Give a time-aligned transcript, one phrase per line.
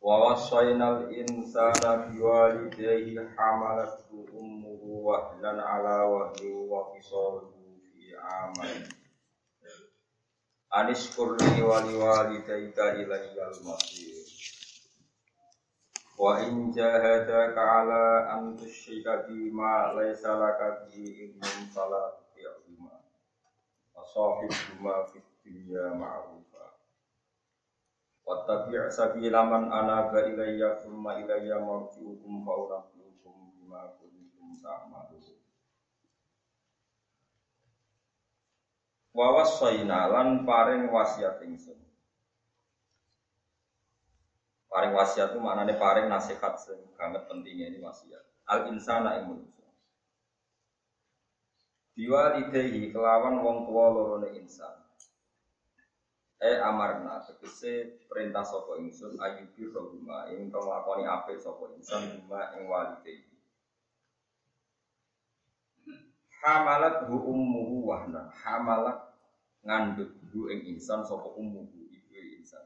[0.00, 6.32] Wa wasainal insana biwalidayhi hamalathu ummuhu wahlan ala wa
[6.96, 8.80] fisaluhu fi amal.
[10.72, 14.24] Anishkur li wa liwalidayka ilayyal masir.
[16.16, 22.16] Wa in jahadaka ala an tusyrika bima laysa laka bihi ilmun fala.
[23.92, 26.40] Wa sahibhuma fid dunya ma'ruf.
[28.30, 35.34] Wattabi' sabila man anaba ilayya thumma ilayya marji'ukum fa unabbi'ukum bima kuntum ta'malun.
[39.10, 41.74] Wa wasaina lan paring wasiat ingsun.
[44.70, 48.22] Paring wasiat itu maknanya paring nasihat sing banget pentingnya ini wasiat.
[48.46, 49.66] Al insana ing manusia.
[51.98, 54.79] Biwalidayhi kelawan wong tua lorone insan
[56.40, 62.56] Eh amarna tegese perintah sapa ingsun ayubi rohuma ing kang lakoni apik sapa insan huma
[62.56, 63.28] ing walide.
[66.40, 68.32] Hamalat hu ummuhu wahna.
[68.32, 69.20] Hamalat
[69.68, 72.08] ngandut hu ing insan sapa ummuhu ibu
[72.40, 72.64] insan.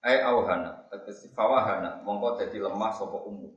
[0.00, 3.52] Ai auhana tegese fawahana mongko dadi lemah sapa ummu.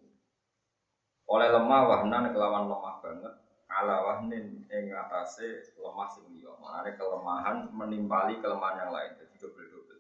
[1.32, 3.45] Oleh lemah wahna kelawan lemah banget
[3.76, 6.56] ala wahnin ing atase lemah sing liya.
[6.64, 9.12] Maknane kelemahan menimpali kelemahan yang lain.
[9.20, 10.00] Jadi double-double.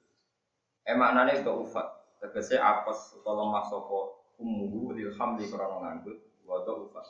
[0.88, 1.88] Eh maknane itu ufat.
[2.24, 4.00] Tegese apes utawa lemah sapa
[4.40, 7.08] ummuhu lil hamli krana nganggut wa ufat.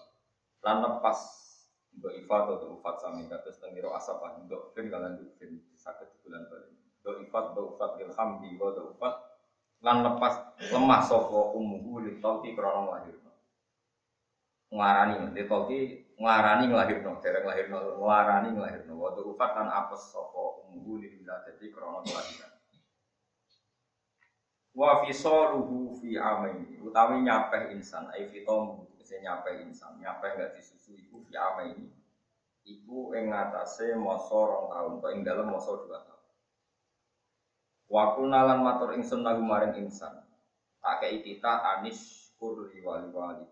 [0.65, 1.19] Lan lepas
[1.95, 6.73] ifat atau ufat sami kados tengiro asapan untuk fin kalian fin sakit bulan bali.
[7.05, 9.13] Untuk ifat untuk ufat lil hamli wa ufat
[9.85, 10.33] lan lepas
[10.73, 13.13] lemah sapa ummuhu lil tauti krana lahir.
[14.73, 15.45] Ngarani lil
[16.15, 18.93] nglarani nglahirno, dereng nglahirno, nglarani nglahirno.
[18.95, 22.51] Wa ufat kan apes sapa ummu li dadi krana kelahiran.
[24.75, 30.99] Wa fisaluhu fi amaini, utawi nyapeh insan, ai fitom kese nyapeh insan, nyapeh enggak disusu
[30.99, 31.87] iku fi amaini.
[32.65, 36.27] Iku ing ngatasé masa rong taun, kok ing dalem masa dua tahun.
[37.87, 40.25] Wa kunalan matur ingsun lagu maring insan.
[40.81, 43.45] Tak kei kita anis kur wali wali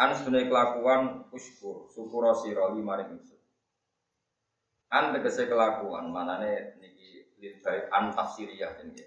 [0.00, 3.36] An sunai kelakuan uskur, syukur sira maring ingsun.
[4.88, 9.04] An tegese kelakuan, manane niki lil baik an tafsiriyah ini.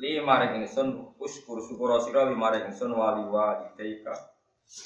[0.00, 4.16] Li maring ingsun uskur syukur sira maring ingsun wali walidaika.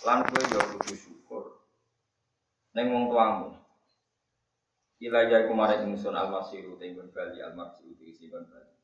[0.03, 1.44] Lan kowe yo kudu syukur.
[2.75, 3.54] Ning wong tuamu.
[5.06, 5.47] Ila ya
[5.87, 6.75] ingsun almasiru
[7.15, 8.81] bali almasiru isi bali.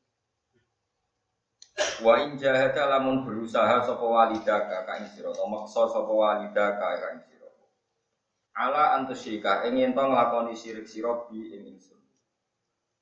[1.99, 7.07] Wa in jahada lamun berusaha sapa walidaka ka ing sira utawa maksa sapa walidaka ka
[7.15, 7.47] ing sira.
[8.55, 11.99] Ala antusyika ing yen to nglakoni sirik sira bi ing ingsun.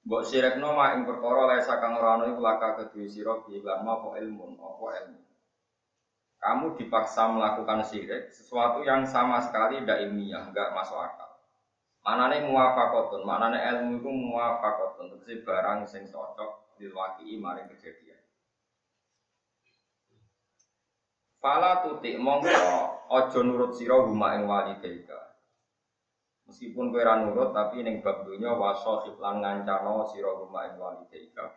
[0.08, 3.84] Mbok sirikno mak ing perkara lesa kang ora ana iku laka kedue sira bi lan
[3.84, 5.20] apa ilmu apa ilmu.
[6.38, 11.28] Kamu dipaksa melakukan sirik sesuatu yang sama sekali tidak ilmiah, enggak masuk akal.
[12.08, 18.07] Manane muwafaqatun, manane ilmu itu muwafaqatun, tegese barang sing cocok dilwaki maring kejadian.
[21.48, 22.52] Fala tutik mongko
[23.08, 25.16] aja nurut sira huma ing walidaika.
[26.44, 31.48] Meskipun kowe ora nurut tapi ning bab donya wasa lan ngancano sira huma ing walidaika.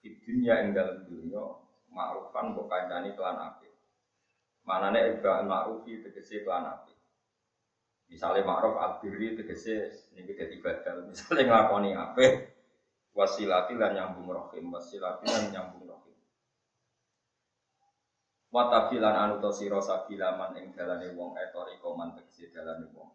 [0.00, 1.44] Di dunya ing dalem dunya
[1.92, 3.76] ma'rufan mbok kancani kelan apik.
[4.64, 6.96] Manane iba ma'rufi tegese kelan apik.
[8.08, 11.12] Misalnya ma'ruf al-birri tegese niku dadi badal.
[11.12, 12.32] Misalnya nglakoni apik
[13.12, 15.85] wasilati lan nyambung rahim, wasilati lan nyambung
[18.56, 23.12] Wa tabilan anu to sira sabilaman ing dalane wong etori koman tegese dalane wong.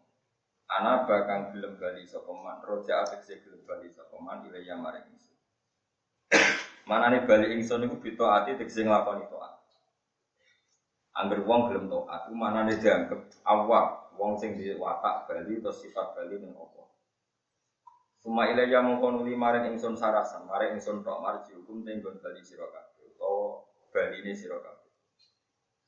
[0.70, 5.34] Ana bakang gelem bali sapa man, roja tegese gelem bali sapa man ilaya maring ingsun.
[6.88, 9.58] Manane bali ingsun niku bito ati tegese nglakoni taat.
[11.18, 16.38] Angger wong gelem taat, manane dianggep awak wong sing di watak bali atau sifat bali
[16.38, 16.86] ning apa.
[18.22, 22.70] Suma ilaya mongko nuli maring ingsun sarasan, maring ingsun tok marji hukum tenggon bali sira
[22.70, 24.81] kabeh utawa baline sira kabeh.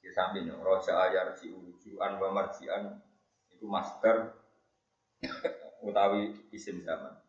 [0.04, 3.00] Di samping roja ayar si ujuan wa marjian
[3.48, 4.36] itu master
[5.80, 7.24] utawi isim zaman.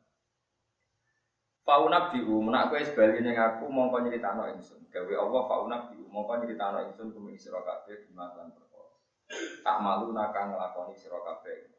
[1.64, 4.86] Fauna biu, menak kowe sebaliknya ngaku mongko nyeritakno ingsun.
[4.92, 8.92] Gawe Allah fauna biu, mongko nyeritakno ingsun kumi sira kabeh dimakan perkara.
[9.64, 11.72] Tak malu nakang nglakoni sira kabeh.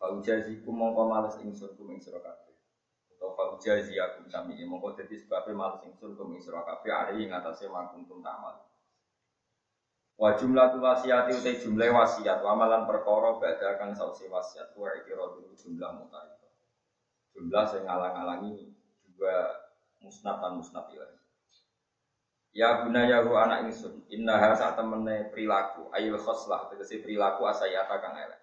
[0.00, 2.56] Fa ujaziku mongko males ingsun kumi sira kabeh.
[3.12, 7.36] Utawa fa ujazi aku sami mongko dadi sebab males ingsun kumi sira kabeh ari ing
[7.36, 8.64] atase makuntum tamal.
[10.14, 14.86] Wa jumlah tu wasiati utai jumlah wasiat wa amalan perkara badha kang sausi wasiat wa
[14.94, 15.26] ikira
[15.58, 16.34] jumlah mutai
[17.34, 18.70] jumlah saya ngalang-alangi
[19.02, 19.34] juga
[19.98, 21.04] musnad dan musnad ya.
[22.54, 28.14] Ya guna ya anak ingsun, innaha saat temene perilaku, ayil khoslah, tegesi perilaku asayata kang
[28.14, 28.42] elek.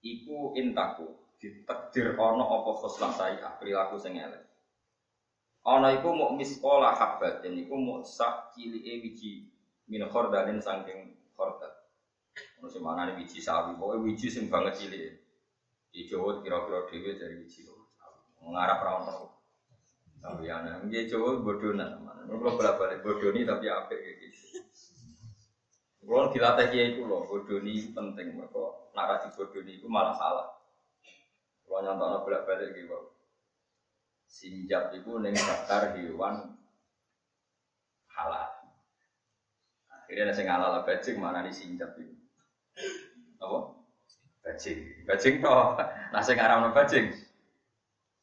[0.00, 4.48] Iku intaku, ditakdir ono apa khoslah saya, perilaku sing elek.
[5.68, 9.44] Ono iku mau miskola habat, dan iku mau sak cili e wiji
[9.86, 11.72] min khordalin sangking khordal.
[12.60, 15.14] Ono sing mana wiji sawi, pokoknya wiji sing banget cili
[15.88, 17.64] di Jawa kira-kira dewi dari biji
[18.44, 19.26] mengarap rawon tahu.
[20.20, 21.40] Tapi anak dia Jawa?
[22.26, 24.58] Kalau bolak balik bodoni tapi apa gitu.
[26.06, 28.34] Kalau dilatih kiai itu loh, bodoni penting.
[28.34, 30.58] Mereka narasi bodoni itu malah salah.
[31.66, 33.14] Kalau nyontok bolak balik gitu.
[34.26, 36.58] Sinjap itu neng daftar hewan
[38.10, 38.45] halal.
[40.06, 42.14] Akhirnya nasi ngalal bajing mana di sinjap itu.
[43.42, 43.74] Apa?
[44.46, 45.74] Bajing, bajing toh.
[46.14, 47.10] Nah sing aram bajing.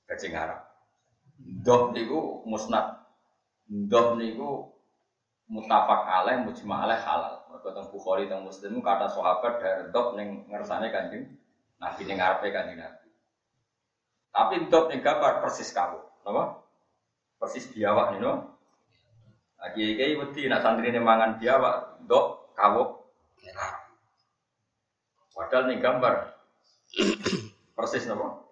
[0.07, 0.63] Bajing aram.
[1.59, 3.03] Doh niku musnad.
[3.67, 4.71] Doh niku
[5.51, 7.43] mutafak alaih, mujma alaih halal.
[7.51, 11.35] Mereka tentang Bukhari, tentang Muslim, kata sahabat dari doh neng ngersane kanjeng
[11.83, 13.07] Nabi neng ngarepe kanjeng Nabi.
[14.31, 16.63] Tapi doh ning gambar persis kamu, apa?
[17.43, 18.52] Persis biawak nih, no?
[19.63, 23.03] Lagi kiai wedi nak santri ini mangan biawak, dok kawuk
[25.33, 26.13] Padahal nih gambar
[27.75, 28.43] persis nopo.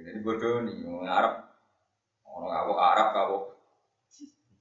[0.00, 1.34] Ini bodoh nih, orang Arab,
[2.26, 3.36] orang Arab Arab kau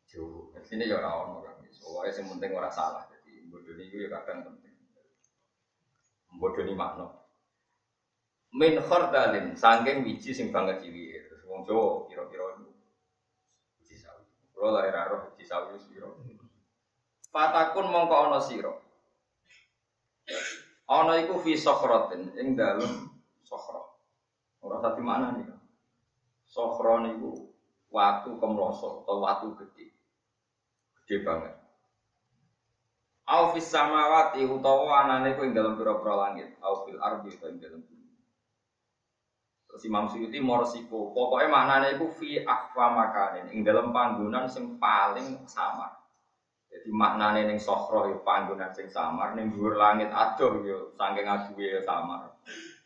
[0.05, 0.53] jauh.
[0.61, 3.09] Sini ya orang orang, soalnya yang penting orang salah.
[3.09, 4.77] Jadi bodoh ini juga kadang penting.
[6.37, 7.07] Bodoh ini makna.
[8.53, 11.17] Min khordalin, sangking biji sing banget ciwi.
[11.17, 12.68] Terus wong Jawa kira-kira.
[14.59, 16.19] Kalau lahir roh biji sawi siro.
[17.31, 18.83] Fatakun mongko ono siro.
[20.83, 23.07] Ana iku fi sokhratin ing dalem
[23.47, 23.79] sokhra.
[24.59, 25.47] Ora satu mana nih.
[26.43, 27.55] Sokhra niku
[27.87, 29.95] watu kemroso atau watu gede.
[31.07, 31.55] Gede banget.
[33.29, 37.79] Au fis samawati utawa anane ku ing dalem pira-pira langit, au fil ardi ing dalem
[37.85, 37.98] bumi.
[39.69, 45.45] Terus Imam Suyuti morsiku, pokoknya maknane iku fi akhwa makanin, ing dalem panggonan sing paling
[45.45, 45.93] samar.
[46.73, 51.85] Jadi maknane ning sokro yo panggonan sing samar, ning dhuwur langit adoh yo saking aduhe
[51.85, 52.33] samar.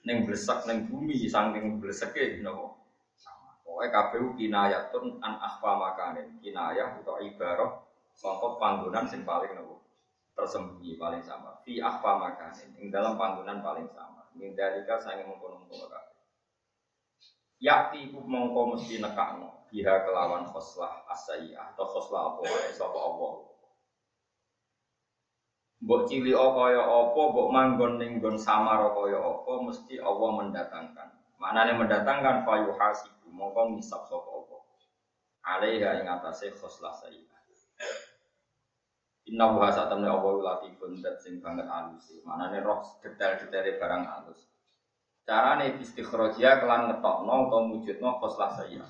[0.03, 2.75] Ning blesek ning bumi saking bleseke napa?
[3.15, 3.55] Samar.
[3.63, 6.35] Pokoke kabeh kinayatun an akhfa makanin.
[6.43, 7.71] Kinayah utawa ibarah
[8.11, 9.79] saka panggonan sing paling napa?
[10.35, 11.63] Tersembunyi paling samar.
[11.63, 12.75] Fi akhfa makanin.
[12.75, 14.27] Ing dalam panggonan paling samar.
[14.35, 16.12] Min dalika sange mengkono-mengkono.
[17.63, 23.31] Yakti iku mongko mesti nekakno biha kelawan khoslah asayah atau khoslah apa wae sapa Allah.
[25.83, 31.09] Mbok cili kaya apa, mbok manggon ning nggon samar kaya apa, mesti Allah mendatangkan.
[31.39, 34.57] Manane mendatangkan fayu hasibu, mongko ngisap sapa apa.
[35.43, 37.31] Alaiha ing atase khoslah sayyid.
[39.31, 42.11] Inna wa satamne Allah latifun dat sing banget alus.
[42.27, 44.52] Manane roh detail-detail barang alus.
[45.23, 48.83] Carane istikhrajia kelan ngetokno utawa mujudno khoslah sayyid.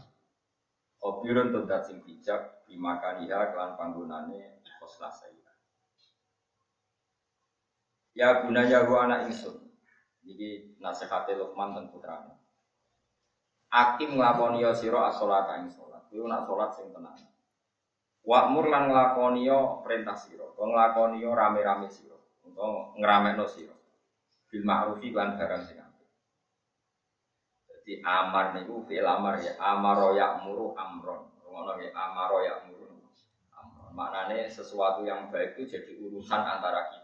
[1.05, 5.45] Obirun tundat sing bijak bimakaniha kelan panggonane khoslah sayyid.
[8.17, 9.61] Ya gunanya gua anak insun.
[10.25, 12.33] Jadi nasihatnya Luqman dan putranya.
[13.73, 16.01] Akim nglakoni yo sira as-salat ing salat.
[16.13, 17.17] Iku nak salat sing tenang.
[18.23, 19.51] Wa'mur lan nglakoni
[19.83, 20.47] perintah sira.
[20.47, 22.15] Kok nglakoni rame-rame sira.
[22.45, 23.75] Utawa ngramekno sira.
[24.47, 25.82] Bil ma'rufi lan barang sing.
[27.83, 29.59] Jadi amar niku fi'il amar ya.
[29.59, 31.27] Amaro ya'muru amron.
[31.43, 32.95] Ngono ya amaro ya'muru.
[33.51, 33.91] Amron.
[33.91, 37.03] Maknane sesuatu yang baik itu jadi urusan antara kita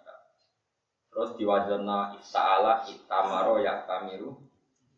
[1.09, 4.39] Terus diwajana ifta'ala itamaro ya tamiru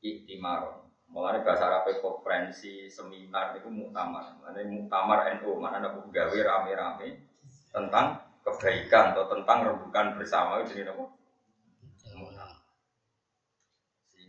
[0.04, 0.86] iktimaro.
[1.10, 4.40] Mulanya bahasa Arab konferensi seminar itu muktamar.
[4.40, 7.26] Mana muktamar NU mana ada gawe rame-rame
[7.74, 11.06] tentang kebaikan atau tentang rembukan bersama itu ini apa?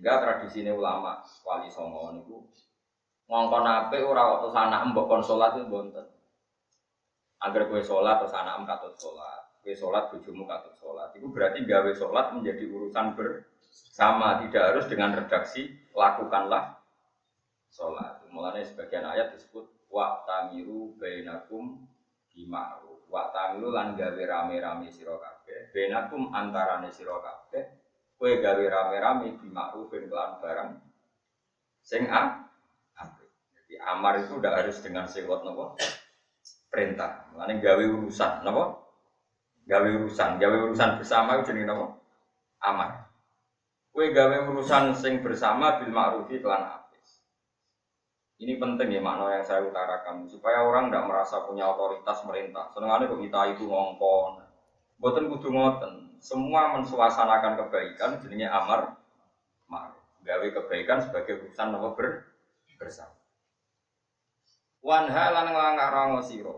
[0.03, 2.43] Sehingga tradisi ini ulama wali songo niku
[3.31, 6.03] ngongkon ape ora waktu sana mbok konsolat itu bonten.
[7.39, 11.87] Agar kue sholat atau sana katut sholat kue sholat bojomu katut sholat itu berarti gawe
[11.95, 16.83] sholat menjadi urusan ber sama, tidak harus dengan redaksi lakukanlah
[17.71, 18.27] sholat.
[18.35, 21.79] Mulanya sebagian ayat disebut wa tamiru bainakum
[22.35, 23.07] bima'ruf.
[23.07, 25.71] Wa tamiru lan gawe rame-rame sira kabeh.
[25.71, 27.82] Bainakum antarane sira kabeh.
[28.23, 30.79] Kowe gawe rame-rame bima'rufin kelan barang
[31.83, 32.39] sing a
[33.51, 35.75] Jadi amar itu udah harus dengan sewot nopo
[36.71, 37.27] perintah.
[37.35, 38.79] Mulane gawe urusan nopo
[39.67, 41.99] gawe urusan, gawe urusan bersama itu jenenge nopo
[42.63, 43.11] amar.
[43.91, 46.79] Kue gawe urusan sing bersama bil ma'rufi kelan.
[48.39, 52.71] Ini penting ya makna yang saya utarakan supaya orang tidak merasa punya otoritas merintah.
[52.71, 54.47] Senengane kok kita itu ngongkon.
[55.03, 56.12] Boten kudu ngoten.
[56.23, 58.95] Semua mensuasanakan kebaikan jadinya amar
[59.67, 59.99] ma'ruf.
[60.23, 62.23] Gawe kebaikan sebagai urusan nopo ber
[62.79, 63.11] bersama.
[64.87, 66.55] Wanha lan nglarang sira.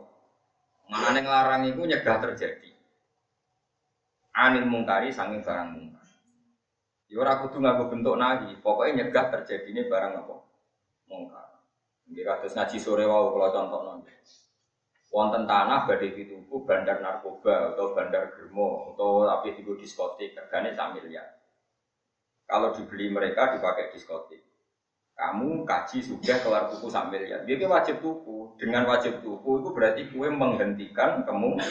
[0.93, 2.77] Manane nglarang iku nyegah terjadi.
[4.37, 6.05] Anil mungkari sanging barang mungkar.
[7.09, 10.37] Ya ora kudu nganggo bentuk nahi, pokoknya nyegah terjadinya barang apa?
[11.09, 11.49] Mungkar.
[12.13, 14.05] Nggih kados ngaji sore wau kula contohno.
[15.15, 20.91] Wonten tanah badhe dituku bandar narkoba atau bandar germo atau tapi di diskotik regane sak
[20.99, 21.39] miliar.
[22.51, 24.43] Kalau dibeli mereka dipakai diskotik.
[25.15, 27.47] Kamu kaji sudah kelar tuku sak miliar.
[27.47, 28.59] Dia wajib tuku.
[28.59, 31.63] Dengan wajib tuku itu berarti kue menghentikan kamu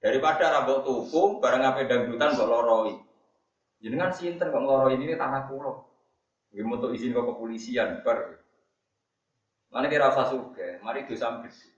[0.00, 2.96] daripada rambut tuku barang apa dangdutan kok loroi.
[3.84, 5.52] Jenengan sinten kok ngeloro ini tanah.
[5.52, 8.40] Gue mau izin ke kepolisian, ber.
[9.68, 11.71] Mana kira rasa suge, mari dosa besi.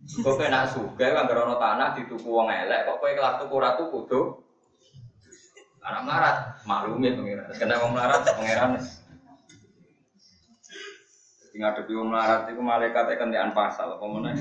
[0.00, 4.20] Kok kena suge, kan gerono tanah dituku wong elek, kok kue kelar tuku ratu kudu.
[5.80, 7.46] Anak melarat, maklumi pengiran.
[7.52, 8.80] Kena wong melarat, pengiran.
[11.52, 14.32] Tinggal ngadepi wong melarat itu malaikat kentekan pasal, apa mana?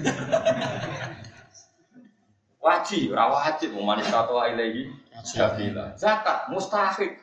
[2.59, 4.83] Wajib, rawajib, mau manis kata ilahi.
[5.23, 5.95] Jabila.
[5.99, 7.19] Zakat mustahik.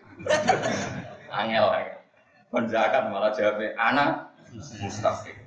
[1.32, 1.66] Angel
[2.68, 4.32] zakat malah jawabnya anak
[4.80, 5.45] mustahik.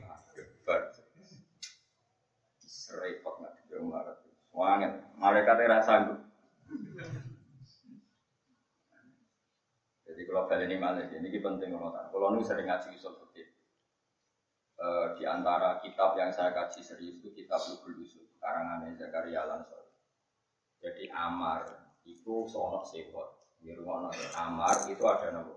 [2.89, 4.17] Serepot nggak di Maret.
[4.49, 4.91] Wangen.
[5.21, 6.19] Mereka tidak sanggup.
[10.09, 12.09] Jadi kalau kali ini malah ini penting kalau tak.
[12.09, 13.53] Kalau nu sering ngaji usul fikih.
[14.79, 19.91] Uh, di antara kitab yang saya kaji serius itu kitab Lubul Usul karangan Zakaria Lansor.
[20.81, 21.67] Jadi Amar
[22.03, 23.37] itu soal sekot.
[23.59, 24.07] Di rumah
[24.39, 25.55] amar itu ada nama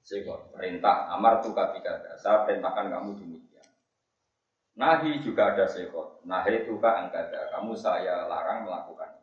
[0.00, 0.56] sekot.
[0.56, 3.31] Perintah amar tuh ketika saya perintahkan kamu demikian.
[4.72, 6.24] Nahi juga ada sekot.
[6.24, 7.52] Nahi itu angkada.
[7.52, 9.20] Kamu saya larang melakukan.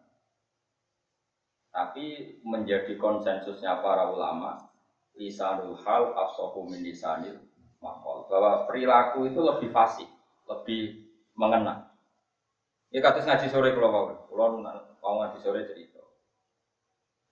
[1.70, 4.70] Tapi menjadi konsensusnya para ulama,
[5.18, 7.38] lisanul hal afsohu min lisanil
[7.82, 8.30] makol.
[8.30, 10.10] Bahwa perilaku itu lebih fasih,
[10.50, 11.06] lebih
[11.38, 11.90] mengena.
[12.90, 14.06] Ini kata ngaji sore kalau mau,
[14.98, 16.02] kalau ngaji sore cerita.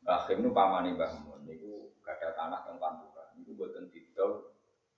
[0.07, 3.33] Rahim itu pamani Mbah Mun niku gada tanah teng pantura.
[3.35, 4.53] Niku boten didol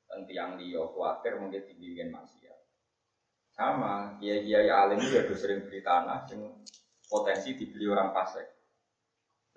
[0.06, 2.59] teng tiang liya kuwatir mungkin tinggiin maksiat.
[3.60, 6.48] Sama, kiai-kiai alim itu ya sering beli tanah yang
[7.12, 8.48] potensi dibeli orang fasik.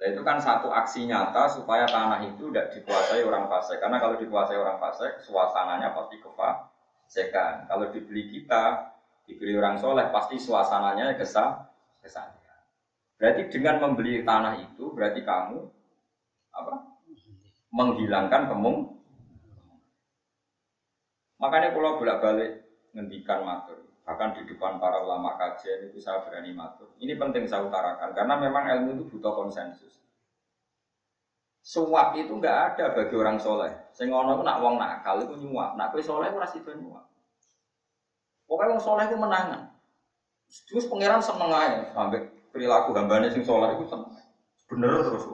[0.02, 3.78] Nah itu kan satu aksi nyata supaya tanah itu tidak dikuasai orang fasik.
[3.78, 7.71] Karena kalau dikuasai orang fasik, suasananya pasti kefasikan.
[7.71, 8.90] Kalau dibeli kita,
[9.23, 11.62] dibeli orang soleh, pasti suasananya kesal,
[12.02, 12.26] kesal.
[13.23, 15.62] Berarti dengan membeli tanah itu berarti kamu
[16.59, 16.75] apa?
[17.71, 18.99] Menghilangkan kemung.
[21.38, 26.90] Makanya kalau bolak-balik ngendikan matur, bahkan di depan para ulama kajian itu saya berani matur.
[26.99, 30.02] Ini penting saya utarakan karena memang ilmu itu butuh konsensus.
[31.62, 33.71] Suap itu nggak ada bagi orang soleh.
[33.94, 35.78] Sengono itu nak wong nakal itu nyuap.
[35.78, 37.06] Nak kue soleh itu itu nyuap.
[38.50, 39.71] Pokoknya wong soleh itu menangan.
[40.68, 43.88] Terus pangeran seneng aja sampai perilaku hambanya sing sholat itu
[44.68, 45.25] bener terus.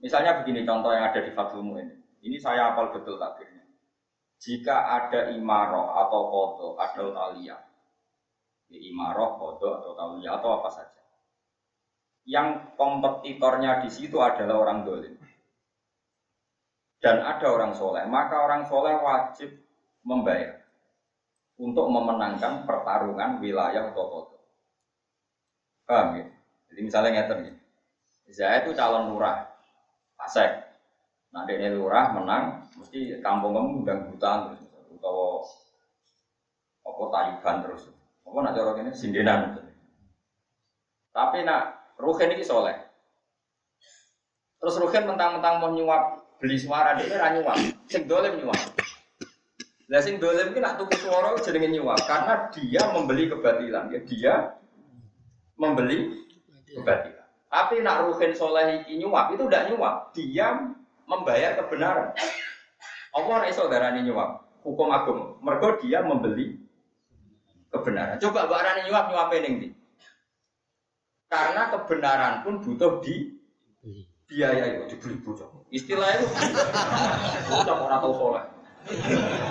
[0.00, 2.00] Misalnya begini contoh yang ada di Fathul ini.
[2.24, 3.59] Ini saya apal betul takdirnya.
[4.40, 7.60] Jika ada imaroh atau kodo atau talia,
[8.72, 11.02] ya imaroh, kodo atau talia atau apa saja.
[12.24, 15.14] Yang kompetitornya di situ adalah orang dolim.
[17.00, 19.56] Dan ada orang soleh, maka orang soleh wajib
[20.04, 20.60] membayar
[21.60, 24.38] untuk memenangkan pertarungan wilayah atau kodo.
[25.84, 26.26] Paham ya?
[26.72, 27.54] Jadi misalnya ngerti nih.
[28.30, 29.52] Saya itu calon lurah,
[30.16, 30.69] pasek.
[31.30, 34.66] Nah, dia lurah menang, mesti kampung kamu undang hutan terus,
[34.98, 35.46] atau
[36.82, 37.82] apa taliban terus.
[38.26, 39.62] Apa nak cara ini sindenan.
[41.14, 42.74] Tapi nak Ruhen ini soleh.
[44.58, 48.60] Terus Ruhen mentang-mentang mau nyuap beli suara dia ora nyuap, sing dolim nyuap.
[49.90, 53.90] Lah sing dolim iki nak tuku suara jenenge nyuap karena dia membeli kebatilan.
[53.92, 54.34] Ya dia
[55.58, 56.26] membeli
[56.70, 57.26] kebatilan.
[57.50, 60.48] Tapi nak ruhin soleh iki nyuap itu tidak nyuap, dia
[61.10, 62.14] membayar kebenaran.
[63.10, 64.46] Allah ora iso darani nyuap.
[64.62, 65.42] Hukum agung.
[65.42, 66.62] Mergo dia membeli
[67.74, 68.22] kebenaran.
[68.22, 69.68] Coba mbak Rani nyuap nyuap ning ndi?
[71.26, 73.34] Karena kebenaran pun butuh di
[74.30, 75.50] biaya itu dibeli bocah.
[75.74, 76.26] Istilah itu
[77.50, 78.44] bocah orang tahu soleh.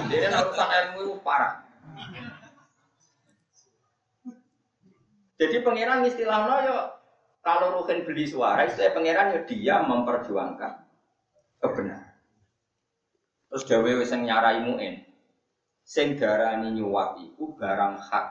[0.07, 1.63] Jadi urusan ilmu itu parah.
[5.39, 6.77] Jadi pangeran istilahnya yo
[7.39, 10.88] kalau Ruhin beli suara, istilah pangeran yo dia memperjuangkan
[11.59, 12.15] kebenaran.
[13.49, 15.03] Terus Dawe wis nyarai muin.
[15.83, 18.25] Sing darani iku barang hak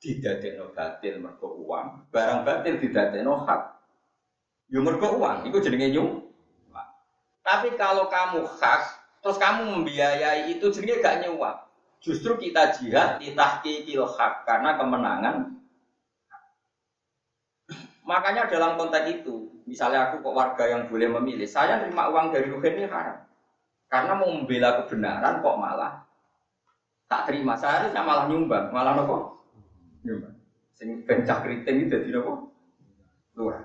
[0.00, 3.62] didadekno batil mergo uang, barang batil didadekno hak
[4.72, 6.88] yo mergo uang, iku jenenge nyuwak.
[7.44, 8.82] Tapi kalau kamu hak,
[9.20, 11.68] terus kamu membiayai itu jenenge gak nyuwak.
[12.00, 15.53] Justru kita jihad di tahqiqil hak karena kemenangan
[18.04, 22.52] Makanya dalam konteks itu, misalnya aku kok warga yang boleh memilih, saya terima uang dari
[22.52, 23.24] Ruhin ini haram.
[23.88, 26.04] Karena mau membela kebenaran kok malah
[27.08, 27.56] tak terima.
[27.56, 29.40] Saya harusnya malah nyumbang, malah nopo
[30.04, 30.36] nyumbang.
[30.76, 32.52] Sing bencak keriting itu jadi nopo
[33.40, 33.64] lurah.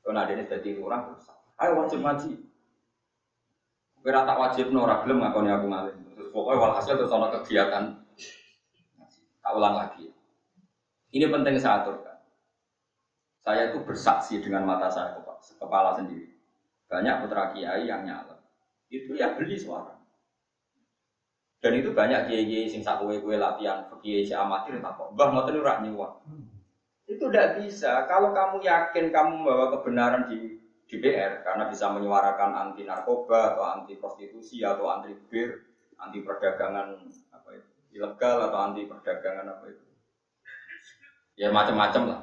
[0.00, 1.12] Kalau ada ini jadi lurah,
[1.60, 2.32] ayo wajib ngaji.
[4.06, 5.96] Kira tak wajib nora belum ngakoni aku ngalim.
[6.14, 7.84] Terus pokoknya walhasil terus ada kegiatan.
[9.42, 10.14] Tak ulang lagi.
[11.10, 12.15] Ini penting saya aturkan.
[13.46, 15.22] Saya itu bersaksi dengan mata saya
[15.54, 16.34] kepala sendiri.
[16.90, 18.42] Banyak putra kiai yang nyala.
[18.90, 19.94] Itu ya beli suara.
[21.62, 25.14] Dan itu banyak kiai-kiai sing sak kue latihan kiai si amatir tak kok.
[25.14, 26.26] Mbah ngoten ora nyuwak.
[27.06, 28.02] Itu tidak bisa.
[28.10, 30.58] Kalau kamu yakin kamu membawa kebenaran di
[30.90, 35.62] DPR karena bisa menyuarakan anti narkoba atau anti prostitusi atau anti bir,
[35.98, 36.98] anti perdagangan
[37.30, 39.86] apa itu ilegal atau anti perdagangan apa itu.
[41.38, 42.20] Ya macam-macam lah.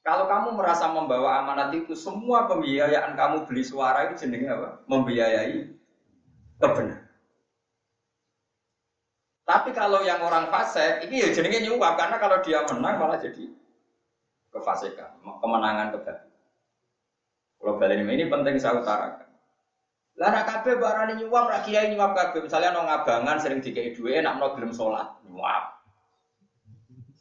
[0.00, 4.80] Kalau kamu merasa membawa amanat itu, semua pembiayaan kamu beli suara itu jenenge apa?
[4.88, 5.76] Membiayai
[6.56, 7.04] kebenaran.
[9.44, 13.50] Tapi kalau yang orang fase, ini ya jenenge nyuap karena kalau dia menang malah jadi
[14.54, 16.30] kefasikan, kemenangan kebatilan.
[17.60, 19.28] Kalau balik ini penting saya utarakan.
[20.16, 22.46] Lah nak kabeh barani nyuap, rak kiai nyuap kabeh.
[22.46, 25.76] Misalnya nong ngabangan sering dikei duwe, nak mau gelem sholat nyuap.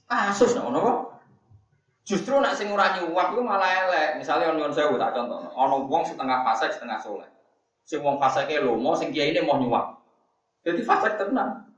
[0.07, 1.18] Kasus nopo
[2.09, 4.17] Justru nak sing ora nyuwak itu malah elek.
[4.17, 7.29] Misalnya ono sewu tak contoh, ono wong setengah fase setengah soleh.
[7.85, 9.93] Sing wong fasik lomo, sing ini mau nyuwak.
[10.65, 11.69] Jadi fase tenang.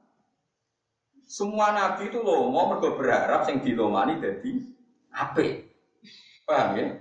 [1.28, 4.52] Semua nabi itu lomo mergo berharap sing dilomani jadi
[5.12, 5.68] ape.
[6.48, 6.96] Paham ya?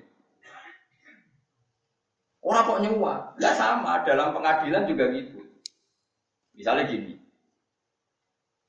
[2.43, 3.19] Orang kok nyuwak?
[3.38, 5.38] Lah sama dalam pengadilan juga gitu.
[6.59, 7.14] Misalnya gini,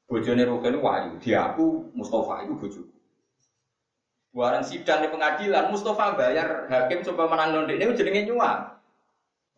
[0.05, 3.00] bojone Rukin wahyu, dia aku Mustafa itu bojoku.
[4.31, 8.79] Buaran sidang di pengadilan, Mustafa bayar hakim coba menang non ini jenenge nyuap.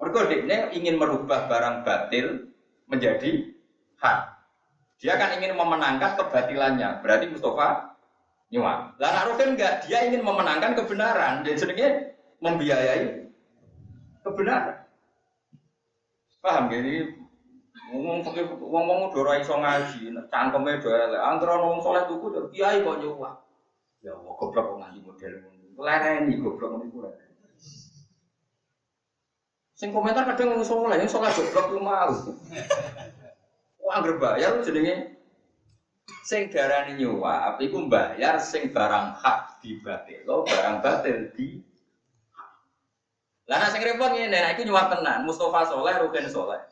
[0.02, 2.50] Mergo ini ingin merubah barang batil
[2.90, 3.54] menjadi
[4.02, 4.20] hak.
[4.98, 7.06] Dia kan ingin memenangkan kebatilannya.
[7.06, 7.94] Berarti Mustafa
[8.50, 8.98] nyuap.
[8.98, 11.46] Lah Rukin enggak, dia ingin memenangkan kebenaran.
[11.46, 11.88] Jadi jenenge
[12.42, 13.30] membiayai
[14.26, 14.90] kebenaran.
[16.42, 17.14] Paham gini?
[17.94, 18.26] Ngomong
[18.58, 21.22] ngomong udah ora iso ngaji, cangkeme do elek.
[21.22, 23.43] Antara wong saleh tuku kiai kok nyuwak.
[24.04, 25.66] Ya Allah, goblok kok ngaji model ngono.
[25.80, 27.00] Lereni goblok ngono iku
[29.74, 32.12] Sing komentar kadang ngomong soleh, yang soleh goblok lu mau.
[33.84, 35.20] Wah, anggere bayar jenenge
[36.24, 39.60] sing darani nyuwap iku bayar sing barang hak
[40.28, 41.60] lo barang batil di
[43.44, 46.64] Lah nek sing repot ngene, nek iku nyuwap tenan, Mustafa soleh, Rukin soleh.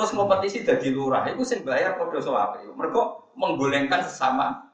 [0.00, 2.64] Terus kompetisi dadi lurah, iku sing bayar padha sowape.
[2.72, 4.72] Mergo menggolengkan sesama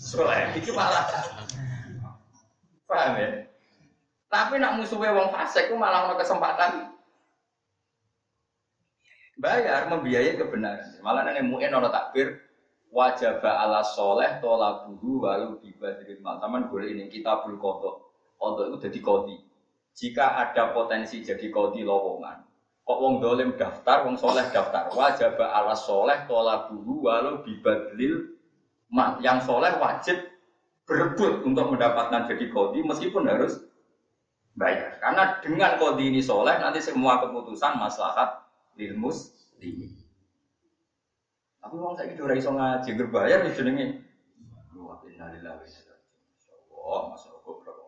[0.00, 0.48] soleh.
[0.56, 1.04] Iki malah
[2.88, 3.44] paham ya.
[4.32, 6.88] Tapi nak musuhnya wong fasik itu malah ada kesempatan
[9.36, 11.04] bayar membiayai kebenaran.
[11.04, 12.40] Malah nene muin orang takbir
[12.88, 16.40] wajib ala soleh tola buru walu dari mal.
[16.40, 17.96] Taman boleh ini kita bulu kodok.
[18.40, 19.36] Kodok itu jadi kodi.
[19.92, 22.40] Jika ada potensi jadi kodi lowongan,
[22.92, 24.92] kok wong dolim daftar, wong soleh daftar.
[24.92, 28.36] Wajib ala soleh tola buru walu bibadlil
[28.92, 29.16] mal.
[29.24, 30.20] Yang soleh wajib
[30.84, 33.64] berebut untuk mendapatkan jadi kodi meskipun harus
[34.52, 35.00] bayar.
[35.00, 38.44] Karena dengan kodi ini soleh nanti semua keputusan maslahat
[38.76, 39.32] ilmus
[39.64, 39.88] ini.
[41.64, 43.50] Tapi orang saya itu iso ngaji berbayar di
[45.22, 45.70] innalillahi
[46.72, 47.78] wa masuk goblok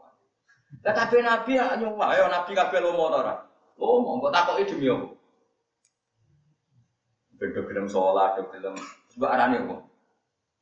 [0.84, 3.34] Lah kabeh nabi ya nyuwah, ayo nabi kabeh lomo ta ora?
[3.78, 5.06] Lomo, kok takoki demi apa?
[7.34, 8.74] Beda gelem salat, gelem
[9.10, 9.76] sebab arane apa?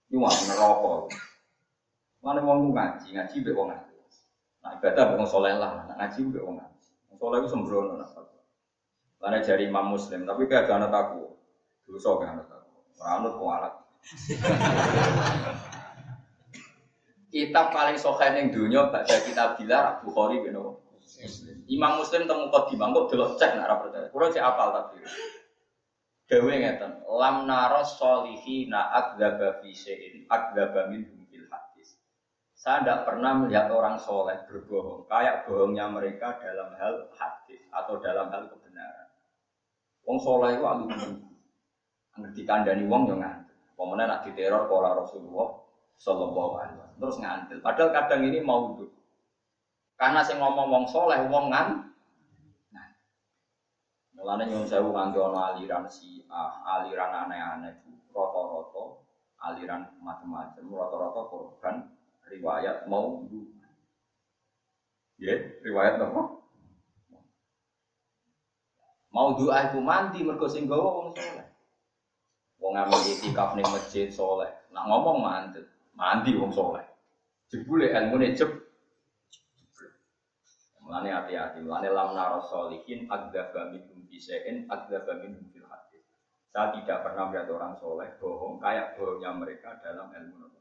[0.09, 0.95] Nyuwah neraka.
[2.23, 3.93] Mana mau ngaji, ngaji be wong ngaji.
[4.63, 6.89] Nah ibadah wong soleh lah, nah ngaji be wong ngaji.
[7.19, 8.09] Wong itu sembrono nah.
[9.23, 11.23] Karena jari Imam Muslim, tapi kayak gak anut aku.
[11.87, 12.75] Dosa gak anut aku.
[12.99, 13.75] Ranut kualat.
[17.31, 20.59] Kitab paling sokan yang dunia baca kitab bilar Bukhari bin
[21.69, 24.09] Imam Muslim temu kok dimangkuk delok cek nak percaya.
[24.09, 24.97] Kulo cek apal tapi.
[26.33, 32.01] Dewe ngeten, lam naros solihina akdzaba fi syai'in akdzaba minhum fil hadis.
[32.57, 38.33] Saya tidak pernah melihat orang soleh berbohong kayak bohongnya mereka dalam hal hadis atau dalam
[38.33, 39.13] hal kebenaran.
[40.09, 40.89] Wong soleh itu alu
[42.13, 43.57] Ngerti kandani wong yang ngantuk.
[43.77, 45.49] Pemenang nak diteror pola Rasulullah
[45.97, 47.01] Sallallahu Alaihi Wasallam.
[47.01, 47.59] Terus ngantil.
[47.65, 49.02] Padahal kadang ini mau duduk.
[49.99, 51.69] Karena saya ngomong wong soleh, wong ngan.
[52.75, 52.87] Nah,
[54.19, 57.73] mulanya nyuwun sewu nganti ana aliran si ah, aliran aneh-aneh
[58.13, 59.05] roto-roto,
[59.41, 61.87] aliran macam-macam, roto-roto korban
[62.29, 63.21] riwayat mau
[65.23, 66.43] Ya, riwayat apa?
[69.15, 71.47] Mau doa iku mandi mergo sing gawa wong soleh.
[72.59, 74.51] Wong amal itikaf ning masjid soleh.
[74.75, 75.61] Nah ngomong mandi
[75.95, 76.83] mandi wong soleh.
[77.53, 78.51] Jebule ilmu jeb.
[80.83, 85.63] Mulane hati-hati, mulane lam naro solihin agdaba minhum bisein agdaba minhum fil.
[86.53, 90.53] Saya tidak pernah melihat orang soleh bohong kayak bohongnya mereka dalam ilmu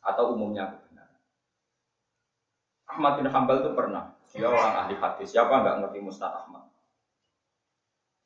[0.00, 1.20] atau umumnya kebenaran.
[2.88, 5.36] Ahmad bin Hambal itu pernah, dia orang ahli hadis.
[5.36, 6.72] Siapa nggak ngerti Mustad Ahmad?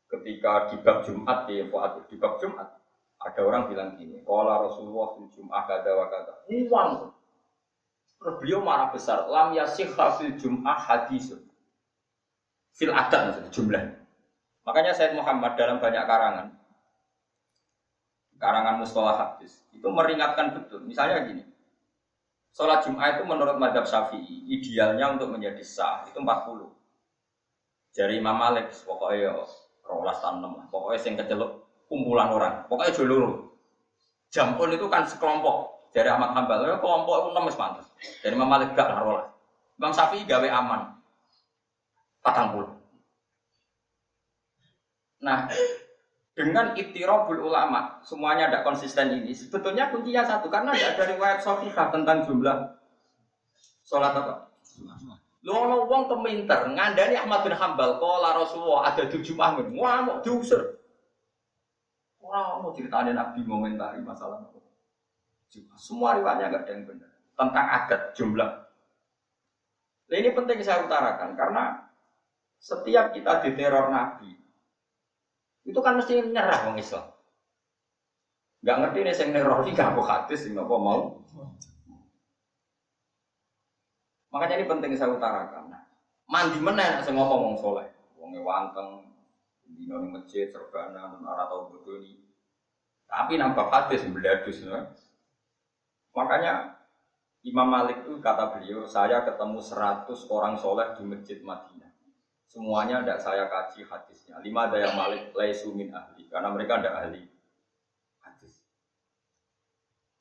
[0.07, 2.71] Ketika di bab Jumat di Fuad di bab Jumat,
[3.19, 5.91] ada orang bilang gini, kalau Rasulullah di Jumat kata,
[6.55, 6.91] uang
[8.23, 11.43] Terus beliau marah besar, lam yasih fil jum'ah hadisun.
[12.79, 13.99] Fil adat jumlah.
[14.63, 16.55] Makanya Said Muhammad dalam banyak karangan,
[18.39, 20.87] karangan mustalah hadis, itu meringatkan betul.
[20.87, 21.43] Misalnya gini,
[22.55, 26.71] Sholat Jum'ah itu menurut madhab syafi'i, idealnya untuk menjadi sah, itu 40.
[27.91, 29.35] Dari Imam Malik, pokoknya
[29.83, 31.51] rolas tanam, pokoknya yang keceluk
[31.91, 33.51] kumpulan orang, pokoknya jolur.
[34.31, 37.87] Jampun itu kan sekelompok, dari Ahmad Hambal, ya kelompok itu enam pantas.
[38.25, 39.29] Dari Imam Malik gak lah
[39.77, 40.97] Imam Syafi'i gawe aman.
[42.25, 42.71] Patang puluh.
[45.23, 45.47] Nah,
[46.33, 49.37] dengan itirobul ulama, semuanya ada konsisten ini.
[49.37, 52.79] Sebetulnya kuncinya satu, karena tidak ada riwayat sofifah tentang jumlah
[53.85, 54.49] sholat apa.
[55.43, 59.75] Lu ono wong keminter ngandani Ahmad bin Hambal kala Rasulullah ada tujuh mahmud.
[59.75, 60.79] Mau diusir.
[62.23, 64.39] Wah, mau ceritain Nabi momentari masalah
[65.53, 65.75] itu.
[65.77, 68.51] Semua riwayatnya nggak ada yang benar tentang adat jumlah.
[70.09, 71.89] Nah, ini penting saya utarakan karena
[72.63, 74.33] setiap kita diteror Nabi
[75.63, 77.07] itu kan mesti nyerah orang Islam.
[78.63, 81.19] Gak ngerti nih saya neror ini gak hadis nggak mau.
[84.31, 85.75] Makanya ini penting saya utarakan.
[85.75, 85.83] Nah,
[86.31, 89.13] mandi mana saya ngomong ngomong soleh, wong wanteng,
[89.67, 92.33] di noni masjid, serbana, menara atau bodoh ini.
[93.05, 94.89] Tapi nampak hadis beladus, ya.
[96.13, 96.77] Makanya
[97.43, 101.91] Imam Malik itu kata beliau, saya ketemu 100 orang soleh di masjid Madinah.
[102.47, 104.39] Semuanya tidak saya kaji hadisnya.
[104.45, 107.25] Lima daya Malik laisu min ahli, karena mereka tidak ahli
[108.21, 108.61] hadis.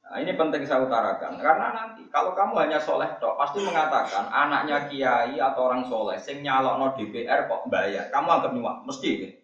[0.02, 4.88] Nah ini penting saya utarakan, karena nanti kalau kamu hanya soleh dok, pasti mengatakan anaknya
[4.88, 9.10] kiai atau orang soleh, sing nyalok no DPR kok bayar, kamu anggap nyuap, mesti.
[9.12, 9.38] Gitu.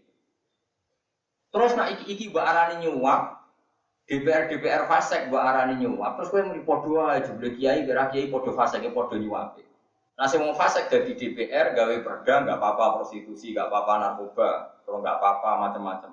[1.52, 3.47] Terus nak iki iki mbak arani nyuap,
[4.08, 6.16] DPR DPR fasek buat arani nyuap.
[6.16, 9.60] Terus gue mau podo aja jumlah kiai kira kiai podo fasek podo nyuap.
[10.16, 14.50] Nah saya mau fasek dari DPR gawe perda nggak apa-apa prostitusi nggak apa-apa narkoba
[14.88, 16.12] kalau nggak apa-apa macam-macam.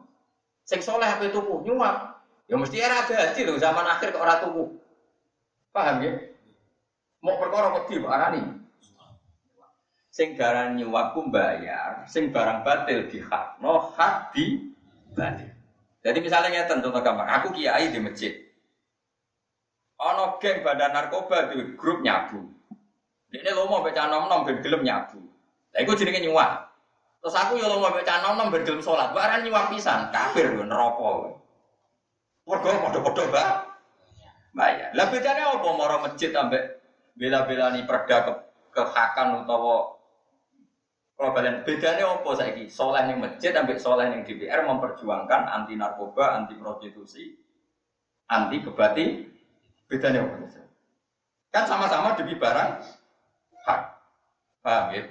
[0.66, 2.18] Sing soleh apa itu nyuap.
[2.50, 4.68] Ya mesti era gaji loh zaman akhir ke orang tubuh
[5.70, 6.12] paham ya?
[7.22, 8.42] Mau perkara kok di arani?
[10.10, 14.74] Sing darani nyuap bayar sing barang batil di hak no hak di
[15.14, 15.53] batil
[16.04, 18.36] jadi misalnya ngeten contoh gampang, aku kiai di masjid.
[19.96, 22.44] Ono geng badan narkoba di grup nyabu.
[23.32, 25.16] Ini lo mau baca nom nom ben gelem nyabu.
[25.72, 26.70] Lah iku jenenge nyuwak.
[27.24, 29.16] Terus aku yo lo mau baca nom nom ben gelem salat.
[29.16, 31.40] Baran nyuwak pisan, kafir yo neraka.
[32.44, 33.44] Padha padha-padha ba.
[34.52, 34.92] Bayar.
[34.92, 36.84] Lah bedane apa mara masjid ambek
[37.16, 38.32] bela-belani perda ke
[38.76, 39.93] kehakan utawa
[41.14, 42.66] kalau kalian bedanya apa saiki?
[42.66, 47.38] Soleh yang masjid ambil soleh yang DPR memperjuangkan anti narkoba, anti prostitusi,
[48.26, 49.06] anti kebati.
[49.86, 50.64] Bedanya apa?
[51.54, 52.82] Kan sama-sama demi barang
[53.62, 53.80] hak.
[54.58, 55.06] Paham ya?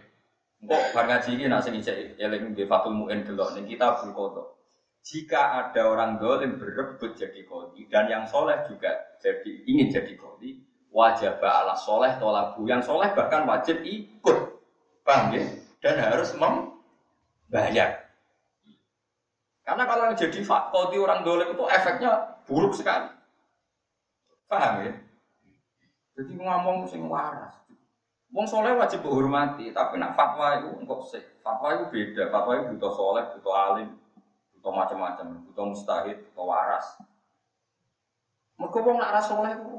[0.64, 4.60] Kok bar ngaji ini nasi ngisi eling di Fatul Mu'in delok nih kita berkodok.
[5.04, 10.64] Jika ada orang dolim berebut jadi kodi dan yang soleh juga jadi ingin jadi kodi,
[10.92, 12.64] wajib ala soleh tolabu.
[12.68, 14.64] Yang soleh bahkan wajib ikut.
[15.04, 15.44] Paham ya?
[15.84, 18.08] Dan harus membayar.
[19.68, 23.12] Karena kalau yang jadi fakoti orang dolim itu efeknya buruk sekali.
[24.48, 24.94] Paham ya?
[26.16, 27.52] Jadi ngomong sing waras.
[28.34, 31.22] Wong soleh wajib dihormati, tapi nak fatwa itu engkau sih.
[31.46, 32.34] Fatwa itu beda.
[32.34, 33.90] Fatwa itu butuh soleh, butuh alim,
[34.58, 36.98] butuh macam-macam, butuh mustahid, butuh waras.
[38.58, 39.70] Mereka wong nak ras soleh itu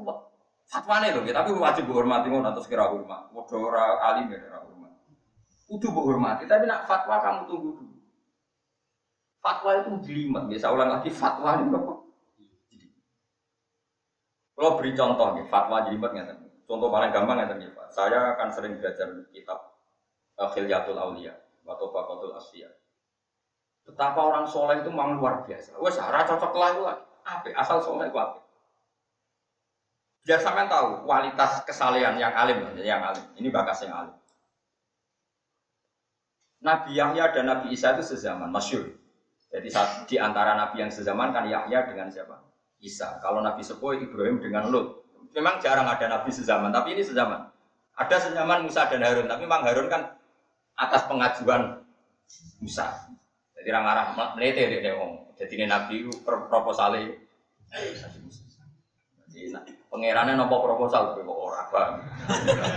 [0.65, 3.27] fatwa nih loh, tapi wajib dihormati ngono atau sekira hormat.
[3.35, 4.39] Ora alim ya
[5.65, 7.97] Kudu hormati, tapi nak fatwa kamu tunggu dulu.
[9.41, 11.93] Fatwa itu jelimet, biasa ulang lagi fatwa ini apa?
[14.55, 17.87] Kalau beri contoh nih, fatwa jelimet nggak Contoh paling gampang nggak Pak.
[17.93, 19.77] Saya akan sering belajar kitab
[20.41, 21.33] uh, Khilyatul Aulia
[21.65, 22.69] atau Bakotul Asya.
[23.85, 25.77] Betapa orang soleh itu memang luar biasa.
[25.77, 27.03] Wes, arah cocok lah itu lagi.
[27.25, 27.47] Apa?
[27.53, 28.41] Asal soleh itu apa?
[30.25, 33.21] Biar sampean tahu kualitas kesalehan yang alim, yang alim.
[33.37, 34.15] Ini bakas yang alim.
[36.65, 38.89] Nabi Yahya dan Nabi Isa itu sezaman, masyur.
[39.53, 42.41] Jadi saat di antara nabi yang sezaman kan Yahya dengan siapa?
[42.81, 43.21] Isa.
[43.23, 45.05] Kalau Nabi Sepuh Ibrahim dengan Lut.
[45.31, 47.47] Memang jarang ada nabi sezaman, tapi ini sezaman.
[47.95, 50.15] Ada sezaman Musa dan Harun, tapi memang Harun kan
[50.75, 51.83] atas pengajuan
[52.59, 53.07] Musa.
[53.55, 55.35] Jadi orang arah melete dia ngomong.
[55.39, 57.15] Jadi ini nabi proposalnya.
[59.27, 59.51] Jadi
[59.91, 61.81] pangerannya nopo proposal, orang apa?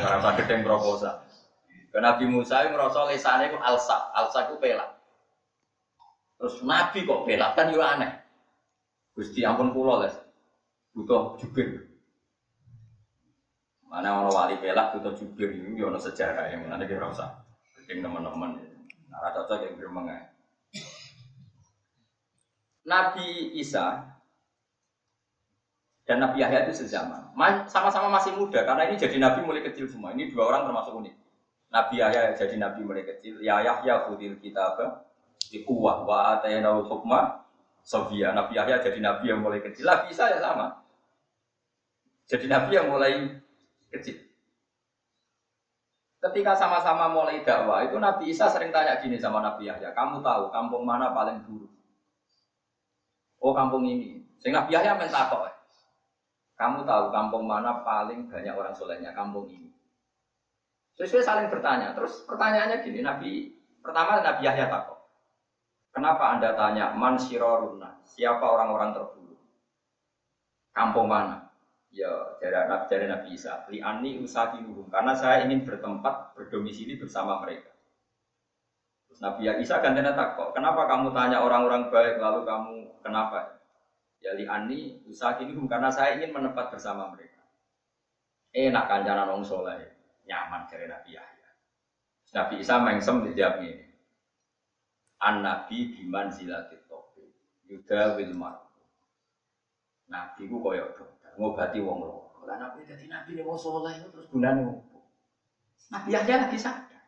[0.06, 1.14] Orang sakit yang proposal.
[1.88, 4.90] Ke Nabi Musa yang ngerasa lesane itu alsa, alsa itu pelak.
[6.38, 8.12] Terus Nabi kok belak kan yo aneh.
[9.16, 10.14] Gusti ampun kula les.
[10.94, 11.88] Butuh jubir.
[13.88, 17.42] Mana orang wali pelak butuh jubir ini ono sejarah yang mana kira usah.
[17.74, 18.60] Keting teman-teman.
[19.08, 20.06] Nah, cocok yang gremeng
[22.88, 24.16] Nabi Isa
[26.08, 27.28] dan Nabi Yahya itu sezaman.
[27.68, 30.16] Sama-sama masih muda karena ini jadi nabi mulai kecil semua.
[30.16, 31.14] Ini dua orang termasuk unik.
[31.68, 33.44] Nabi Yahya jadi nabi mulai kecil.
[33.44, 34.80] Ya Yahya khudil kitab
[35.48, 37.44] di kuwah wa atainal hukma
[37.84, 39.84] Sofia Nabi Yahya jadi nabi yang mulai kecil.
[39.84, 40.80] Nabi Isa ya sama.
[42.28, 43.40] Jadi nabi yang mulai
[43.92, 44.16] kecil.
[46.18, 50.50] Ketika sama-sama mulai dakwah itu Nabi Isa sering tanya gini sama Nabi Yahya kamu tahu
[50.50, 51.70] kampung mana paling buruk
[53.38, 54.24] oh kampung ini.
[54.40, 55.46] Sehingga Nabi Yahya minta kok
[56.58, 59.14] kamu tahu kampung mana paling banyak orang solehnya?
[59.14, 59.67] Kampung ini
[60.98, 61.94] Sesuai saling bertanya.
[61.94, 64.98] Terus pertanyaannya gini, Nabi pertama Nabi Yahya takut.
[65.94, 68.02] Kenapa Anda tanya man siroruna?
[68.02, 69.38] Siapa orang-orang terburuk?
[70.74, 71.54] Kampung mana?
[71.94, 72.10] Ya,
[72.42, 73.64] dari Nabi, dari Nabi Isa.
[73.70, 74.90] Li'ani usahiluhum.
[74.90, 77.72] Karena saya ingin bertempat, berdomisili bersama mereka.
[79.08, 80.50] Terus Nabi Isa gantinya takut.
[80.50, 82.74] Kenapa kamu tanya orang-orang baik, lalu kamu
[83.06, 83.58] kenapa?
[84.18, 85.70] Ya li'ani usahiluhum.
[85.70, 87.42] Karena saya ingin menempat bersama mereka.
[88.50, 89.97] Enak kancanan orang soleh.
[90.28, 91.48] Nyaman dari Nabi Yahya.
[92.36, 93.88] Nabi Isa mengsem dijawab ini
[95.18, 97.26] an nabi biman zilatit tobi
[97.66, 98.62] yuda wilmar
[100.06, 104.30] nabi ku koyok dokter ngobati wong lo lah nabi jadi nabi nih wong soleh terus
[104.30, 105.04] gunanya ngopo
[105.90, 107.02] nabi aja lagi sadar.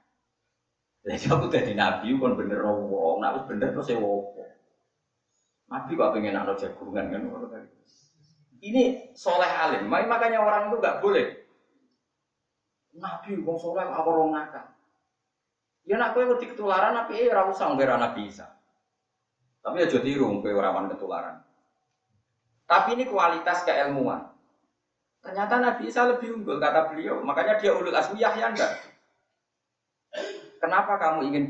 [1.00, 3.24] Jadi aku jadi nabi kon bener wong.
[3.24, 4.44] Nabi bener terus saya wopo
[5.70, 7.22] nabi kok pengen anak jagungan kan
[8.61, 11.39] ini soleh alim makanya orang itu nggak boleh
[12.98, 14.66] nabi wong soleh apa orang nakal
[15.90, 18.46] Ya nak kowe wedi ketularan tapi eh ora usah ngger Nabi Isa.
[19.59, 21.42] Tapi aja tiru kowe ora ketularan.
[22.68, 24.31] Tapi ini kualitas keilmuan.
[25.18, 28.70] Ternyata Nabi Isa lebih unggul kata beliau, makanya dia ulul asmi Yahya enggak.
[30.62, 31.44] Kenapa kamu ingin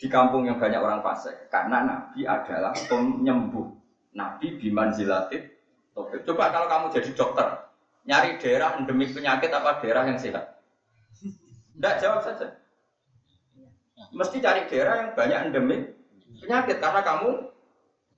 [0.00, 1.52] di kampung yang banyak orang fasik?
[1.52, 3.68] Karena Nabi adalah penyembuh.
[4.16, 5.60] Nabi biman zilatit.
[5.92, 7.46] Coba kalau kamu jadi dokter,
[8.08, 10.55] nyari daerah endemik penyakit apa daerah yang sehat?
[11.76, 12.56] Tidak jawab saja.
[14.16, 15.82] Mesti cari daerah yang banyak endemik
[16.40, 17.52] penyakit karena kamu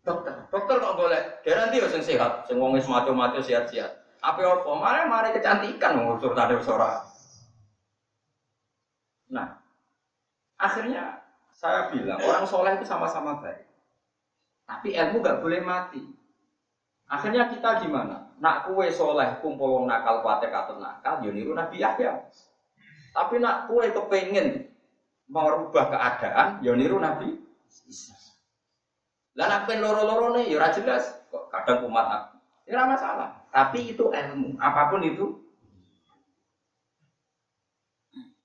[0.07, 0.35] dokter.
[0.51, 3.99] Dokter kok boleh daerah nanti yang sehat, sing wong mati sehat-sehat.
[4.23, 4.71] Apa apa?
[4.75, 7.03] Mari mari kecantikan ngusur tadi suara.
[9.31, 9.59] Nah,
[10.59, 11.23] akhirnya
[11.55, 13.66] saya bilang orang soleh itu sama-sama baik.
[14.68, 16.03] Tapi ilmu gak boleh mati.
[17.09, 18.37] Akhirnya kita gimana?
[18.38, 22.12] Nak kue soleh kumpul wong nakal kuatek atau nakal, yo ya Nabi Yahya.
[23.12, 24.68] Tapi nak kue kepengen
[25.29, 27.37] merubah keadaan, ya niru Nabi
[27.88, 28.16] Isa.
[29.37, 31.14] Lah nak pen loro-loro nih, ya jelas.
[31.31, 32.37] Kok kadang umat aku.
[32.68, 33.49] Ya masalah.
[33.55, 34.59] Tapi itu ilmu.
[34.61, 35.27] Apa pun itu.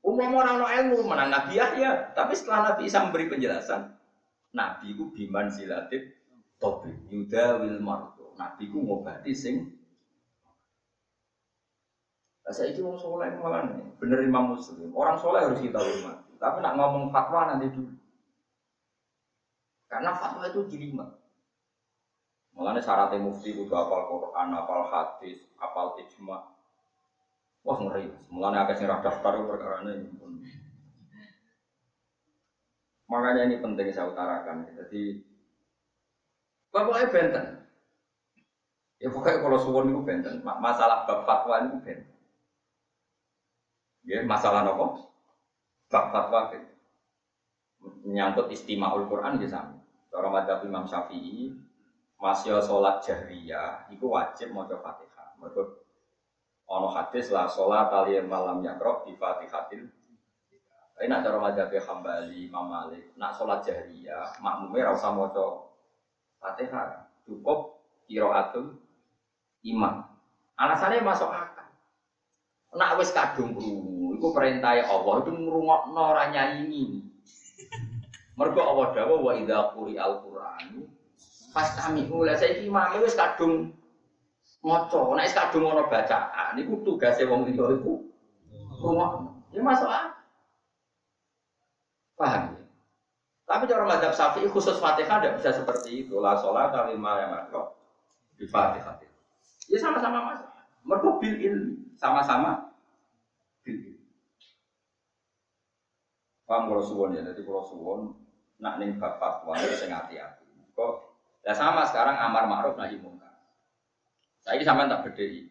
[0.03, 2.11] Umum orang no ilmu menang Nabi ya.
[2.11, 3.87] Tapi setelah Nabi Isa memberi penjelasan,
[4.51, 6.13] Nabi itu biman silatif
[6.59, 8.35] tobi yuda wil marto.
[8.35, 9.71] Nabi itu ngobati sing
[12.51, 14.91] saya itu mau soleh malah nih, bener imam muslim.
[14.91, 16.35] Orang soleh harus kita hormati.
[16.35, 17.95] Tapi nak ngomong fatwa nanti dulu.
[19.87, 21.07] Karena fatwa itu jelimet.
[22.53, 26.53] Mulanya syaratnya mufti kudu apal Quran, apal hadis, apal ijma.
[27.63, 28.11] Wah ngeri.
[28.27, 30.11] Mulanya agak sing daftar perkara ini.
[33.07, 34.67] Makanya ini penting saya utarakan.
[34.67, 35.23] Jadi
[36.69, 37.45] pokoknya benten.
[38.99, 40.43] Ya pokoknya kalau suwon itu benten.
[40.43, 42.12] Masalah bab fatwa itu benten.
[44.03, 45.07] Ya masalah apa?
[45.87, 46.75] Bab fatwa benten.
[48.03, 49.79] Menyangkut istimewa Quran ya sama.
[50.11, 51.51] Cara madzhab Imam Syafi'i,
[52.21, 55.35] masih sholat jahriyah, itu wajib mau fatihah.
[55.41, 55.61] Mereka
[56.69, 59.89] ono hadis lah sholat tali malam yakroh di fatihatil
[60.93, 65.67] tapi nak cara madzhab Hambali, Imam Malik, nak sholat jahriyah, makmumnya rasa maca
[66.39, 68.79] Fatihah, cukup qiraatul
[69.67, 70.07] imam.
[70.55, 71.67] Alasannya masuk akal.
[72.71, 73.92] Nak wis kadung krungu,
[74.23, 77.03] iku perintah Allah itu ngrungokno ora ini.
[78.39, 80.87] Mergo Allah dawuh wa idza quri'al Qur'an
[81.51, 82.23] fastami'u.
[82.23, 83.75] Lah saiki imam wis kadung
[84.63, 87.99] maca, nek wis kadung ana bacaan iku tugase wong liya iku
[88.79, 89.43] rungokno.
[89.51, 90.15] Ya masuk akal.
[92.15, 92.63] Paham ya?
[93.43, 96.15] Tapi cara madhab syafi'i khusus fatihah tidak bisa seperti itu.
[96.23, 97.75] La sholat lima yang makro
[98.39, 99.03] di fatihah.
[99.67, 100.39] Ya sama-sama mas.
[100.87, 101.75] Mereka bil ilmi.
[101.99, 102.71] Sama-sama
[103.67, 103.93] bil ilmi.
[106.53, 107.25] Paham kalau suwon ya.
[107.25, 108.13] Jadi kalau suwon
[108.61, 110.45] nak ning bab fatwa itu sing hati-hati.
[110.77, 110.93] Kok
[111.41, 113.33] ya sama sekarang amar ma'ruf nahi mungkar.
[114.53, 115.49] Ini sama tak berdiri.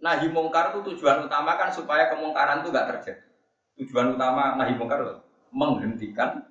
[0.00, 3.28] Nahi mungkar itu tujuan utama kan supaya kemungkaran itu nggak terjadi.
[3.84, 5.20] Tujuan utama nahi mungkar loh
[5.52, 6.48] menghentikan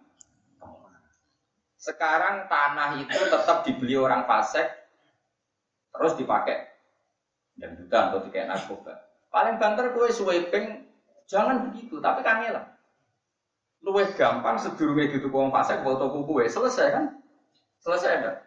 [1.82, 4.70] sekarang tanah itu tetap dibeli orang fasik
[5.90, 6.70] terus dipakai
[7.58, 9.02] dan juga atau dikai narkoba.
[9.34, 10.86] Paling banter kue sweeping
[11.26, 12.70] jangan begitu, tapi kangelan.
[13.82, 17.06] Luwih gampang sedurunge itu wong fasik foto kue selesai kan?
[17.82, 18.38] Selesai enggak?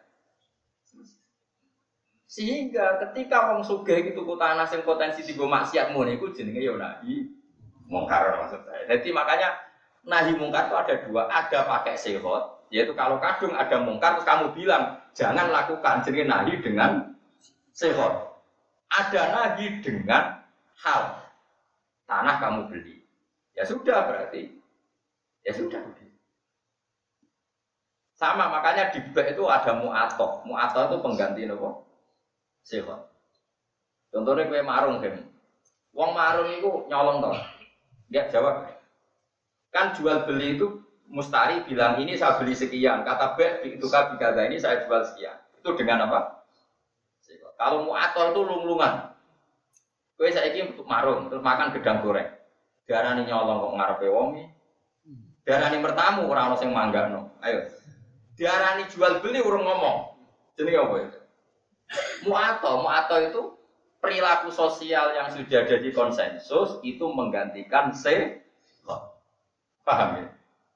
[2.31, 6.75] Sehingga ketika wong sugih itu ku tanah sing potensi digo maksiat ngono iku jenenge ya
[6.75, 7.31] nahi
[7.87, 8.91] mungkar maksud saya.
[8.91, 9.55] Jadi makanya
[10.07, 14.51] nahi mungkar itu ada dua, ada pakai sehot, yaitu kalau kadung ada mungkar terus kamu
[14.55, 17.15] bilang jangan lakukan jadi nahi dengan
[17.75, 18.39] sehot.
[18.91, 20.43] Ada nahi dengan
[20.83, 21.03] hal
[22.07, 23.03] tanah kamu beli,
[23.55, 24.54] ya sudah berarti
[25.45, 25.81] ya sudah.
[28.15, 31.85] Sama makanya di bek itu ada muatok, muatok itu pengganti nopo
[32.65, 33.11] sehot.
[34.15, 35.19] Contohnya kue marung kan,
[35.91, 37.37] uang marung itu nyolong toh,
[38.09, 38.71] dia jawab
[39.75, 40.71] Kan jual beli itu
[41.11, 45.35] mustari bilang ini saya beli sekian, kata B itu kan kata ini saya jual sekian.
[45.59, 46.47] Itu dengan apa?
[47.59, 49.11] Kalau mau atol itu lung-lungan.
[50.15, 52.31] Kue saya ini untuk marung, terus makan gedang goreng.
[52.87, 54.54] Darani nyolong kok ngarepe wongi.
[55.45, 57.21] Darani bertamu orang orang yang mangga no.
[57.45, 57.69] Ayo.
[58.35, 60.17] Darani jual beli urung ngomong.
[60.57, 61.19] Jadi apa itu?
[62.25, 63.43] Muato, muato itu
[64.01, 68.41] perilaku sosial yang sudah jadi konsensus itu menggantikan se
[69.85, 70.27] Paham ya?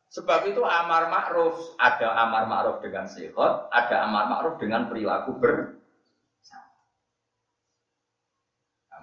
[0.08, 5.80] Sebab itu amar ma'ruf, ada amar ma'ruf dengan sehat, ada amar ma'ruf dengan perilaku ber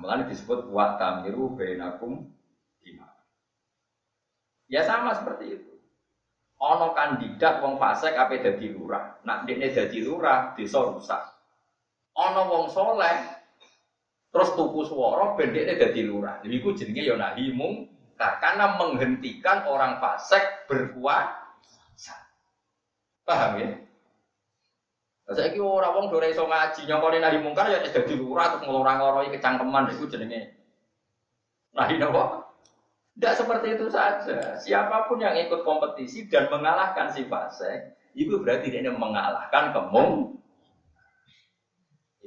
[0.01, 2.29] nah, disebut wa tamiru bainakum.
[4.65, 5.71] Ya sama seperti itu.
[6.55, 9.21] Ono kandidat wong fasik ape dadi lurah.
[9.27, 11.21] Nak dekne dadi lurah, desa rusak.
[12.15, 13.17] Ono wong soleh
[14.31, 16.41] terus tuku swara ben dadi lurah.
[16.41, 17.51] Iku jenenge ya nahi
[18.15, 22.15] Nah, karena menghentikan orang fasik berkuasa.
[23.27, 23.69] Paham ya?
[25.25, 29.35] Saya kira orang wong dore iso ngaji nyongkone nahi mungkar ya dadi lurah terus ngelorang-loroi
[29.35, 30.55] kecangkeman iku jenenge.
[31.75, 32.54] Nahi napa?
[33.15, 34.59] Tidak seperti itu saja.
[34.59, 40.35] Siapa pun yang ikut kompetisi dan mengalahkan si fasik, itu berarti dia mengalahkan kemung.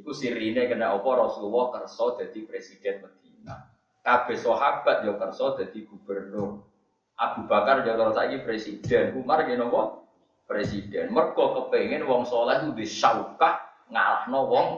[0.00, 3.68] Iku sirine kena opo Rasulullah kerso jadi presiden Medina.
[4.00, 6.64] Kabeh sahabat ya kersa dadi gubernur.
[7.18, 10.06] Abu Bakar ya kalau saiki presiden, Umar ya nopo?
[10.48, 11.12] Presiden.
[11.12, 13.60] Mergo kepengen wong soleh itu disaukah
[13.92, 14.68] ngalahno wong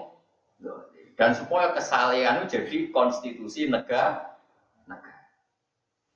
[1.20, 3.68] dan supaya kesalehan itu jadi konstitusi.
[3.68, 4.29] Negara.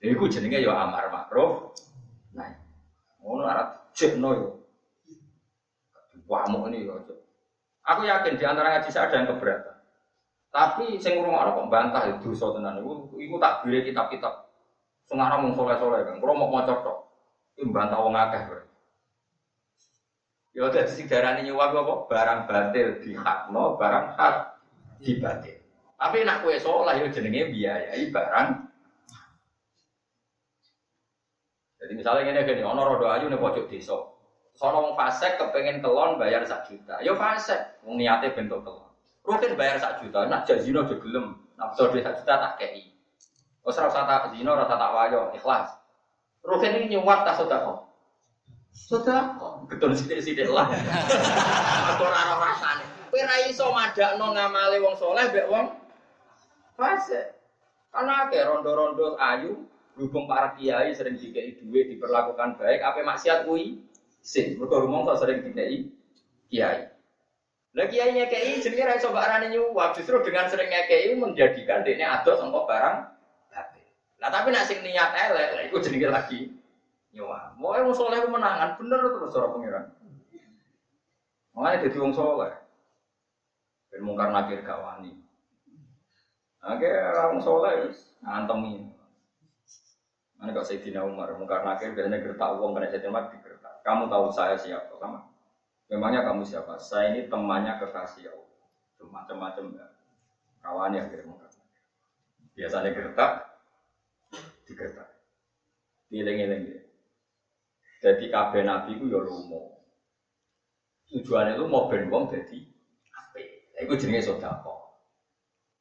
[0.05, 1.73] Jadi ku jenenge ya amar makruf.
[2.37, 2.53] Nah,
[3.25, 4.49] ngono arep jekno yo.
[6.29, 7.01] Wamuk ini yo.
[7.89, 9.81] Aku yakin di antara ngaji saya ada yang keberatan.
[10.53, 12.85] Tapi sing ngrungokno kok bantah itu dosa tenan.
[12.85, 14.45] Iku iku tak bire kitab-kitab.
[15.09, 16.21] Sing arep mung soleh-soleh kan.
[16.21, 16.99] Kulo mau maca tok.
[17.57, 18.61] Iku bantah wong akeh.
[20.53, 21.95] Ya dadi sing darani nyuwak apa?
[22.13, 24.35] Barang batil dihakno, barang hak
[25.01, 25.65] dibatil.
[25.97, 28.64] Tapi nak kue soleh ya jenenge biayai barang.
[31.85, 34.09] Jadi misalnya ini gini, ono rodo ayu nih pojok desa.
[34.57, 36.97] Sono wong fasek kepengen kelon bayar sak juta.
[37.05, 38.89] Yo fasek, wong niate bentuk kelon.
[39.21, 41.37] Rukin bayar sak juta, nak jazino aja gelem.
[41.61, 42.89] Nak betul sak juta tak kei.
[43.61, 45.69] Wes ora usah tak zino, ora usah tak wayo, ikhlas.
[46.41, 47.85] Rukin ini nyuwat tak sedekah.
[48.73, 50.73] Sedekah, betul sithik-sithik lah.
[51.93, 52.85] Aku ora ora rasane.
[53.13, 55.69] Kowe ra iso madakno ngamale wong soleh mbek wong
[56.81, 57.37] fasik.
[57.93, 59.65] Karena akeh rondo-rondo ayu,
[59.95, 63.79] berhubung para kiai sering dikei duit diperlakukan baik, apa maksiat kuwi?
[64.25, 65.87] Sing, mergo rumangsa sering dikei
[66.51, 66.91] kiai.
[67.75, 72.07] Lah kiai nyekei jenenge ra iso mbak arane nyuwap, justru dengan sering nyekei menjadikan dekne
[72.07, 72.97] adoh sangka barang
[73.51, 73.87] batil.
[74.19, 76.41] Nah tapi nek sing niat elek, lha iku jenenge lagi
[77.15, 77.55] nyuwap.
[77.59, 79.85] Mau wong saleh menangan bener terus cara pengiran.
[81.55, 82.53] Makanya jadi wong soleh.
[83.91, 85.15] Ben mungkar nakir gawani.
[86.67, 87.95] Oke, orang soleh
[88.27, 88.94] ngantemi.
[90.39, 93.75] Mana kok Sayyidina Umar, mungkar nakir biasanya gertak uang kena Sayyidina Umar digertak.
[93.87, 94.93] Kamu tahu saya siapa?
[94.99, 95.21] Sama.
[95.93, 96.81] Memangnya kamu siapa?
[96.81, 98.67] Saya ini temannya kekasih Allah.
[99.05, 99.87] Macam-macam ya.
[100.65, 101.53] Kawan yang kirim mungkar
[102.55, 103.33] Biasanya gertak,
[104.65, 105.11] digertak.
[106.09, 106.81] Dileng-eleng ya.
[108.05, 109.75] Jadi kabeh nabi itu ya lumo.
[111.11, 112.59] Tujuannya itu mau ben wong jadi
[113.13, 113.39] apa?
[113.81, 115.05] Itu jenisnya sodako.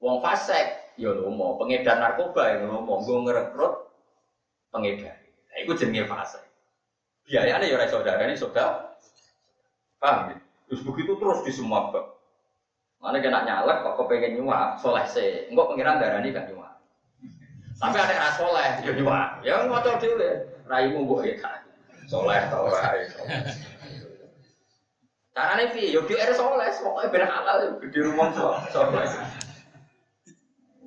[0.03, 3.73] Wong fasek, ya lomo, pengedar narkoba ya lomo, gue ngerekrut
[4.73, 5.15] pengedar.
[5.21, 6.41] Nah, itu jenenge fasek.
[7.29, 8.97] Biayanya ya saudara ini saudara.
[10.01, 10.37] Paham ya?
[10.67, 12.17] Terus begitu terus di semua bab.
[12.97, 15.47] Mana kena nyalek kok kepengen nyuap, soleh se.
[15.53, 16.73] Enggak pengiran darah ini kan nyuap.
[17.77, 19.29] Sampai ada ras soleh, ya nyuap.
[19.45, 20.35] Ya ngotot dulu ya.
[20.67, 21.35] Raimu mbok ya
[22.07, 23.07] Soleh tau rai.
[25.33, 25.95] Carane piye?
[25.95, 28.31] Yo GR soleh, pokoke ben halal di rumah
[28.71, 29.07] soleh.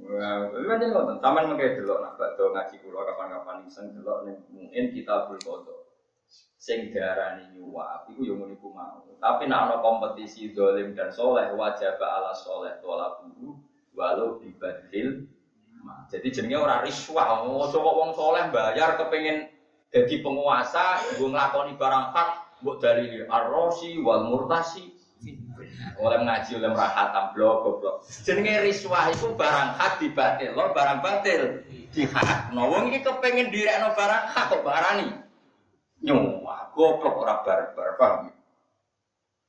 [0.06, 1.18] Itu kan ngoten.
[1.18, 5.90] Taman mengke delok nak bakdo ngaji kula kapan-kapan iseng ning mungkin kita berfoto.
[6.56, 9.02] Sing diarani nyuwap iku yo ngono iku mau.
[9.18, 13.58] Tapi nek ana kompetisi dolim dan soleh wajib ala soleh tola bulu
[13.98, 15.26] walau dibadil.
[16.10, 19.46] Jadi jenenge ora riswah, coba wong soleh bayar kepengen
[19.94, 22.30] jadi penguasa, gue ngelakoni barang hak,
[22.66, 24.95] buat dari arrosi wal murtasi,
[25.96, 27.96] oleh ngaji oleh merahatam blok blok.
[28.24, 32.52] Jenenge riswah itu barang hak dibatil, lo barang batil di hak.
[32.52, 35.08] No, wong ini kepengen no barang hak kok barani.
[36.04, 38.28] Nyuwah, goblok ora barbar, paham?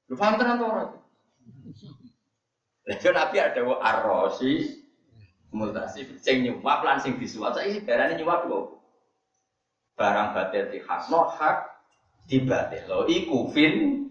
[0.07, 0.85] Lu paham tenan ora?
[2.87, 4.79] Lalu Nabi ada wa arrosi,
[5.51, 7.59] multasi, sing nyuwah lan sing disuwap.
[7.59, 8.79] Saya isi barani nyuwap lho.
[9.99, 11.67] Barang batil di hak, no hak
[12.31, 12.87] dibatil.
[12.87, 14.07] Lo iku fin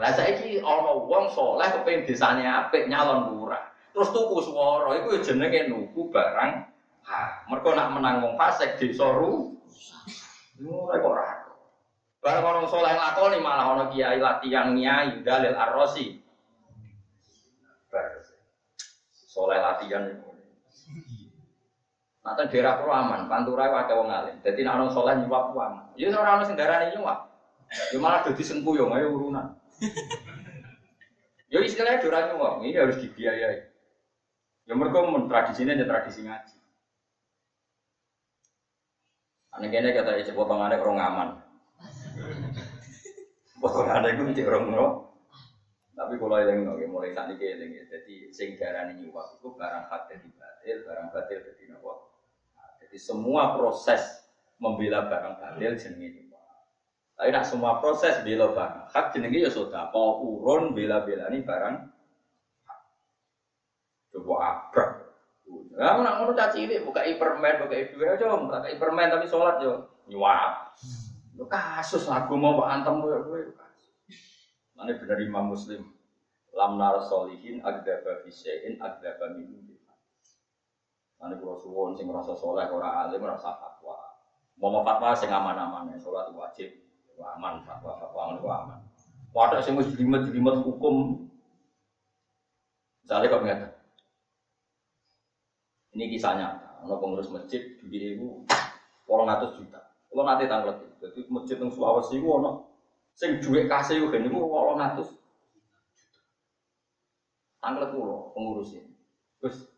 [0.00, 3.68] lah saiki ana wong saleh kepengin desane apik nyalon lurah.
[3.92, 6.52] Terus tuku swara iku ya jenenge nuku barang
[7.04, 7.20] ha.
[7.52, 9.52] Mergo nak menang wong fasik desa ru.
[10.64, 11.28] Ora kok ora.
[12.24, 16.16] Barang orang soleh lakoni malah ana kiai latihan nyai dalil arrosi.
[19.12, 20.28] Soleh latihan itu.
[22.20, 24.36] Nanti daerah perlu aman, pantura wae wong alim.
[24.40, 25.92] Jadi nek ana soleh nyuwap aman.
[26.00, 27.28] Ya ora ana sing darani nyuwap.
[27.92, 29.59] Ya malah dadi sengkuyung ayo urunan.
[31.50, 33.58] Ya istilahnya doran uang, ini harus dibiayai.
[34.70, 36.58] Ya mereka tradisinya ada tradisi ngaji.
[39.58, 41.28] Aneh kene kata isi potongannya orang aman.
[43.58, 44.86] Potongannya itu cek orang no.
[45.98, 50.02] Tapi kalau yang no, mulai saat ini yang jadi sing darani nyuwak itu barang hak
[50.06, 51.62] jadi batil, barang batil jadi.
[51.74, 54.22] Nah, jadi semua proses
[54.62, 56.29] membela barang batil jenenge
[57.20, 61.76] tapi nak semua proses bela barang hak jenenge ya sudah kau urun bela-bela ini barang
[64.08, 64.90] coba abrak.
[65.76, 69.84] Nah, nak ngono caci ini buka ipermen, buka ibu aja, buka ipermen tapi sholat yo
[70.08, 70.72] nyuap.
[71.36, 73.40] Lu kasus aku mau pak antem gue gue
[74.72, 75.92] Mana benar Imam Muslim.
[76.56, 79.60] Lam nar solihin agdaba fisein agdaba minum
[81.20, 84.00] Mana kalau suwon sing merasa soleh orang alim merasa fatwa.
[84.56, 86.79] Mau fatwa sing aman-aman ya sholat wajib
[87.22, 88.78] aman fatwa fatwa itu aman.
[89.30, 91.26] Wadah sing wis jelimet jelimet hukum.
[93.04, 93.58] Misalnya kok nggak
[95.90, 96.54] ini kisahnya
[96.86, 98.46] ono pengurus masjid ibu
[99.10, 99.80] orang atas juta.
[100.10, 102.70] Kalau nanti tanggal jadi masjid yang Sulawesi itu ono
[103.14, 105.08] sing duit kasih kan itu orang atas
[107.60, 108.82] tanggal pulau pengurusnya
[109.38, 109.68] terus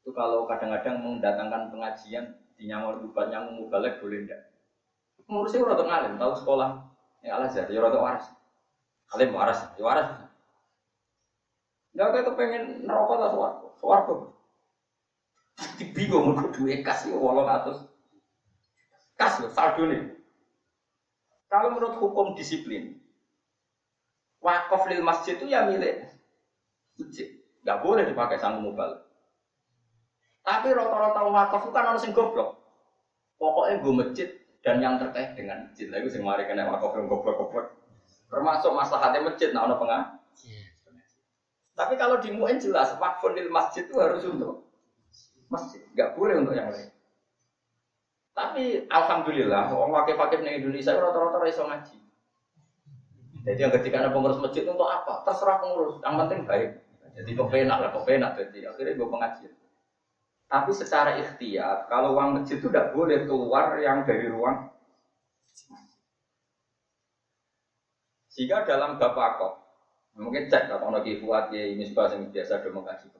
[0.00, 2.24] itu kalau kadang-kadang mendatangkan pengajian
[2.56, 4.40] di nyamar bukan mubalek boleh enggak
[5.30, 6.70] Ngurusnya rada ngalim, tahu sekolah.
[7.22, 8.26] Ya Al Azhar, ya rada waras.
[9.14, 10.08] Alim waras, ya waras.
[11.94, 13.66] Enggak kayak kepengen neraka ta swarga.
[13.78, 14.14] Swarga.
[15.94, 17.86] Bingung mergo duwe kas yo 800.
[19.14, 20.02] Kas lho saldo nih.
[21.50, 23.00] Kalau menurut hukum disiplin,
[24.40, 26.08] Wakaf lil masjid itu ya milik
[26.96, 27.28] masjid.
[27.60, 29.04] Gak boleh dipakai sang mubal.
[30.40, 32.56] Tapi rata-rata wakaf itu kan harus yang goblok.
[33.36, 34.28] Pokoknya gue masjid
[34.60, 35.88] dan yang terkait dengan masjid.
[35.88, 37.76] Lalu sing mari kena wakaf yang goblok-goblok.
[38.30, 40.20] Termasuk masalahnya masjid, nah ono pengah.
[41.74, 44.68] Tapi kalau di muin jelas wakfun lil masjid itu harus untuk
[45.48, 46.92] masjid, gak boleh untuk yang lain.
[48.36, 51.98] Tapi alhamdulillah, orang wakif-wakif di Indonesia rata-rata iso ngaji.
[53.40, 55.24] Jadi yang ketika ada pengurus masjid untuk apa?
[55.24, 56.70] Terserah pengurus, yang penting baik.
[57.16, 58.32] Jadi kepenak lah, kepenak.
[58.36, 59.52] Jadi akhirnya gue pengajian.
[60.50, 64.66] Tapi secara ikhtiar, kalau uang masjid itu tidak boleh keluar yang dari ruang
[68.30, 68.94] Sehingga dalam
[69.36, 69.52] kok,
[70.14, 73.10] mungkin cek kalau ada buat ya ini yang biasa mengaji.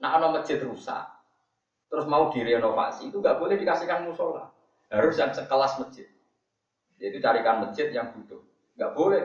[0.00, 1.04] Nah, kalau masjid rusak,
[1.92, 4.48] terus mau direnovasi itu nggak boleh dikasihkan musola,
[4.88, 6.08] harus yang sekelas masjid.
[6.96, 8.40] Jadi carikan masjid yang butuh,
[8.80, 9.22] nggak boleh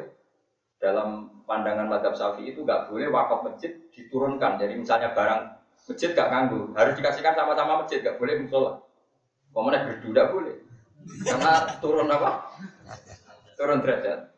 [0.83, 4.59] dalam pandangan madhab syafi'i itu nggak boleh wakaf masjid diturunkan.
[4.59, 8.71] Jadi misalnya barang masjid nggak nganggu, harus dikasihkan sama-sama masjid, nggak boleh musola.
[9.51, 10.55] Pemenang gerdu nggak boleh,
[11.27, 11.51] karena
[11.83, 12.55] turun apa?
[13.59, 14.31] Turun derajat.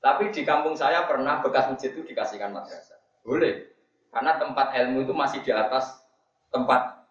[0.00, 2.98] Tapi di kampung saya pernah bekas masjid itu dikasihkan madrasah.
[3.22, 3.70] Boleh,
[4.10, 6.00] karena tempat ilmu itu masih di atas
[6.48, 7.04] tempat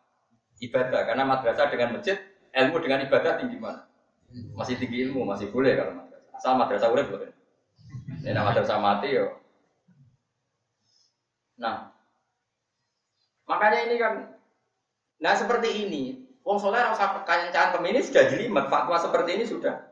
[0.60, 1.06] ibadah.
[1.08, 2.18] Karena madrasah dengan masjid,
[2.52, 3.86] ilmu dengan ibadah tinggi mana?
[4.58, 6.34] Masih tinggi ilmu, masih boleh kalau madrasah.
[6.36, 7.30] Asal madrasah boleh boleh.
[8.20, 9.40] Ini dosa mati yo.
[11.60, 11.92] Nah,
[13.50, 14.14] makanya ini kan,
[15.18, 16.04] nah seperti ini,
[16.46, 19.90] Wong soleh rasa kekancahan ini sudah jelimet, fatwa seperti ini sudah,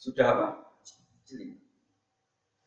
[0.00, 0.46] sudah apa?
[1.28, 1.60] Jelimet.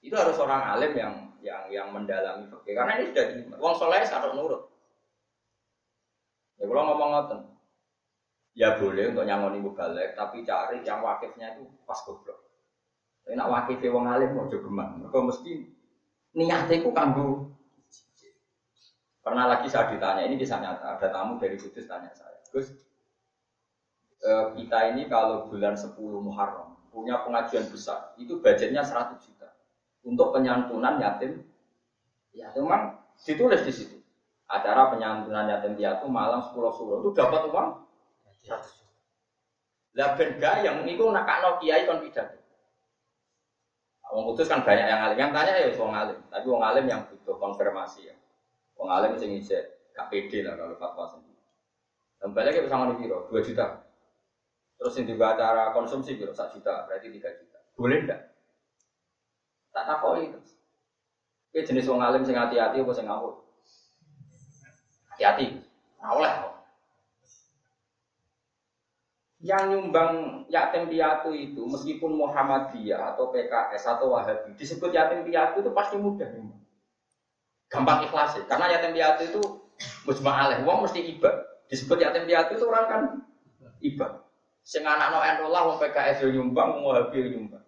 [0.06, 3.58] Itu harus orang alim yang yang yang mendalami fikih, karena ini sudah jelimet.
[3.58, 4.70] Wong soleh sadar nurut.
[6.58, 7.40] Ya kalau ngomong ngoten,
[8.58, 12.48] ya boleh untuk nyangoni balik, tapi cari yang wakifnya itu pas goblok.
[13.28, 14.90] Tapi nak wakil wong alim mau coba geman.
[15.04, 15.52] Mereka mesti
[16.32, 17.57] niatnya itu kanggo.
[19.28, 22.72] Pernah lagi saya ditanya, ini kisah nyata, ada tamu dari Kudus tanya saya, Gus,
[24.24, 29.52] eh, kita ini kalau bulan 10 Muharram punya pengajian besar, itu budgetnya 100 juta
[30.08, 31.44] untuk penyantunan yatim.
[32.32, 34.00] Ya, memang ditulis di situ.
[34.48, 37.84] Acara penyantunan yatim piatu malam 10 suruh itu dapat uang
[38.48, 38.96] 100 juta.
[40.40, 42.40] Lah yang itu nakakno kiai kon pidato.
[44.08, 45.20] Wong kudus kan banyak yang alim.
[45.20, 48.17] Yang tanya ya wong alim, tapi wong alim yang butuh konfirmasi ya.
[48.78, 51.42] Wong alim sing ngijek KPD lah kalau fatwa sendiri.
[52.34, 53.86] Balik ke sama biro, 2 juta.
[54.78, 57.58] Terus yang juga acara konsumsi biro 1 juta, berarti 3 juta.
[57.78, 58.22] Boleh enggak?
[59.74, 60.40] Tak takoi itu.
[61.54, 63.42] Ini jenis wong alim sing hati-hati apa sing ngawur?
[65.14, 65.66] Hati-hati.
[65.98, 66.14] Nah,
[69.48, 75.72] yang nyumbang yatim piatu itu meskipun Muhammadiyah atau PKS atau Wahabi disebut yatim piatu itu
[75.72, 76.67] pasti mudah nyumbang.
[77.68, 78.44] Gampang ikhlas ya.
[78.48, 79.42] Karena yatim piatu itu
[80.08, 81.32] mujma aleh, uang mesti iba.
[81.68, 83.02] Disebut yatim piatu itu orang kan
[83.84, 84.24] iba.
[84.68, 87.64] Sing anak no lah wong PKS yo nyumbang, wong Wahabi nyumbang.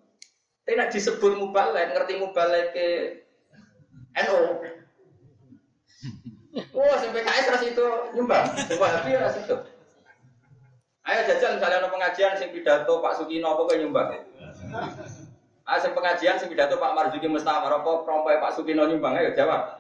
[0.68, 2.88] Tapi nak disebut mubalek, ngerti mubalek ke
[4.20, 4.40] NO.
[6.76, 8.44] Wah, sampai PKS ras itu nyumbang,
[8.78, 9.56] Wahabi ras itu.
[11.10, 14.14] Ayo jajal misalnya pengajian sing pidato Pak Sukino apa nyumbang?
[15.66, 19.18] Ayo sing pengajian sing pidato Pak Marzuki Mustamar apa perompai Pak Sukino nyumbang?
[19.18, 19.79] Ayo jawab.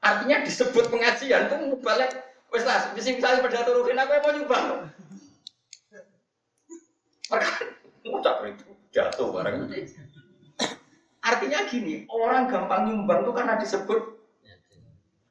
[0.00, 2.08] Artinya disebut pengajian tuh balik
[2.50, 4.64] wes lah, misalnya pidato Rukin aku mau nyumbang.
[7.30, 7.68] Perkara
[8.02, 9.70] ngucap itu jatuh barang.
[11.20, 14.00] Artinya gini, orang gampang nyumbang tuh karena disebut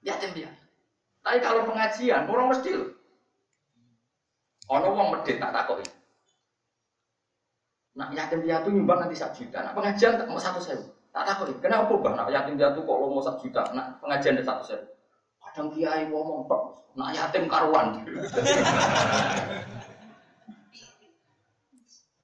[0.05, 0.63] yatim piatu.
[1.25, 2.89] Tapi kalau pengajian, orang mesti loh.
[4.69, 5.89] Ono wong medit tak takoki.
[7.97, 9.65] Nak yatim piatu nyumbang nanti satu juta.
[9.65, 10.85] Nak pengajian tak mau satu sewu.
[11.09, 11.53] Tak takoki.
[11.57, 12.13] Kenapa bang?
[12.15, 13.65] Nak yatim piatu kok lo mau satu juta.
[13.73, 14.85] Nak pengajian ada satu sewu.
[15.41, 16.61] Kadang kiai ngomong pak.
[16.93, 17.97] Nak yatim karuan.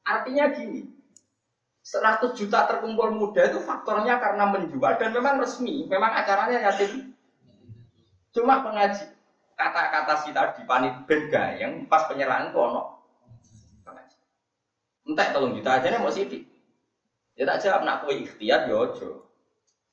[0.06, 0.86] Artinya gini,
[1.82, 7.10] 100 juta terkumpul muda itu faktornya karena menjual dan memang resmi, memang acaranya yatim.
[8.30, 9.02] Cuma pengaji,
[9.58, 11.26] kata-kata si tadi panit ben
[11.58, 13.02] yang pas penyerahan kono.
[15.06, 16.55] Entah tolong juta aja nih mau sidik.
[17.36, 19.28] Ya tak jawab nak kue ikhtiar ya ojo.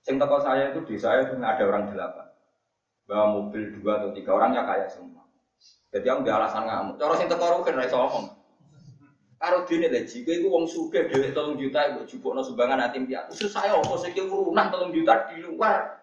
[0.02, 2.26] Sing toko saya itu di saya itu ada orang delapan.
[3.06, 5.26] Bawa mobil dua atau tiga orangnya kaya semua.
[5.90, 6.96] Jadi yang di alasan ngamuk.
[7.02, 8.26] Cara sing teko rugen ra omong.
[9.42, 13.34] Karo dene lho jika iku wong sugih dhewe 3 juta iku jupukno sumbangan yatim piatu.
[13.34, 15.98] Susah saya apa sing urunan 3 juta di luar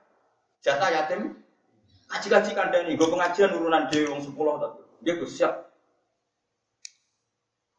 [0.60, 1.40] jatah yatim
[2.10, 5.70] Kaji-kaji kandani, gue pengajian urunan dewi wong sepuluh tapi dia gue siap.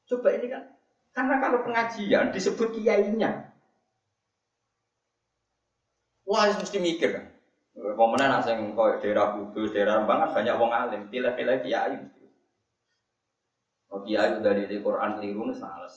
[0.07, 0.71] Coba ini kan,
[1.11, 3.49] karena kalau pengajian disebut kiainya,
[6.31, 7.26] Wah, mesti mikir kan.
[7.74, 11.99] Pemenang nak sing koyo daerah Kudus, daerah Rembang kan banyak wong alim, pilih-pilih kiai.
[13.91, 15.91] Oh kiai udah di Quran keliru nih salah.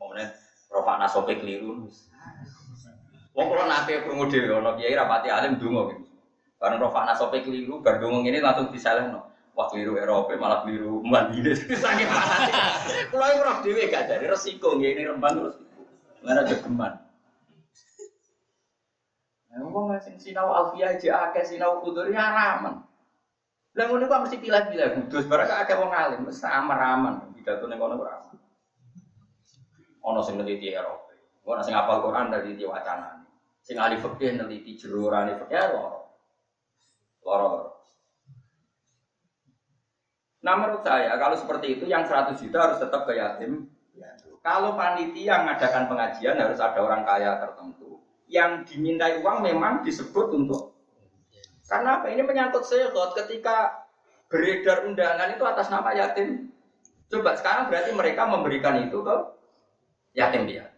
[0.00, 0.32] Pemenang
[0.72, 1.84] Rafa nasope keliru.
[3.36, 6.08] Wong kalau nate krungu dhewe ana kiai rapati alim donga gitu.
[6.56, 9.28] Karena Rafa nasope keliru, donga ngene langsung disalehno.
[9.52, 11.52] Wah keliru Eropa malah keliru Madinah.
[11.84, 12.80] Saking panas.
[13.12, 15.56] Kulo ora dhewe gak dari resiko ngene Rembang terus.
[16.24, 17.05] Mana jogeman.
[19.56, 22.84] Wong sing sinau alfiah aja akeh sinau kudur ya ramen.
[23.76, 27.96] Lah ngono kok mesti pilih-pilih kudus barang akeh wong alim mesti aman-aman pidato ning kono
[27.96, 28.20] ora.
[30.04, 31.12] Ono sing neliti Eropa.
[31.48, 33.24] Ono sing hafal Quran dari di wacana.
[33.64, 36.00] Sing ahli fikih neliti jerurane fikih loro.
[37.24, 37.50] Loro.
[40.44, 43.72] Nah menurut saya kalau seperti itu yang 100 juta harus tetap ke yatim.
[44.46, 47.85] Kalau panitia mengadakan pengajian harus ada orang kaya tertentu
[48.26, 50.76] yang dimintai uang memang disebut untuk
[51.66, 52.06] karena apa?
[52.14, 53.86] Ini menyangkut sehot ketika
[54.30, 56.50] beredar undangan itu atas nama yatim.
[57.10, 59.14] Coba sekarang berarti mereka memberikan itu ke
[60.14, 60.70] yatim dia.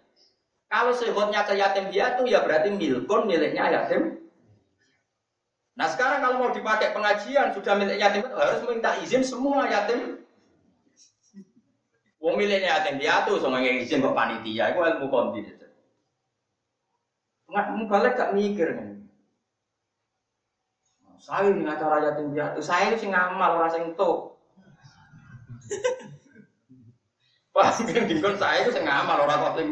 [0.68, 4.20] Kalau sehotnya ke yatim dia itu ya berarti milkon miliknya yatim.
[5.76, 10.24] Nah sekarang kalau mau dipakai pengajian sudah milik yatim harus minta izin semua yatim.
[12.18, 15.57] Wong miliknya yatim dia tuh sama izin ke panitia, itu ilmu konti.
[17.48, 18.88] Nggak mau balik gak mikir kan.
[21.18, 24.38] Saya ini acara yatim piatu, saya ini sing ngamal orang sing tuh.
[27.56, 29.68] Pas saya itu sing ngamal orang kok sing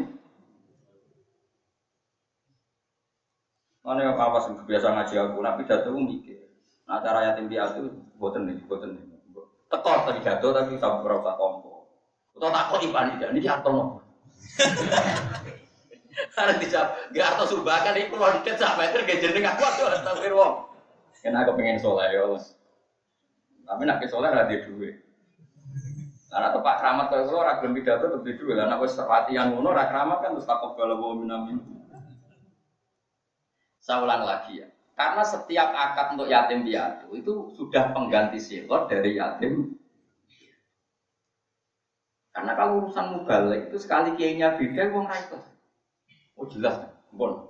[3.86, 6.50] Mana yang apa sih biasa ngaji aku, tapi jatuh mikir.
[6.90, 7.86] Nah cara yatim piatu,
[8.18, 9.06] boten nih, boten nih.
[9.70, 11.86] Tekor tadi jatuh tapi sampai berapa tompo.
[12.34, 14.02] Atau takut ipan ini jatuh.
[16.36, 20.64] Karena dijawab, gak atau subahkan itu loncat sak meter gak jeneng aku tuh astagfir wong.
[21.20, 22.24] Kena aku pengen soleh ya
[23.66, 25.02] Tapi nak ke soleh ada duit.
[26.26, 28.36] Karena tempat keramat kalau lo ragam pidato tuh duit.
[28.38, 31.58] Karena aku latihan ngono rak keramat kan terus takut kalau bawa minamin.
[33.80, 34.68] Saya ulang lagi ya.
[34.96, 39.76] Karena setiap akad untuk yatim piatu itu sudah pengganti silot dari yatim
[42.36, 45.55] karena kalau urusan mubalik itu sekali kiainya beda, wong rakyat.
[46.36, 47.48] Oh jelas, bon.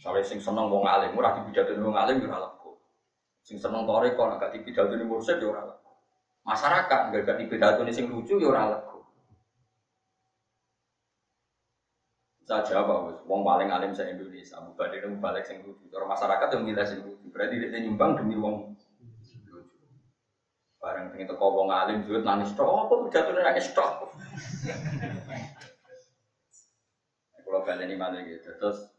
[0.00, 2.80] Soalnya sing seneng wong alim, ora dipidatoni wong alim ora lego.
[3.44, 5.92] Sing seneng tore kok agak dipidatoni mursyid ya ora lego.
[6.48, 9.04] Masyarakat enggak gak dipidatoni sing lucu ya ora lego.
[12.48, 15.84] Saya jawab, wong paling alim se Indonesia, mubalik balik sing lucu.
[15.92, 17.28] Cara masyarakat yang milih sing lucu.
[17.28, 18.72] Berarti dia nyumbang demi wong
[19.52, 19.76] lucu.
[20.80, 24.08] Bareng pengen teko wong alim duit nangis tok, apa pidatone nangis tok.
[27.48, 28.52] Kalau ini mana gitu.
[28.60, 28.92] Terus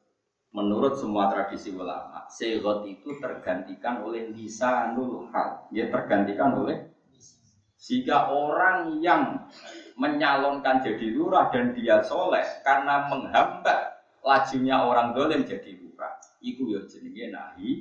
[0.50, 5.70] menurut semua tradisi ulama, segot itu tergantikan oleh lisanul hal.
[5.70, 6.89] Ya tergantikan oleh
[7.78, 9.47] jika orang yang
[9.95, 16.82] menyalonkan jadi lurah dan dia soleh karena menghambat lajunya orang dolim jadi lurah, itu ya
[16.89, 17.72] jenenge nahi.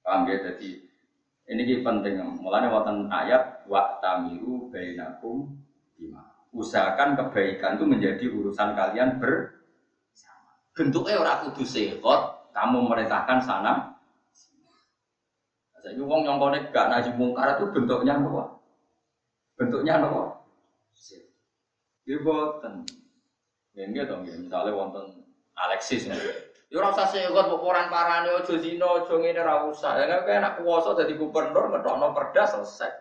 [0.00, 0.38] Paham ya?
[0.42, 0.86] Jadi
[1.50, 2.14] ini penting.
[2.40, 5.50] Mulanya wonten ayat wa tamiru bainakum
[5.98, 10.50] bima usahakan kebaikan itu menjadi urusan kalian bersama.
[10.74, 13.94] Bentuknya orang kudu sekot, kamu merintahkan sana.
[15.80, 18.60] Saya wong yang konek gak naji mungkar itu bentuknya apa?
[19.56, 20.44] Bentuknya apa?
[22.04, 22.84] Dia boten.
[23.72, 24.36] Ya dong, ya.
[24.36, 25.24] misalnya wonten
[25.56, 26.16] Alexis ya.
[26.70, 29.98] Ora usah sekot kok orang parane aja zina, aja ngene ora usah.
[29.98, 32.92] Ya kan enak kuwasa dadi gubernur ngetokno perda selesai.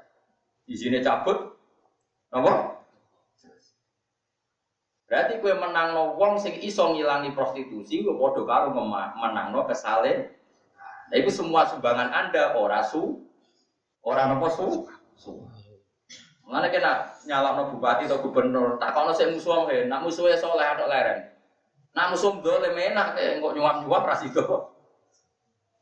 [0.66, 1.54] Izine cabut.
[2.34, 2.68] Apa?
[5.10, 10.38] Berarti kue menang no wong sing iso ngilangi prostitusi, gue podo karo menang no kesale.
[11.10, 13.18] Nah itu semua sumbangan anda ora su,
[14.05, 14.86] ora nopo su,
[15.18, 15.34] su.
[16.45, 20.70] Mana kena nyala no bupati atau gubernur, tak kono sing musuh he, nak musuhnya soleh
[20.78, 21.26] atau leren.
[21.97, 24.78] Nak musuh dole menak, kok nyuap nyuap rasido.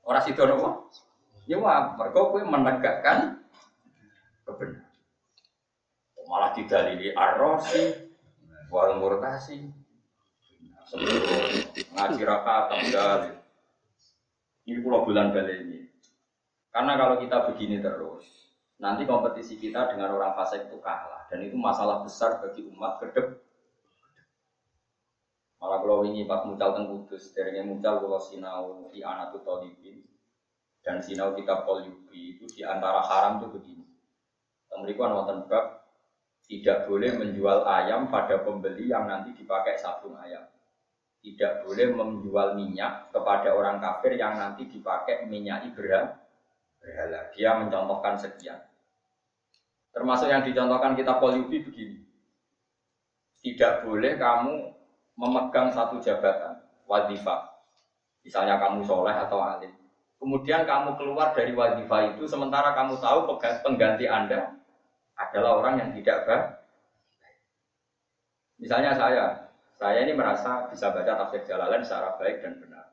[0.07, 0.87] Ora sido nopo.
[1.51, 3.43] Nyuap, mereka kue menegakkan
[4.47, 4.87] kebenaran.
[6.27, 8.06] Malah didalili arrosi,
[8.67, 9.71] wal murtasi
[11.95, 13.37] ngaji raka kembali
[14.67, 15.79] ini pulau bulan kali ini.
[16.75, 18.51] Karena kalau kita begini terus
[18.83, 21.23] nanti kompetisi kita dengan orang fasik itu kalah.
[21.31, 23.39] Dan itu masalah besar bagi umat kedep
[25.57, 30.05] malah kalau ini pas muncul teng kudus dari muncul kalau sinau di anak tolibin
[30.85, 33.85] dan sinau kita polyubi itu di antara haram itu begini.
[34.77, 35.86] Mereka nonton bab
[36.47, 40.47] tidak boleh menjual ayam pada pembeli yang nanti dipakai sabung ayam.
[41.17, 47.27] tidak boleh menjual minyak kepada orang kafir yang nanti dipakai minyak berhala.
[47.35, 48.63] Dia mencontohkan sekian.
[49.91, 51.99] Termasuk yang dicontohkan kita Polyubi begini.
[53.43, 54.71] Tidak boleh kamu
[55.19, 57.59] memegang satu jabatan, wadifah.
[58.23, 59.73] Misalnya kamu soleh atau alim.
[60.21, 64.55] Kemudian kamu keluar dari wadifah itu, sementara kamu tahu pengganti Anda
[65.17, 66.45] adalah orang yang tidak baik.
[68.57, 69.25] Misalnya saya,
[69.77, 72.85] saya ini merasa bisa baca tafsir Jalalain secara baik dan benar.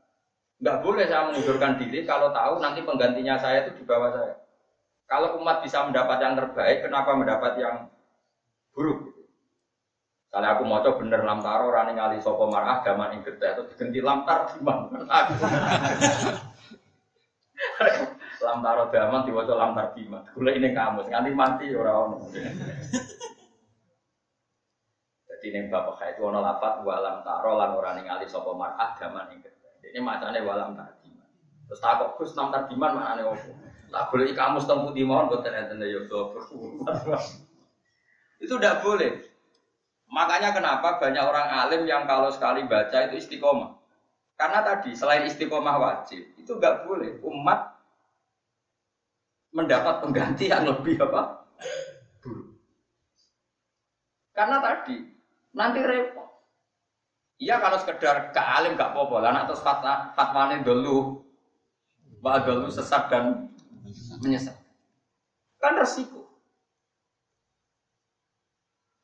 [0.61, 4.35] Nggak boleh saya mengundurkan diri kalau tahu nanti penggantinya saya itu di bawah saya.
[5.05, 7.77] Kalau umat bisa mendapat yang terbaik, kenapa mendapat yang
[8.72, 9.12] buruk?
[10.35, 14.01] Kalau aku mau coba bener lamtaro rani ngali sopo marah gaman ing gede itu diganti
[14.03, 14.51] lamtar
[18.45, 18.61] gimana?
[18.61, 20.28] lamtaro gaman diwaca lamtar gimana?
[20.36, 22.20] Gula ini kamu, nganti mati orang orang.
[25.24, 29.40] Jadi neng bapak itu ono lapat walam taro lan ora ningali sapa mar'ah gaman ing
[29.84, 31.28] Ini macane walam tarjiman.
[31.68, 33.53] Terus takok Gus nam tarjiman maknane opo?
[33.92, 36.01] Lah boleh kamu setengah putih mohon boten enten ya
[38.40, 39.20] Itu tidak boleh.
[40.09, 43.76] Makanya kenapa banyak orang alim yang kalau sekali baca itu istiqomah.
[44.34, 47.74] Karena tadi selain istiqomah wajib, itu nggak boleh umat
[49.55, 51.46] mendapat pengganti yang lebih apa?
[52.18, 52.59] Buruk.
[54.34, 54.98] Karena tadi
[55.55, 56.26] nanti repot.
[57.38, 61.22] Iya kalau sekedar ke alim gak apa-apa, lah terus fatwa fatwane dulu,
[62.18, 63.50] bahwa dulu sesat dan
[64.22, 64.55] menyesat.
[65.59, 66.26] Kan resiko.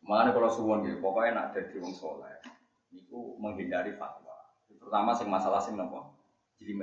[0.06, 2.42] Makanya kalau suwon gitu, pokoknya nak jadi wong soleh,
[2.90, 4.34] itu menghindari fatwa.
[4.66, 6.18] Terutama sing masalah sing nopo,
[6.58, 6.74] jadi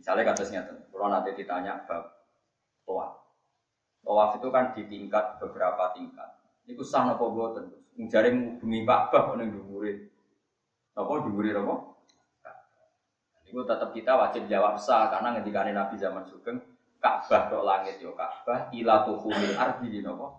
[0.00, 2.19] Misalnya kasusnya tuh, kalau nanti ditanya bab
[2.84, 3.06] toa,
[4.04, 6.40] toa itu kan di tingkat beberapa tingkat.
[6.66, 7.70] Itu sah nopo boten.
[7.98, 10.08] Mencari bumi Ka'bah kok ning dhuwure.
[10.96, 11.74] Apa dhuwure apa?
[13.50, 16.62] Itu tetap kita wajib jawab sah karena ngendikane Nabi zaman Sugeng
[17.02, 20.38] Ka'bah tok langit yo Ka'bah ila tuhumil ardi napa?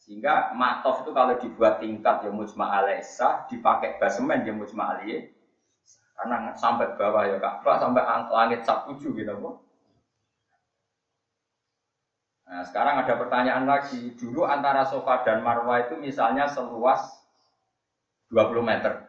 [0.00, 5.28] Sehingga matof itu kalau dibuat tingkat ya mujma alaisa, dipakai basemen ya mujma aliyah.
[6.16, 9.67] Karena sampai bawah ya Ka'bah, sampai langit sak tujuh gitu kok.
[12.48, 14.16] Nah, sekarang ada pertanyaan lagi.
[14.16, 17.04] Dulu antara sofa dan marwah itu misalnya seluas
[18.32, 19.04] 20 meter.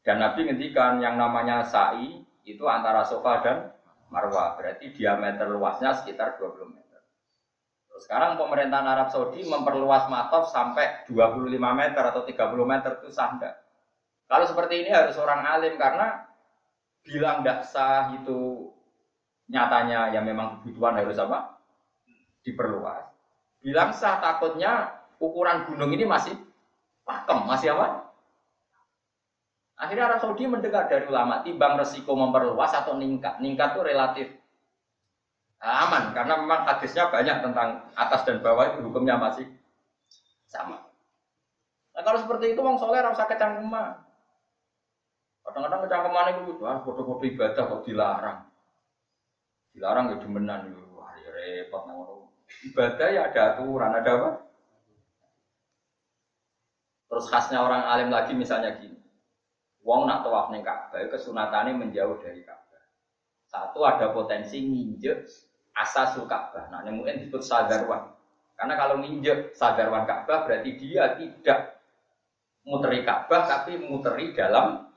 [0.00, 3.56] Dan Nabi ngendikan yang namanya sa'i itu antara sofa dan
[4.08, 4.56] marwah.
[4.56, 7.00] Berarti diameter luasnya sekitar 20 meter.
[7.92, 12.32] Terus sekarang pemerintahan Arab Saudi memperluas matof sampai 25 meter atau 30
[12.64, 13.52] meter itu sah enggak?
[14.24, 16.24] Kalau seperti ini harus orang alim karena
[17.04, 18.72] bilang tidak sah itu
[19.52, 21.57] nyatanya ya memang kebutuhan harus apa?
[22.48, 23.04] Diperluas.
[23.60, 26.32] Bilang sah takutnya ukuran gunung ini masih
[27.04, 28.08] pakem, masih apa?
[29.78, 33.38] Akhirnya Arab Saudi mendengar dari ulama, timbang resiko memperluas atau ningkat.
[33.38, 34.28] Ningkat itu relatif
[35.58, 39.46] aman, karena memang hadisnya banyak tentang atas dan bawah itu hukumnya masih
[40.46, 40.86] sama.
[41.94, 44.02] Nah kalau seperti itu, wong soleh rasa kecangkeman.
[45.42, 48.38] Kadang-kadang kecangkeman itu, wah foto-foto ibadah kok dilarang.
[49.74, 52.17] Dilarang ya demenan, wah ya repot ngono
[52.68, 54.30] ibadah ya ada aturan, ada apa?
[57.08, 59.00] Terus khasnya orang alim lagi misalnya gini.
[59.80, 62.84] Wong nak tawaf ning Ka'bah kesunatannya menjauh dari Ka'bah.
[63.48, 65.24] Satu ada potensi nginjek
[65.72, 66.68] asasul Ka'bah.
[66.68, 68.12] Nah, mungkin disebut sadarwan.
[68.52, 71.80] Karena kalau nginjek sadarwan Ka'bah berarti dia tidak
[72.68, 74.88] muteri Ka'bah tapi muteri dalam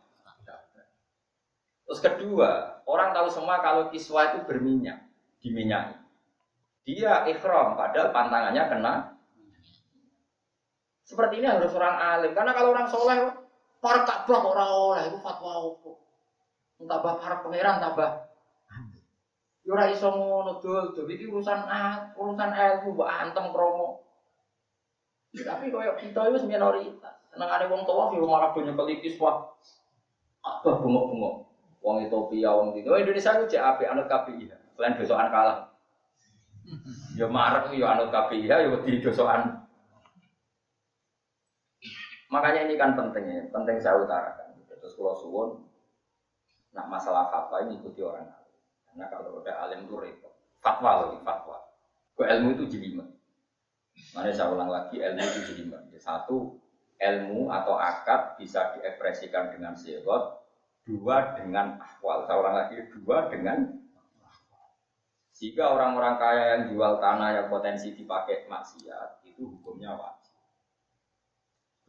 [1.92, 5.12] Terus kedua, orang tahu semua kalau kiswa itu berminyak,
[5.44, 6.00] diminyaki.
[6.82, 8.94] Dia ikhram, padahal pantangannya kena.
[11.06, 12.32] Seperti ini harus orang alim.
[12.32, 13.20] Karena kalau orang soleh,
[13.82, 15.92] para Ka'bah orang oleh itu fatwa apa?
[16.82, 18.12] Tambah para pangeran tambah.
[19.62, 24.02] Yura ya iso ngono dul, urusan ah, urusan ilmu mbok antem kromo.
[25.32, 27.16] Tapi koyo kita itu minoritas.
[27.30, 29.54] Senengane wong tua yo malah banyak kelikis wah.
[30.42, 31.36] Apa bengok-bengok.
[31.82, 32.74] Wong Ethiopia, wong.
[32.78, 34.50] Indonesia itu cek apik anut KPI.
[34.76, 35.71] Selain besokan kalah.
[37.18, 39.62] Ya marek ya anut KPIH ya di dosokan.
[42.32, 44.56] Makanya ini kan penting ya, penting saya utarakan.
[44.82, 45.50] Terus kalau suwon,
[46.74, 48.58] nak masalah fatwa ini ikuti orang alim.
[48.88, 50.34] Karena kalau udah alim itu repot.
[50.64, 51.60] Fatwa loh, fatwa.
[52.18, 53.08] Ke ilmu itu jelimet.
[54.16, 55.92] Mana saya ulang lagi, ilmu itu jelimet.
[55.92, 56.56] Ya, satu,
[56.98, 60.40] ilmu atau akad bisa diekspresikan dengan sirot.
[60.82, 62.26] Dua, dengan ahwal.
[62.26, 63.81] Saya ulang lagi, dua, dengan
[65.42, 70.38] jika orang-orang kaya yang jual tanah yang potensi dipakai maksiat, itu hukumnya wajib.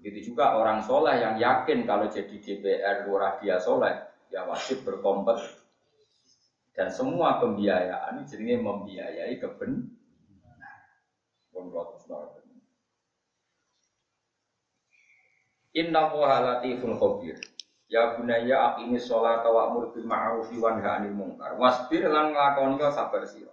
[0.00, 3.92] Begitu juga orang soleh yang yakin kalau jadi DPR lurah dia soleh,
[4.32, 5.36] ya wajib berkompet.
[6.72, 10.00] Dan semua pembiayaan jadinya membiayai keben.
[15.76, 17.36] Inna wa latiful khabir.
[17.92, 21.60] Ya bunaya aqimi sholat wa amur bil ma'ruf wa nahi 'anil munkar.
[21.60, 23.52] Wasbir lan nglakoni sabar sira.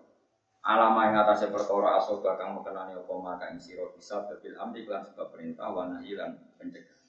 [0.63, 5.27] Alama yang atasnya perkara asoba kang mekenani apa maka sira bisa bil amri lan sebab
[5.35, 6.99] perintah wa nahi lan pencegah.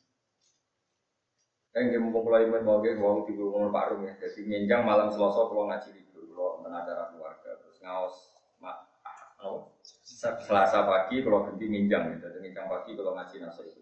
[1.70, 4.18] Kan nggih mumpung kula imen mau nggih wong Pak Rum ya.
[4.18, 8.90] Jadi nyenjang malam Selasa kula ngaji libur kula wonten acara keluarga terus ngaos mak
[10.18, 12.10] Selasa pagi kalau ganti nginjang.
[12.18, 13.78] Jadi nginjang pagi kalau ngaji nasa itu.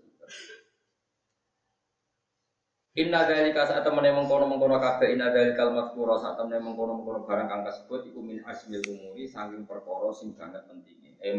[2.98, 7.46] Inna dzalika saat temen mengkono mengkono kabeh inna dzalikal mazkura saat temen mengkono mengkono barang
[7.46, 11.14] kang kasebut iku min asmil umuri saking perkara sing banget pentinge.
[11.22, 11.38] Eh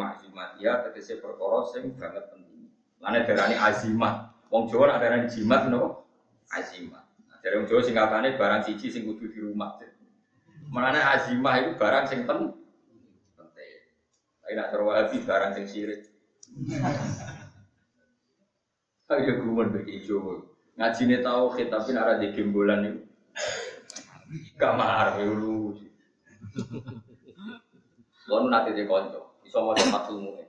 [0.64, 2.72] ya tegese perkara sing banget pentinge.
[3.04, 4.32] Lane darani azimat.
[4.48, 6.00] Wong Jawa nak darani jimat napa?
[6.56, 7.04] Azimat.
[7.28, 9.84] Nah, dari wong Jawa singkatane barang siji sing kudu di rumah.
[10.72, 12.56] Menane azimah itu barang sing pen
[13.36, 13.84] penting.
[14.48, 16.08] Tapi nak terwahabi barang sing sirik.
[19.12, 20.49] Ayo gumun bagi Jawa.
[20.80, 23.02] Ngaji ini tahu tapi nara di gembolan itu.
[24.56, 25.76] Kamar dulu.
[28.32, 30.40] Lalu nanti di konco, bisa mau cepat ilmu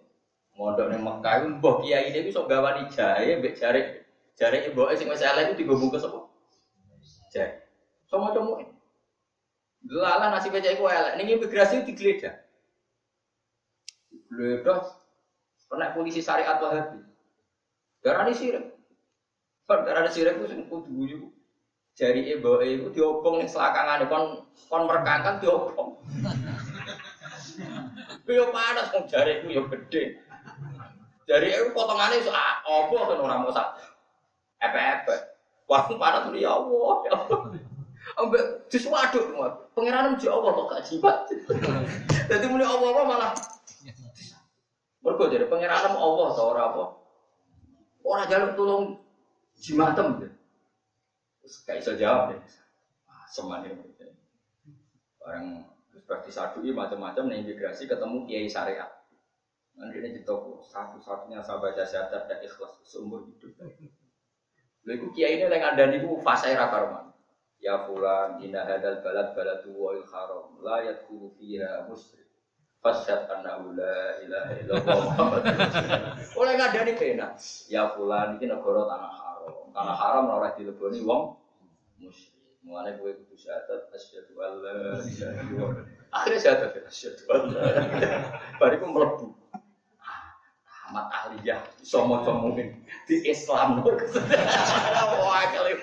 [0.61, 4.05] Mondok nih Mekah itu mbok kiai ini bisa gawani jahe, mbek jare
[4.37, 6.29] jare ibu sing wis elek itu digabungke sapa?
[7.33, 7.65] Jahe.
[8.05, 8.61] Sama cemu.
[9.89, 12.37] Lala nasi becak iku elek, ning imigrasi digeledah.
[14.13, 14.85] Digeledah
[15.73, 17.01] kena polisi syariat Wahabi.
[18.05, 18.80] Darani sirik.
[19.71, 21.21] Perkara ada sirik itu kudu guyu.
[21.95, 25.91] Jari ibu itu diopong nih selakangan kon kon merekakan diopong.
[28.31, 30.23] Yo panas kok jari itu yo gede.
[31.27, 33.75] Jari itu potongannya itu ah, opo kan orang mosak.
[34.63, 35.17] Epe-epe.
[35.67, 37.41] Wah, panas ya Allah, ya Allah.
[38.23, 39.67] Ambek disuaduk semua.
[39.75, 41.17] Pangeran mesti Allah kok gak jibat.
[42.31, 43.33] Jadi muni Allah malah
[45.01, 46.85] Mergo jadi pangeran Allah ora apa.
[48.07, 48.85] Ora jaluk tulung
[49.61, 50.37] jimatem gitu.
[51.45, 52.41] Terus gak bisa jawab deh.
[53.05, 53.77] Wah, semuanya
[55.21, 58.89] Orang terus praktis ini macam-macam nih imigrasi ketemu kiai syariat.
[59.77, 63.53] Nanti ini di toko satu-satunya saya baca syahadat dan ikhlas seumur hidup.
[64.89, 67.13] Lalu kiai ini yang ada nih fase rakarman.
[67.61, 72.25] Ya fulan inna hadal balad baladu wa haram la yadkhulu fiha muslim.
[72.81, 75.01] Fasyad annahu la ilaha illallah
[76.41, 77.37] Oleh ngadani pena.
[77.69, 79.30] Ya fulan ini negara tanah
[79.75, 81.37] karena haram ora dileboni wong
[82.01, 82.39] musyrik.
[82.61, 85.85] Mulane kowe kudu syahadat asyhadu alla ilaha illallah.
[86.13, 87.63] Akhirnya syahadat asyhadu alla
[88.61, 89.27] Bariku mlebu.
[90.91, 92.35] Ahmad Aliyah iso maca
[93.07, 93.81] di Islam.
[93.87, 95.79] Wah, kali.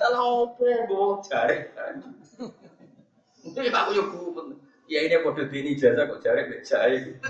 [0.00, 1.68] Lah opo go jare.
[3.44, 4.04] Ini aku yo.
[4.88, 7.20] Ya ini podo dini jasa kok jare mek jae.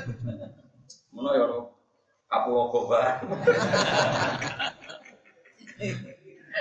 [1.10, 1.58] Ngono ya ora.
[2.34, 2.50] Aku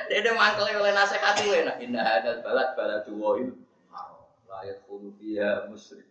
[0.09, 1.77] Dede mangkel oleh nasihat itu enak.
[1.79, 3.49] Inna hadal balad baladu wa'il.
[4.49, 6.09] Layat kulu fiha musyrik.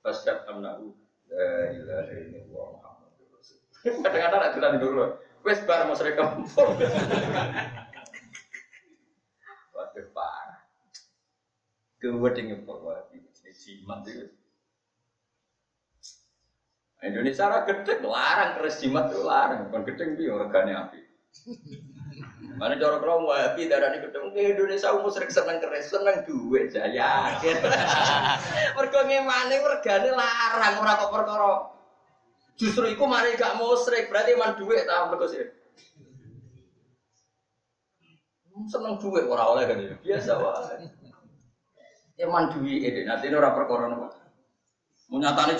[0.00, 0.92] Fasyad amnahu.
[1.28, 3.60] La ilaha illallah Muhammad Rasul.
[3.84, 5.04] Kadang-kadang nak jalan dulu.
[5.44, 6.72] Wes bar musyrik kampung.
[9.76, 10.62] Waduh parah.
[11.98, 13.28] Keweding bahwa ini
[13.58, 14.30] jimat itu.
[16.98, 20.98] Indonesia ra gedeng larang keris jimat itu larang, bukan gedeng piye regane api.
[22.58, 26.26] Mana cara kalau mau happy darah ini ketemu ke Indonesia umur sering seneng keres seneng
[26.26, 27.38] duit jaya.
[28.76, 31.54] Mereka mana mergane larang ora kok perkara.
[32.58, 35.46] Justru iku mari gak musrik berarti man duit ta mergo sih.
[38.66, 39.94] Seneng duit ora oleh kan ya.
[40.02, 40.90] Biasa wae.
[42.18, 44.18] Ya man duit ini nanti ora perkara napa.
[45.14, 45.54] Menyatane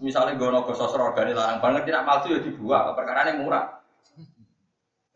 [0.00, 3.79] misalnya gono gososro organik larang banget tidak palsu ya dibuat perkara ini murah.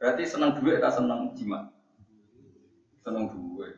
[0.05, 1.65] Berarti senang duit tak senang jimat?
[3.01, 3.73] Senang duit.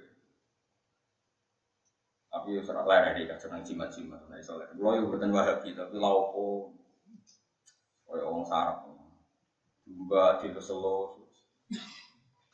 [2.35, 4.27] Tapi ya serak lain ini kan senang jimat-jimat.
[4.27, 6.75] Nah, soalnya lo yang bertemu wahabi tapi laupo,
[8.11, 8.91] kayak orang sarap,
[9.87, 11.31] juga di keselo,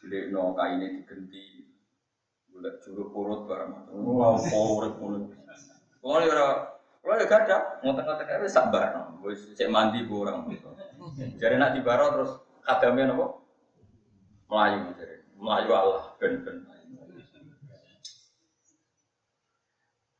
[0.05, 1.65] jadi no kainnya digenti,
[2.53, 5.33] bulat curug purut barang macam, laupo urip ngono.
[6.05, 6.45] Kalau ya
[7.01, 9.33] kalau ya gak ada, ngotak-ngotak aja sabar, no.
[9.33, 10.53] cek mandi kurang.
[11.41, 13.42] Jadi nak di baro terus kadamnya nopo,
[14.53, 16.61] Melayu jadi Melayu Allah ben ben.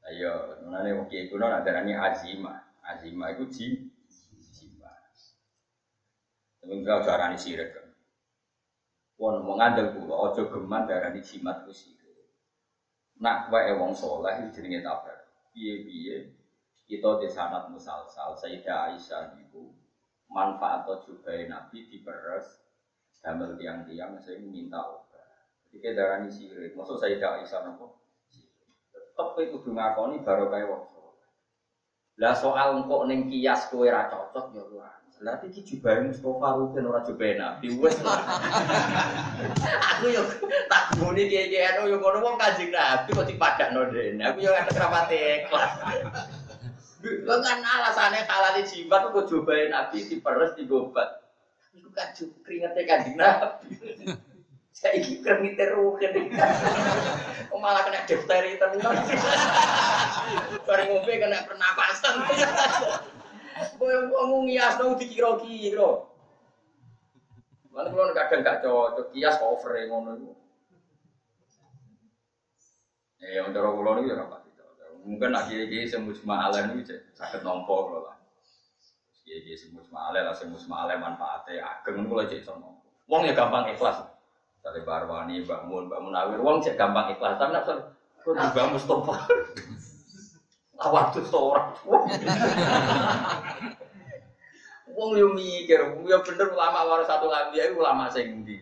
[0.09, 0.33] Ayo,
[0.67, 3.67] nih waktu itu nona ada nani azima, azima itu ji,
[4.51, 4.91] jima.
[6.59, 7.77] Tapi enggak cara nih sirik.
[9.21, 11.71] Wong mau ngandel kula aja geman darani jimat ku
[13.23, 15.29] Nak wae wong saleh jenenge tabar.
[15.55, 16.33] Piye-piye
[16.89, 19.71] kita di sanat musalsal Sayyidah Aisyah niku
[20.27, 22.62] manfaat jubai Nabi diperes
[23.23, 25.23] damel tiang-tiang saya minta obat.
[25.71, 26.75] Jadi darani sirik.
[26.75, 28.03] Maksud Sayyidah Aisyah nopo?
[28.93, 30.93] Tetep kudu ngakoni baru kayak wong
[32.21, 34.93] lah soal engkau neng kias kue ra cocok ya ora.
[35.23, 37.95] Berarti iki jubahe Mustofa Rukin ora jubahe Nabi wis.
[39.63, 40.23] Aku yo
[40.67, 44.23] tak muni kiye-kiye anu yo ngono wong Kanjeng Nabi kok dipadakno dene.
[44.29, 45.73] Aku yo ngerti rapate ikhlas.
[47.03, 51.22] Lha kan alasane halal jimat kok jubahe Nabi diperes digobat.
[51.73, 53.73] Iku kan keringete Kanjeng Nabi.
[54.83, 56.33] Saiki kremite rugen.
[57.49, 58.97] Kok malah kena difteri tenan.
[60.67, 62.15] Bareng ngombe kena pernapasan.
[63.79, 66.09] Kowe ngomong ngias dong dikira-kira.
[67.73, 70.33] Mana kalau kadang gak cocok kias over ngono itu.
[73.23, 74.43] Ya yang cara kula niku ya ora
[75.03, 78.17] Mungkin nak kiai-kiai sing musma'alah niku sakit nompo kula lah.
[79.23, 82.83] Kiai-kiai sing musma'alah lah sing musma'alah manfaate ageng kula cek nompo.
[83.07, 84.03] Wong ya gampang ikhlas.
[84.63, 87.39] Dari Barwani, bangun, bangun Munawir, wong cek gampang ikhlas.
[87.39, 89.15] Tapi nak kok juga Mustafa.
[90.83, 91.71] Awak tuh seorang.
[94.93, 98.61] Wong yo mikir, yo bener ulama waras satu lagi, ya ulama sing ndi.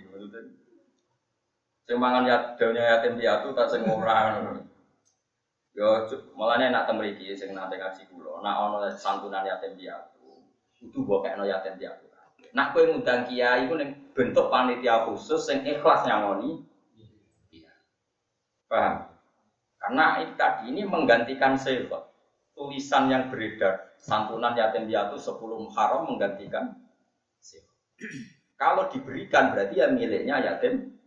[1.90, 4.38] Sing mangan ya daunnya yatim piatu tak sing ora
[5.74, 6.06] Yo
[6.38, 10.09] malane nak temriki sing nate ngaji kula, nak ana santunan yatim piatu,
[10.80, 12.10] kudu mbok kekno yatim piatu.
[12.50, 16.66] Nak kowe ngundang kiai ning bentuk panitia khusus yang ikhlas nyangoni.
[17.54, 17.70] Iya.
[18.66, 19.06] Paham?
[19.78, 22.10] Karena ini tadi ini menggantikan sifat.
[22.50, 26.74] Tulisan yang beredar santunan yatim piatu sepuluh haram menggantikan
[27.38, 27.76] sifat.
[28.58, 30.98] Kalau diberikan berarti ya miliknya yatim.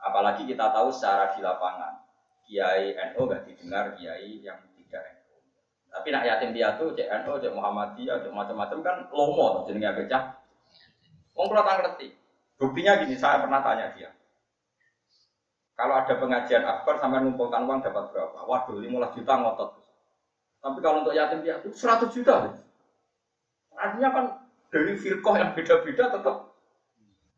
[0.00, 2.00] Apalagi kita tahu secara di lapangan.
[2.46, 4.69] Kiai NU nggak didengar kiai yang.
[5.90, 10.22] Tapi nak yatim piatu, NU, cek Muhammadiyah, cek macam-macam kan lomo, jadi nggak becah.
[11.34, 12.06] Wong kalau tak ngerti.
[12.56, 14.14] Buktinya gini, saya pernah tanya dia.
[15.74, 18.38] Kalau ada pengajian akbar sampai ngumpulkan uang dapat berapa?
[18.44, 19.70] Waduh, 15 juta ngotot.
[20.60, 22.52] Tapi kalau untuk yatim piatu 100 juta.
[23.74, 24.24] Artinya kan
[24.68, 26.36] dari firqah yang beda-beda tetap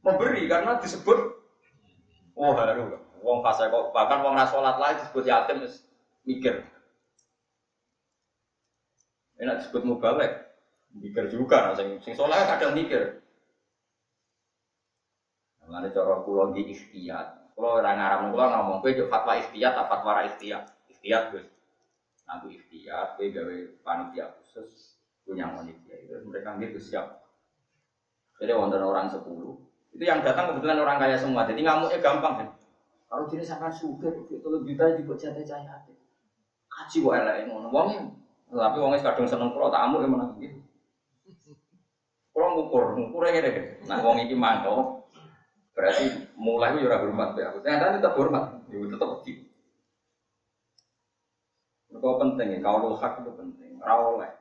[0.03, 1.18] memberi karena disebut
[2.34, 5.59] oh haru wong fase kok bahkan wong rasolat lain disebut yatim
[6.26, 6.66] mikir
[9.43, 10.55] enak disebut mubalek
[10.95, 13.22] mikir juga nah, sing sing soleh kadang mikir
[15.62, 17.55] Mengenai cara kulo di ikhtiyat.
[17.55, 20.68] Kulo orang Arab kulo ngomong kowe yo fatwa ikhtiyat apa fatwa ra ikhtiyat?
[20.90, 21.32] Ikhtiyat
[22.26, 27.24] aku ikhtiyat kowe gawe panitia khusus punya panitia itu mereka gitu siap.
[28.43, 29.55] Jadi wonten orang sepuluh
[29.95, 31.47] itu yang datang kebetulan orang kaya semua.
[31.47, 32.49] Jadi ngamuknya gampang kan.
[33.07, 35.95] Kalau jenis akan suka itu lebih juta dibuat jatah cahaya hati.
[36.66, 37.68] Kaji wae elek ngono.
[38.53, 40.61] Tapi wongnya kadang seneng kulo tak amuk emang gitu.
[42.32, 43.80] Kulo ngukur, ngukur ngene.
[43.88, 45.03] Nah wong iki mangko
[45.72, 46.05] Berarti
[46.36, 47.48] mulai itu ya hormat ya.
[47.57, 49.32] Ternyata tetap hormat, ya tetap di.
[51.92, 53.72] Mereka penting ya, kalau hak itu penting.
[53.80, 54.32] Rawoleh.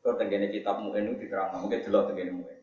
[0.00, 2.56] Kau tenggine kitab mungkin itu diterang, mungkin jelas tenggine mungkin.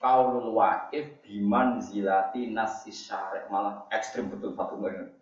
[0.00, 5.12] Kaulul wakif biman zilati nasi syarek malah ekstrim betul satu menit.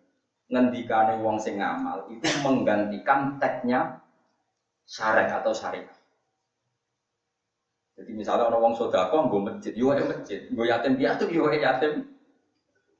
[0.51, 4.03] Ngendikane wong sing ngamal itu menggantikan teksnya
[4.85, 5.91] syarek atau syariat.
[7.95, 12.11] Jadi misalnya orang wong sodako gue masjid, yo masjid, gue yatim piatu, yo yatim.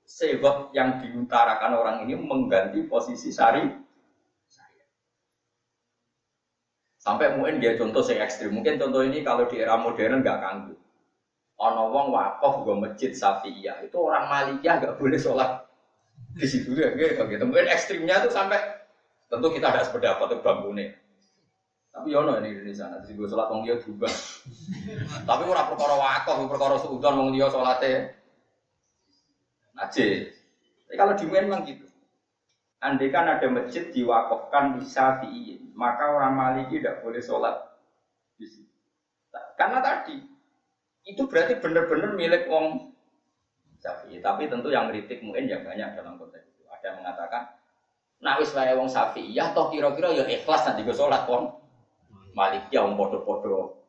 [0.06, 3.66] Sebab yang diutarakan orang ini mengganti posisi sari.
[7.02, 8.54] Sampai mungkin dia contoh yang ekstrim.
[8.54, 10.74] Mungkin contoh ini kalau di era modern nggak kanggu.
[11.62, 15.64] Ono wong wakaf gue masjid Safiyah itu orang Malikiyah nggak boleh sholat
[16.34, 17.46] di situ ya gitu.
[17.46, 18.58] Mungkin ekstrimnya tuh sampai
[19.30, 21.05] tentu kita ada sependapat tuh bangkune.
[21.96, 24.12] Tapi yono ini Indonesia, nanti gue sholat wong dia juga.
[25.32, 28.12] Tapi ora perkara wakaf, perkara suudon wong dia sholatnya.
[29.80, 30.36] Najis.
[30.84, 31.88] Tapi kalau di memang gitu.
[32.84, 37.64] Andai kan ada masjid diwakafkan di Syafi'i, maka orang Maliki tidak boleh sholat
[38.44, 38.68] situ.
[39.56, 40.20] Karena tadi
[41.08, 42.92] itu berarti benar-benar milik wong
[43.80, 44.20] Syafi'i.
[44.20, 46.68] Tapi tentu yang kritik mungkin ya banyak dalam konteks itu.
[46.68, 47.56] Ada yang mengatakan,
[48.20, 51.65] nah wis wong Syafi'i, ya toh kira-kira ya ikhlas nanti gue sholat wong
[52.36, 53.80] Maliki yang podo-podo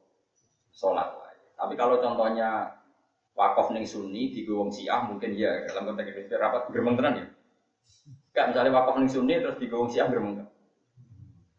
[0.70, 1.10] sholat.
[1.58, 2.78] Tapi kalau contohnya
[3.34, 7.26] wakaf ning Sunni di wong Syiah mungkin ya dalam konteks ini rapat geremeng tenan ya.
[8.30, 10.48] Enggak misalnya wakaf ning Sunni terus di wong enggak?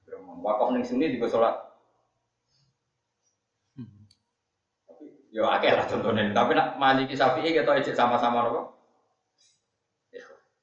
[0.08, 0.40] Geremeng.
[0.40, 1.56] Wakaf ning Sunni di sholat.
[5.36, 6.32] Ya akeh lah contohnya.
[6.32, 8.62] Tapi nak Maliki Syafi'i kita ejek sama-sama apa?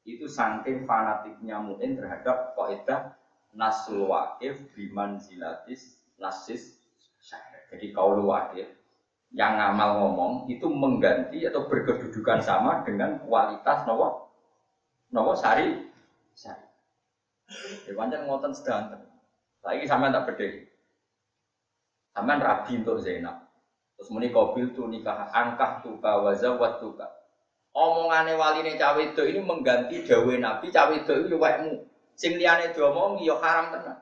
[0.04, 3.16] Itu saking fanatiknya Mu'in terhadap kaidah
[3.56, 6.80] nasul wakif biman zilatis nasis.
[7.68, 8.70] Jadi kaulu wakif
[9.34, 14.30] yang ngamal ngomong itu mengganti atau berkedudukan sama dengan kualitas nopo
[15.10, 15.74] nopo sari
[16.32, 16.64] sari.
[17.84, 19.02] Ya pancen ngoten sedanten.
[19.58, 20.70] Saiki sampean tak bedhe.
[22.14, 23.42] Sampean rabi untuk Zainab.
[23.98, 27.10] Terus muni kobil tu nikah angkah tuka wazawat tuka.
[27.74, 31.74] Omongane waline cawe itu ini mengganti dawe Nabi cawe itu itu wekmu.
[32.14, 33.98] Sing liyane diomongi ya haram tenan.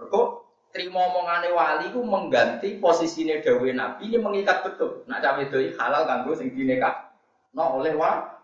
[0.00, 0.43] Mergo
[0.74, 5.06] terima omongane wali ku mengganti posisine dawe Nabi ini mengikat betul.
[5.06, 7.14] Nak cawe itu halal kanggo sing dinikah.
[7.54, 8.34] No oleh wa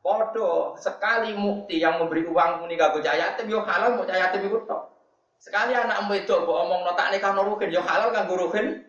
[0.00, 4.46] Podo sekali mukti yang memberi uang muni kanggo cah yatim yo halal mau cah yatim
[4.46, 4.94] iku tok.
[5.42, 8.86] Sekali anak wedok mbok omongno tak nikah rugen yo halal kanggo rugen.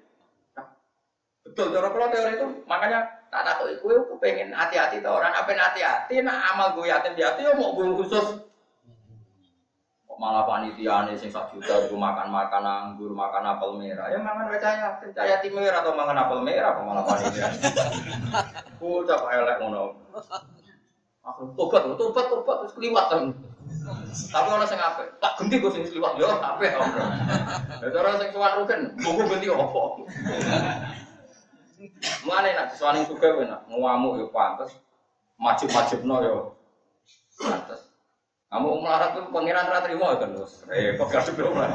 [1.42, 2.48] Betul cara kula teori itu.
[2.70, 7.42] Makanya tak iku aku pengen hati-hati to orang apa hati-hati nak amal gue yatim piatu
[7.42, 8.51] yo mau gue khusus.
[10.22, 14.06] Kok malah panitia nih sing sak juta itu makan-makan anggur, makan apel merah.
[14.06, 17.50] Ya mangan percaya, percaya tim merah atau mangan apel merah kok malah panitia.
[18.78, 19.98] Bocah elek ngono.
[21.26, 23.34] Aku tobat, tobat, tobat terus keliwat kan.
[24.30, 26.86] Tapi orang sing apik, tak ganti gue sing keliwat yo apik om.
[27.82, 30.06] Ya cara sing suwan rugen, gue ganti opo.
[32.30, 34.70] Mulane nak suwaning suka kowe nak ngamuk yo pantes.
[35.42, 36.54] Majib-majibno yo
[37.42, 37.91] pantes.
[38.52, 40.68] Kamu melarat tuh pangeran ra trimo kan terus.
[40.68, 41.72] Repot kadhe ora.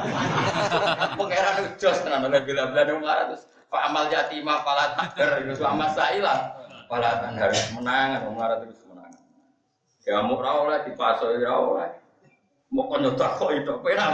[1.17, 6.53] Pangeran jos tenan oleh bila-bila melarat terus Pak amal jatimah pala takder itu amal sailah.
[6.85, 8.85] Pala harus menang, melarat terus
[10.07, 11.91] Ya mau ra oleh dipaso ya oleh.
[12.71, 14.07] Mau kono tak kok itu pena.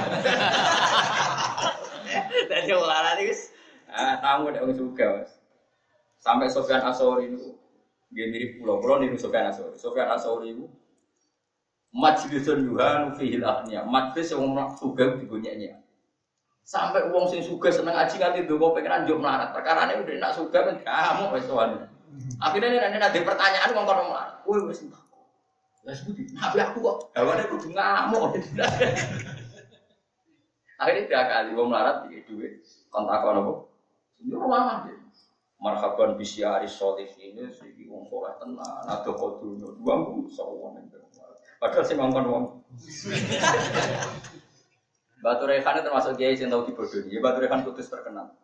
[2.49, 3.53] Dadi ora wis
[3.93, 5.38] ah tamu nek wong suka Mas.
[6.18, 7.59] Sampai Sofyan Asori itu
[8.09, 9.78] dia mirip pulau pulau niru Sofyan Asori.
[9.78, 10.66] Sofyan Asori itu
[11.94, 13.86] majlisun yuhanu fihil ahniya.
[13.86, 15.80] Majlis yang orang suga digunyanya.
[16.66, 19.54] Sampai uang sing suga seneng aji nganti dongo pengen anjuk melarat.
[19.54, 21.48] Perkara ini udah nak suga kan kamu wes
[22.38, 24.36] Akhirnya ini nanti ada pertanyaan ngomong kono melarat.
[24.50, 24.82] Wih wes
[25.84, 28.39] lah sebuti, nabi aku kok hawane kudu ngamuk.
[30.80, 33.60] Akhirnya tiga kali wong melarat tiga duit kontak kono kok.
[34.24, 34.96] Ini rumah deh.
[35.60, 38.84] Marhaban bisyari solih ini sih wong soleh tenan.
[38.88, 40.80] Ada kau dua minggu sawan
[41.64, 42.45] Padahal sih ngomong wong.
[45.24, 47.07] Batu Rehan termasuk kiai yang tahu dibodohi.
[47.07, 48.36] Ya Batu Rehan putus terkenal.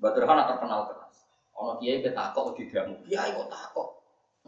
[0.00, 1.20] Batu Rehan terkenal keras.
[1.60, 2.96] Ono kiai ketakok di damu.
[3.04, 3.88] Kiai kok takok.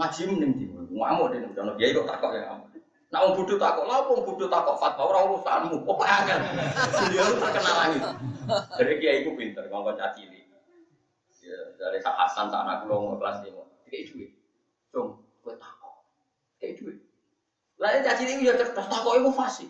[0.00, 2.72] Ngaji mending di ngamuk deh kalau dia kok takok ya ngamuk.
[3.12, 6.40] Nah, om bodoh takok, lah om bodoh takok fatwa orang urusanmu, kok angel.
[7.12, 7.98] Dia lu terkenal lagi.
[8.80, 10.48] Jadi kiai itu pinter, kau caci ini.
[11.44, 14.30] Ya, dari Sak Hasan, Sak anak kulo kelas lima, kayak duit.
[14.94, 15.81] Cung, gue takok,
[16.62, 17.02] kayak duit.
[17.82, 19.66] Lain caci ini ya cerdas, takok itu fasih.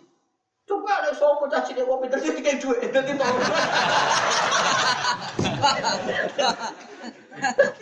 [0.69, 3.37] Coba ada sopo caci ini, kok pinter dia kayak duit, jadi tahu.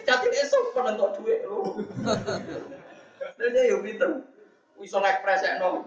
[0.08, 1.84] Caci ini sopo nentok duit lu.
[3.36, 4.24] Dia ya pinter.
[4.80, 5.86] Bisa ngekspres ya no.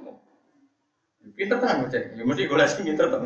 [1.35, 3.21] Pinter kan macam Ya mesti gue lagi pinter tuh.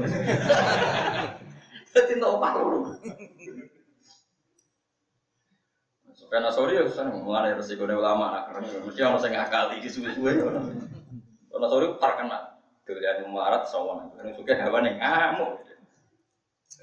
[1.93, 2.95] Jadi apa lu.
[6.29, 10.33] Karena sorry ya, saya mengenai resiko ulama, karena mesti orang saya ngakali di suwe-suwe.
[11.49, 12.43] Karena sorry terkenal,
[12.85, 15.65] dilihat melarat sawan, karena suka hewan yang ngamuk.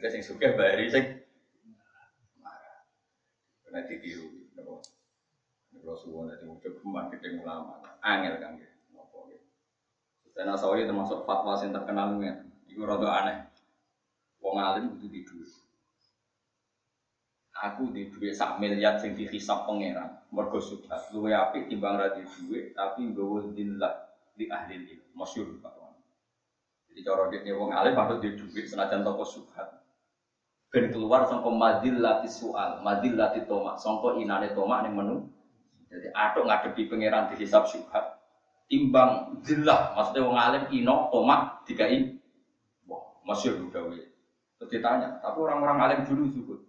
[0.01, 1.05] Ada yang suka bari, sing
[2.41, 2.89] marah,
[3.63, 4.45] karena ditiru.
[5.85, 8.73] Rasulullah dari wujud kembang gede ulama, angel kan gitu.
[9.29, 10.33] Gitu.
[10.33, 13.37] Dan Asawi termasuk fatwa yang terkenal nih, itu rada aneh.
[14.41, 15.64] Wong alim itu di duit.
[17.55, 21.07] Aku di duit sak miliar sing dihisap pangeran, mergo subhat.
[21.15, 23.93] Luwe apik timbang ra di duit, tapi nggawa dillah
[24.35, 25.95] di ahli ini, masyhur fatwa.
[26.91, 29.71] Jadi cara dia wong alim patut di duit senajan toko subhat.
[30.67, 35.23] Ben keluar sangka madillati soal, madillati toma, sangka inane toma ning menu
[35.95, 38.19] jadi atau ngadepi pangeran dihisap syubhat.
[38.65, 42.17] Timbang jelah, maksudnya wong alim ino tomat dikai.
[42.89, 43.99] Wah, udah gawe.
[44.59, 46.59] Terus ditanya, tapi orang-orang alim dulu zuhud.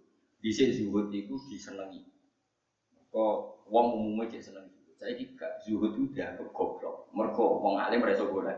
[0.47, 2.07] Bisa zuhud itu disenangi.
[3.11, 4.63] Kok wong umumnya cek zuhud.
[4.95, 7.11] Saya juga zuhud itu dianggap goblok.
[7.11, 8.55] Mereka wong alim mereka boleh.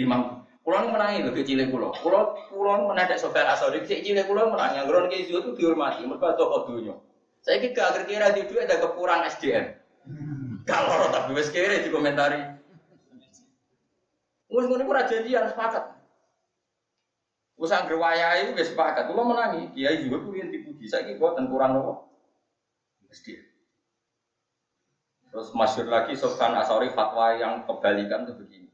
[0.00, 1.94] Limang Kulo menangi lho kecil kulo.
[1.94, 4.80] Kulo kulo menadek sobat asal kecil kulo menangi.
[4.80, 6.08] Yang grono zuhud itu dihormati.
[6.08, 6.96] Mereka tokoh dunia.
[7.44, 9.76] Saya kira akhir kira di duit ada kekurangan SDM.
[10.64, 12.40] Kalau tapi wes kira komentari.
[14.48, 15.95] Mus ngono ora janjian sepakat.
[17.56, 19.08] Usah gerwaya itu gak sepakat.
[19.08, 20.92] Kalau menangi, kiai juga tuh yang dipuji.
[20.92, 22.04] Kira buatan kurang nopo.
[23.08, 23.32] Mesti.
[25.32, 28.68] Terus masyur lagi Sofyan Asori fatwa yang kebalikan tuh begini.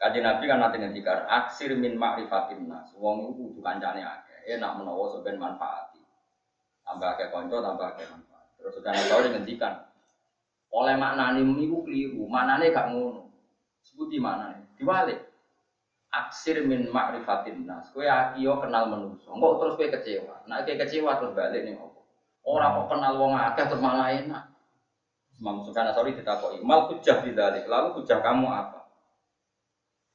[0.00, 2.92] Kaji Nabi kan nanti ngendikan aksir min ma'rifatin nas.
[2.96, 4.56] Wong itu kudu kancane akeh.
[4.56, 6.00] Enak menawa sampean manfaati.
[6.84, 8.48] Tambah akeh kanca, tambah akeh manfaat.
[8.56, 9.84] Terus Sofyan Asori ngendikan
[10.72, 12.24] oleh maknane niku keliru.
[12.28, 13.28] Maknane gak ngono.
[13.84, 14.72] Sebuti maknane.
[14.76, 15.27] Diwalik.
[16.08, 17.92] Aksir min ma'rifatin nas.
[17.92, 19.28] Kowe akiyo kenal manusa.
[19.28, 20.34] Kok terus kowe kecewa.
[20.48, 22.00] Nek kowe kecewa terus balik ning opo?
[22.48, 24.44] Ora kok kenal wong akeh terus malah enak.
[25.38, 28.90] Imam Sufyan Asori ditakoki, "Mal hujjah bidzalik?" Lalu hujjah kamu apa?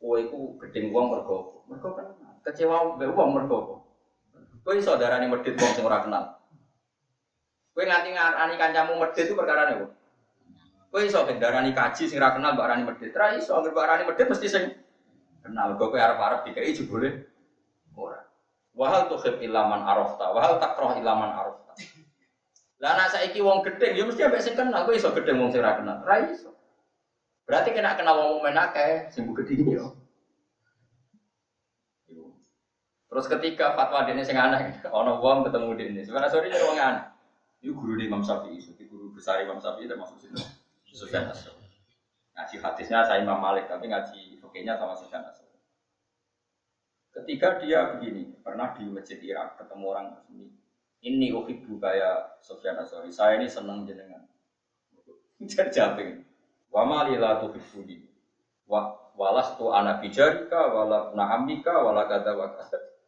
[0.02, 2.12] Kowe iku gedeng wong mergo mergo kan
[2.44, 3.80] kecewa mbek wong mergo?
[4.64, 6.40] Kowe iso darani medhit wong sing ora kenal.
[7.72, 9.88] Kowe nganti ngarani kancamu medhit itu perkara apa?
[10.92, 13.16] Kowe iso darani kaji sing ora kenal mbok arani medhit.
[13.16, 14.64] Ra iso mbok arani medhit mesti sing
[15.44, 15.76] kenal.
[15.76, 17.28] Kowe arep-arep dikai jebule
[17.94, 18.24] ora.
[18.74, 21.78] Wahal tuhib ilaman arafta, wahal takroh ilaman arafta.
[22.82, 25.62] Lah anak saiki wong gedeng ya mesti ambek sing kenal, kowe iso gedeng wong sing
[25.62, 26.02] ora kenal.
[26.02, 26.56] Ra iso.
[27.44, 30.00] Berarti kena kenal wong mukmin akeh sing gedhe yo.
[33.14, 36.02] Terus ketika fatwa dene sing aneh, ana wong ketemu dene.
[36.02, 37.06] Sebenarnya sore jadi wong aneh.
[37.62, 40.36] Iku guru di Imam Syafi'i, jadi guru besar Imam Syafi'i termasuk situ.
[40.94, 41.54] Sufyan Asri.
[42.34, 45.50] Ngaji hadisnya saya Imam Malik, tapi ngaji fikihnya sama Sufyan Asri.
[47.10, 50.54] Ketika dia begini, pernah di masjid Irak ketemu orang ini.
[51.04, 53.10] Ini uhibbu kaya Sufyan Asri.
[53.10, 54.30] Saya ini senang jenengan.
[55.42, 56.22] Jadi jawabin.
[56.70, 58.06] Wa ma li tuhibbuni.
[58.70, 62.48] Wa walas tu anak bijarika wala na'amika wala kata wa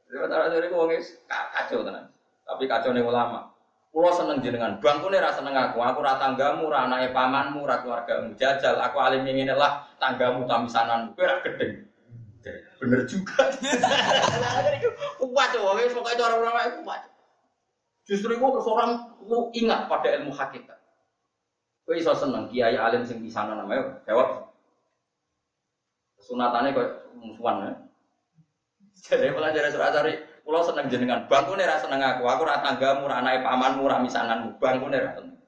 [0.09, 0.91] dari wong
[1.29, 2.09] kacau tenan.
[2.45, 3.54] Tapi kacau nih ulama.
[3.95, 5.79] Kulo seneng jenengan, bangkune ra seneng aku.
[5.79, 8.35] Aku ra tanggamu, ra anake pamanmu, ra keluargamu.
[8.35, 11.15] Jajal, aku alim ingin lah tanggamu tamisananmu.
[11.15, 11.87] Kowe ra gedeng.
[12.75, 13.47] Bener juga.
[15.23, 17.07] Kuat wong wis pokoke cara ulama itu kuat.
[18.03, 20.75] Justru itu terus orang lu ingat pada ilmu hakikat.
[21.87, 24.51] Kowe iso seneng kiai alim sing pisanan namanya jawab.
[26.19, 27.71] Sunatane kok musuhan ya.
[29.07, 32.29] Jadi pelajaran surat cari Kulo seneng jenengan, bangkune ra seneng aku.
[32.29, 34.61] Aku ra tanggamu, ra anake pamanmu, ra misananmu.
[34.61, 35.41] Bangkune ra seneng.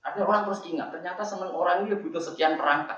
[0.00, 2.96] Ada orang terus ingat, ternyata seneng orang ini butuh sekian perangkat.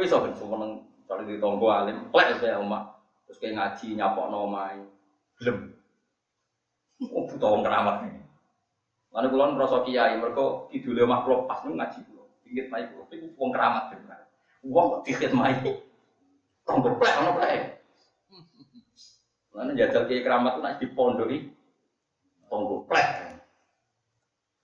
[0.00, 2.96] Iso ben seneng kalau di tonggo alim, plek saya omak.
[3.28, 4.80] Terus kayak ngaji nyapokno omahe.
[5.36, 5.76] Gelem.
[7.12, 8.20] Oh, butuh wong keramat ini.
[9.12, 12.24] Lalu kulon merasa kiai, mereka kidule makhluk pas ngaji kulo.
[12.48, 14.20] Ingat mai kulo, itu wong keramat bener.
[14.64, 15.60] Wong kok dikit mai.
[16.66, 17.58] Tonggo plek, ono plek.
[19.54, 21.46] Lalu jajal kiai keramat nak dipondoki.
[22.50, 23.38] Tonggo plek.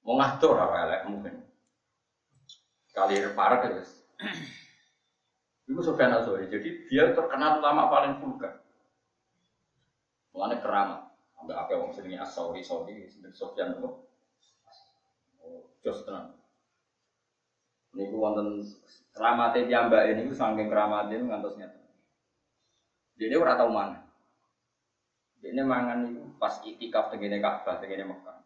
[0.02, 1.34] Mau ngatur apa elek mungkin.
[2.90, 3.86] Kali parah ya.
[5.64, 6.50] Itu Sofyan Azori.
[6.50, 8.60] Jadi dia terkenal ulama paling vulgar.
[10.34, 11.00] Mulanya keramat.
[11.38, 13.90] Sampai apa orang sini Asauri, Sauri, sebenarnya Sofyan itu.
[15.82, 16.34] Jos tenang.
[17.92, 18.62] Ini ku wonten
[19.66, 21.82] piyambak ini ku saking keramatnya itu ngantos nyata.
[23.16, 24.00] Jadi ora tau mana.
[25.42, 28.38] Ini mangan itu pas itikaf tengene Ka'bah tengene Mekah.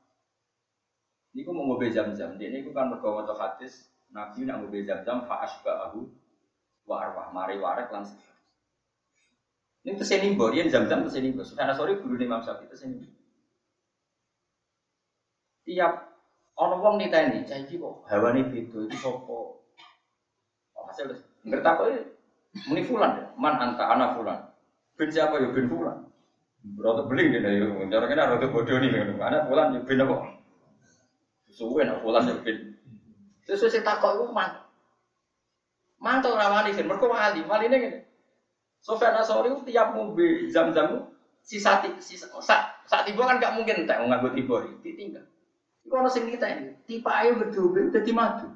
[1.37, 2.41] Niku mau ngobe jam-jam.
[2.41, 6.09] Dia niku kan mergo maca hadis Nabi nak ngobe jam-jam fa asba'ahu
[6.89, 8.09] wa arwah mari warek lan
[9.87, 11.55] Ini ke sini mbok, dia jam-jam ke sini mbok.
[11.55, 13.07] Karena sorry guru Imam Syafi'i ke sini.
[15.63, 15.95] Tiap
[16.57, 18.33] ono wong niteni, cah iki kok beda
[18.87, 19.31] iki sapa?
[20.75, 21.13] Oh, hasil
[21.45, 21.83] ngerti apa?
[22.67, 24.56] Muni fulan man anta ana fulan.
[24.97, 26.09] Bin siapa ya bin fulan.
[26.67, 28.91] Berarti beling dia ya, cara kena rada bodoh nih,
[29.21, 30.17] anak fulan ya bin apa?
[31.53, 32.75] Suwe nak fulan ya bin.
[33.47, 34.67] Sesuai sing takok iku man.
[36.03, 37.99] Mantul rawani sih, mereka wali, wali ini gini.
[38.83, 41.11] Sofyan Asori tiap mobil jam-jam
[41.47, 45.25] sisa sisa saat saat tiba kan gak mungkin tak mau nganggo tiba ditinggal.
[45.87, 48.51] Iku ono sing kita ini, tipe ayo berdobe jadi madu.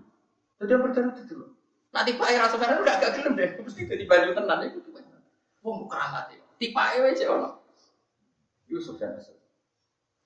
[0.59, 1.47] Jadi berdobe itu dulu.
[1.95, 4.79] Nah tipe ayo rasa karena udah agak gelem deh, mesti jadi baju tenan itu.
[5.61, 6.41] Wong keramat ya.
[6.57, 7.49] Tipe ayo aja ono.
[8.71, 9.41] Yusuf dan Asori.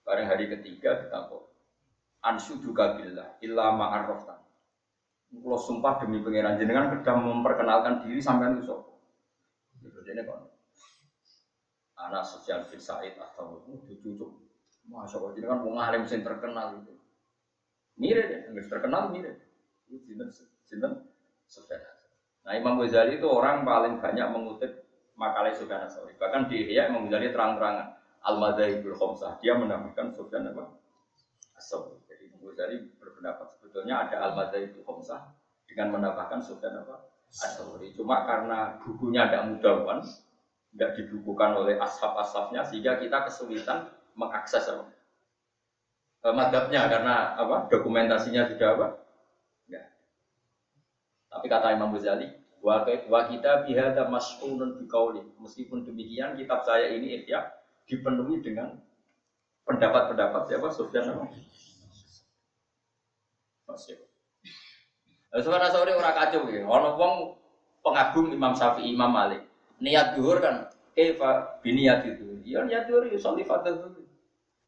[0.05, 1.48] Bareng hari ketiga kita kok
[2.20, 4.39] ansuduka billah illa ma'arraftan.
[5.35, 9.01] Kalau sumpah demi pangeran jenengan sudah memperkenalkan diri sampai itu sopo.
[9.82, 10.47] Gitu ini kon.
[11.98, 14.12] Anak sosial bin Said atau cucu
[14.85, 16.93] Masya Allah, jenengan mau ngalim sing terkenal itu.
[17.97, 19.40] Mirip deh, nggak terkenal mirip.
[19.89, 20.28] Itu jinten
[20.69, 20.93] jinten
[22.44, 24.84] Nah Imam Ghazali itu orang paling banyak mengutip
[25.15, 26.15] makalah Sufyan Asori.
[26.19, 29.39] Bahkan di Ihya Imam terang-terangan Al Madzhabul Khamsah.
[29.43, 30.74] Dia menambahkan Sufyan apa?
[31.55, 31.99] Asori.
[32.07, 35.32] Jadi Imam Ghazali berpendapat sebetulnya ada al madzhabul khamsah
[35.70, 37.09] dengan menambahkan Sufyan apa?
[37.31, 37.95] Asori.
[37.95, 39.99] Cuma karena bukunya tidak mudah kan,
[40.74, 44.91] tidak dibukukan oleh ashab-ashabnya sehingga kita kesulitan mengakses apa?
[46.24, 47.70] Eh, karena apa?
[47.70, 48.86] Dokumentasinya sudah apa?
[51.35, 52.31] Tapi kata Imam Ghazali,
[52.65, 55.20] wa kita bihada mas'ulun bikauli.
[55.36, 57.53] Meskipun demikian kitab saya ini ya
[57.85, 58.81] dipenuhi dengan
[59.69, 61.28] pendapat-pendapat siapa Sufyan apa?
[63.69, 64.01] Masih.
[65.35, 66.65] Sebenarnya sore orang kacau ya.
[66.65, 67.15] Orang wong
[67.85, 69.45] pengagum Imam Syafi'i, Imam Malik.
[69.82, 71.12] Niat duhur kan, eh
[71.61, 72.41] biniat itu.
[72.49, 74.01] Ya niat duhur, yusolli fardhu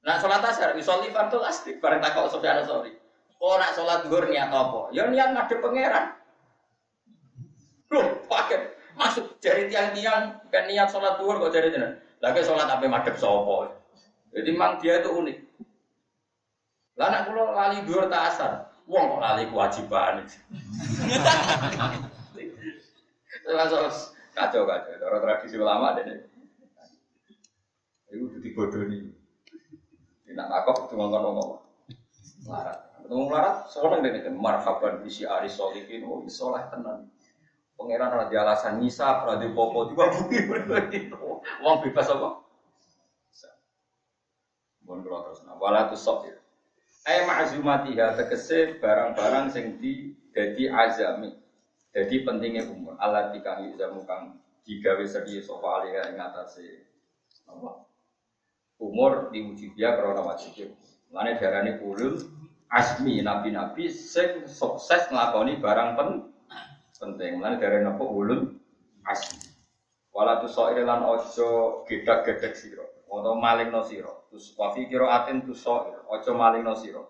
[0.02, 1.80] Nah sholat asar, yusolli fardhu asli.
[1.80, 2.92] Bareng takut Sufyan Sauri.
[3.40, 4.92] Oh nak sholat duhur niat apa?
[4.92, 6.25] Ya niat ngadep pangeran.
[7.92, 11.94] Loh, pakai masuk jari tiang-tiang kan niat sholat duhur kok jari tiang.
[12.18, 13.70] Lagi sholat apa madep sopo.
[14.32, 15.38] Jadi memang dia itu unik.
[16.96, 18.52] Lah nak kula lali dhuwur tak asar.
[18.88, 20.24] Wong kok lali kewajiban.
[23.46, 23.86] Langsung
[24.32, 24.92] kacau kacau.
[25.06, 25.94] Orang tradisi ulama.
[28.10, 29.12] Itu udah dibodohi.
[30.36, 31.64] Nak takok cuma ngomong
[32.46, 32.78] Larat.
[33.02, 34.34] Ketemu larat, seorang deh nih.
[34.34, 36.06] Marhaban bisi aris solihin.
[36.06, 37.06] Oh, isolah tenan.
[37.76, 40.48] Pangeran ada alasan nisa, ada popo juga bukti
[41.60, 42.46] Wong bebas apa?
[44.86, 46.36] Mohon kalau terus nah, wala sok ya.
[47.06, 51.34] Ai ma'zumatiha tegese barang-barang sing di dadi azami.
[51.90, 52.94] Jadi pentingnya umur.
[53.02, 56.86] Allah dikang yuzamu kang digawe sedhi sapa alih ing atase
[57.50, 57.82] apa?
[58.78, 60.70] Umur diuji dia karena wajib.
[61.10, 62.22] Lane darane ulul
[62.70, 66.08] asmi nabi-nabi sing sukses nglakoni barang pen
[66.98, 67.40] penting.
[67.40, 68.42] Lane darane apa ulul
[69.06, 69.52] asmi.
[70.16, 74.28] Wala tu sok lan ojo gedak-gedek sira atau maling no siro.
[74.28, 77.04] Terus wafi kiro atin tu so ojo maling no siro.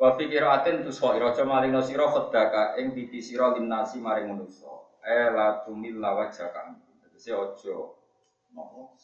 [0.00, 4.28] Wafi kiro atin tu so ojo maling no siro khodaka ing titi siro limnasi maring
[4.32, 5.00] manuso.
[5.04, 6.80] Eh la tumil lawa jakam.
[7.04, 7.96] Tegese ojo
[8.52, 8.96] nopo.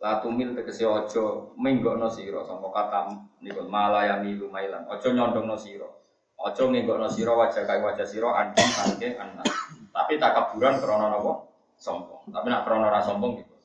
[0.00, 2.44] La tumil tegese ojo minggok no siro.
[2.44, 4.84] Sampo kata niku malaya milu mailan.
[4.88, 5.97] Ojo nyondong no siro.
[6.38, 9.46] Ojo minggok no siro wajah kai wajah siro anjing sangke anak.
[9.90, 11.32] Tapi tak kaburan krono nopo
[11.74, 12.30] sombong.
[12.30, 13.58] Tapi nak krono ra sombong gitu.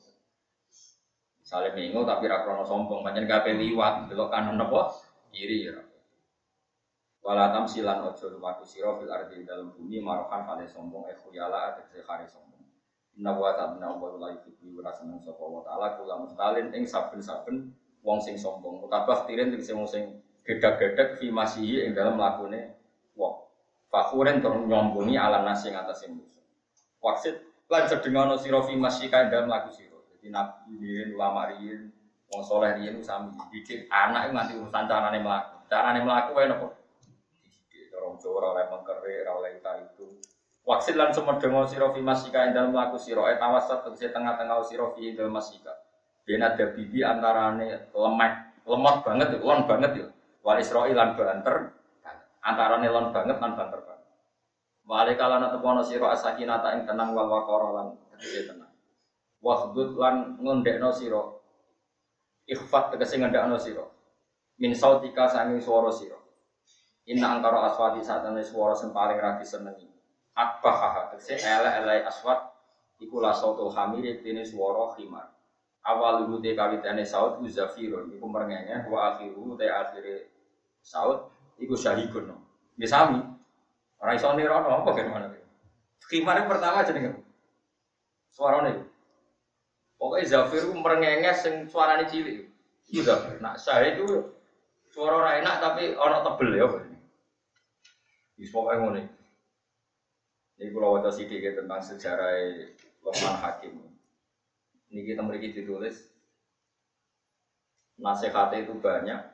[1.44, 4.90] Saling minggu tapi rakrono sombong, banyak gape liwat, belok kanan apa?
[5.30, 5.76] Kiri ya.
[7.22, 11.84] Walatam silan ojo lumaku siro fil ardi dalam bumi marokan pada sombong eh khuyala ada
[11.84, 12.64] hari sombong.
[13.14, 17.70] Inna wa ta'ala wa la yuhibbu wa seneng ta'ala kula mustalin ing saben-saben
[18.02, 18.82] wong sing sombong.
[18.82, 20.04] Mutabah tirin sing sing sing
[20.44, 22.76] gedak-gedak fi masihi ing dalam lakune
[23.16, 23.34] wong.
[23.88, 26.44] Fakhuren tur nyombongi ala nasi ing atas musuh.
[27.00, 27.40] Waksit
[27.72, 29.96] lan sedengono sira fi masihi ing dalam laku sira.
[30.14, 31.88] Jadi nabi riyen ulama riyen
[32.28, 35.56] wong soleh riyen sami didik anak nganti urusan carane mlaku.
[35.72, 36.46] Carane mlaku wae?
[36.52, 40.06] Didik dorong Jawa oleh mengkere oleh itu.
[40.64, 45.16] Waksil lan sumedeng sira fi masika ing dalem mlaku sira et awasat tengah-tengah sira fi
[45.16, 45.72] dalem masika.
[46.24, 50.06] Bena ada bibi antarane lemah, lemot banget, lon banget ya.
[50.44, 51.72] Wal Israil lan banter,
[52.44, 54.04] antarane lon banget lan banter banget.
[54.84, 58.68] Wale kalana tepono sira asakinata ing tenang wal waqara lan tegese tenang.
[59.40, 61.24] Wahdud lan ngondekno sira.
[62.44, 63.88] Ikhfat tegese ngendakno sira.
[64.60, 66.20] Min sautika sanging swara sira.
[67.08, 69.88] Inna angkara aswati satane swara sing paling ra disenengi.
[70.36, 72.52] Akbaha tegese ele-ele aswat
[73.00, 75.32] iku la sautul hamiri dene swara khimar.
[75.84, 80.33] Awal rute kawitane saut ku zafirun iku merengenge wa akhiru te akhire
[80.84, 82.28] saut iku syahikun.
[82.76, 83.18] Nggih sami.
[83.98, 85.32] Ora iso nirono apa gimana?
[86.04, 87.24] Khimar pertama jenenge.
[88.28, 88.94] Suarane
[89.94, 92.44] Pokoknya Zafir itu merengenges sing suaranya cilik.
[92.92, 93.40] Itu Zafir.
[93.40, 94.04] Nah, saya itu
[94.92, 96.66] suara ora enak tapi orang tebel ya.
[98.36, 99.02] Wis pokoke ngene.
[100.60, 102.30] Ini kalau wajah sedikit tentang sejarah
[103.02, 103.74] Luqman Hakim.
[104.92, 106.10] Ini kita memiliki ditulis
[107.98, 109.33] nasihat itu banyak.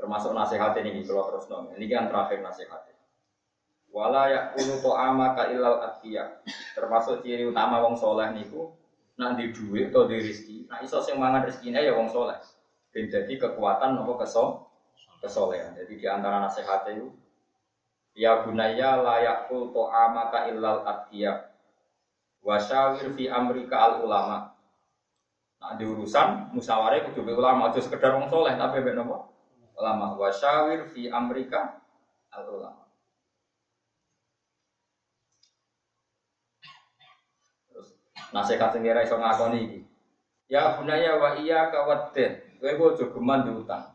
[0.00, 1.76] Termasuk nasihat ini kalau terus nong.
[1.76, 2.88] Ini kan terakhir nasihat.
[3.92, 6.40] Wala yakunu ta'amaka illal atqiya.
[6.72, 8.72] Termasuk ciri utama wong soleh niku
[9.20, 12.40] nak di duit atau di rezeki, nah iso sing mangan rezekinya ya wong soleh.
[12.88, 14.64] Dan jadi kekuatan nopo keso
[15.20, 15.76] kesolehan.
[15.76, 17.12] Jadi di antara nasihat itu
[18.10, 21.46] Ya bunaya layakul amata illal atqiya
[22.42, 24.50] Wasyawir fi amrika al ulama
[25.62, 29.29] Nah di urusan musyawarah kudu ulama aja sekedar wong soleh tapi be nopo
[29.80, 31.80] ulama wasyawir fi amrika
[32.36, 32.80] al ulama
[38.30, 39.80] Nasihat sing ora iso ngakoni iki.
[40.46, 42.38] Ya bunaya wa iya kawatin.
[42.62, 43.90] Kowe aja geman diutang.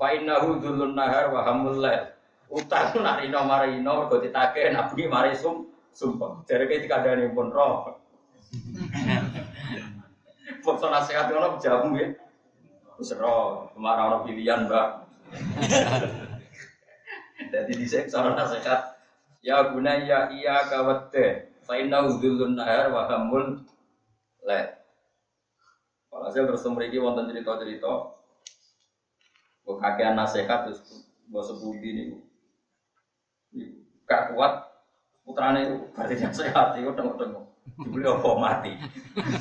[0.00, 2.08] Fa innahu dzulun nahar wa hamul lail.
[2.48, 6.40] Utang nak rino marino mergo ditagih nak mari sum sumpah.
[6.48, 8.00] Jare ke dikandani pun roh.
[10.64, 12.08] Foto nasihat ngono jamu ya.
[12.96, 13.12] Ke
[13.76, 15.05] mana ono pilihan, Mbak.
[17.52, 18.96] Jadi dhisik cara nasihat.
[19.44, 23.62] Ya gunaya iya kawate fa inna dzillun nahar wa hamul
[24.42, 24.60] le.
[26.10, 28.16] Walhasil terus mriki wonten cerita-cerita.
[29.66, 30.82] Kakean nasihat terus
[31.26, 32.18] mbok sepundi niku?
[34.06, 34.62] Gak kuat.
[35.26, 37.44] Putrane itu berarti sehat itu tengok-tengok.
[37.82, 38.30] Dibeli apa?
[38.38, 38.72] Mati.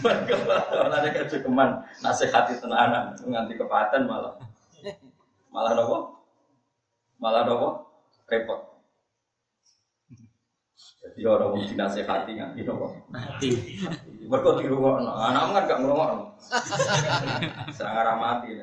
[0.81, 4.33] Malah dia keman nasihati tenanan nganti kepaten malah
[5.55, 6.19] malah nopo?
[7.23, 7.87] Malah nopo?
[8.27, 8.59] Repot.
[10.75, 13.07] Jadi orang mau dinasehati nganti nopo?
[13.07, 13.79] Mati.
[14.27, 16.35] Mereka di rumah anak kan gak ngomong
[17.71, 18.59] sangat mati.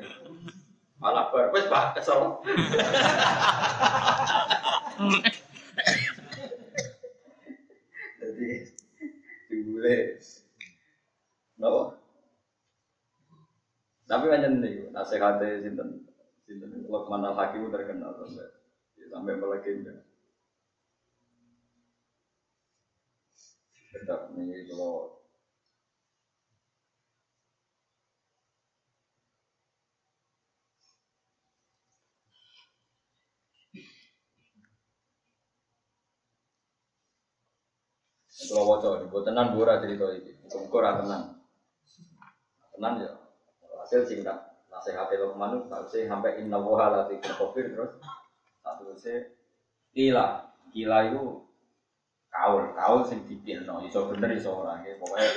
[1.01, 2.37] Malah berpes pak kesel.
[8.21, 8.47] Jadi
[9.49, 9.97] dibule.
[11.57, 11.97] Napa?
[14.03, 16.02] Tapi kan nih, nasihatnya sinten
[16.93, 18.45] Luqman al Hakim terkenal sampai
[19.09, 20.05] sampai melegenda.
[23.89, 25.17] Tetap nih kalau
[38.43, 41.41] Kalau wajah ini, buat tenan bura cerita ini, muka tenan,
[42.75, 43.11] tenan ya.
[43.81, 44.52] Hasil singkat,
[44.83, 47.95] nasihatnya Luqman itu sih sampai inna woha lati kofir terus
[48.59, 49.31] satu sih
[49.95, 50.43] gila,
[50.75, 51.39] gila itu
[52.27, 54.99] kaul, kaul sing dipilno, iso bener iso ora, ya.
[54.99, 55.29] pokoknya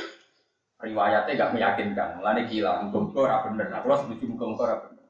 [0.83, 5.07] riwayatnya gak meyakinkan, mulane gila, muka-muka ora bener, nah kalau setuju muka-muka ora bener.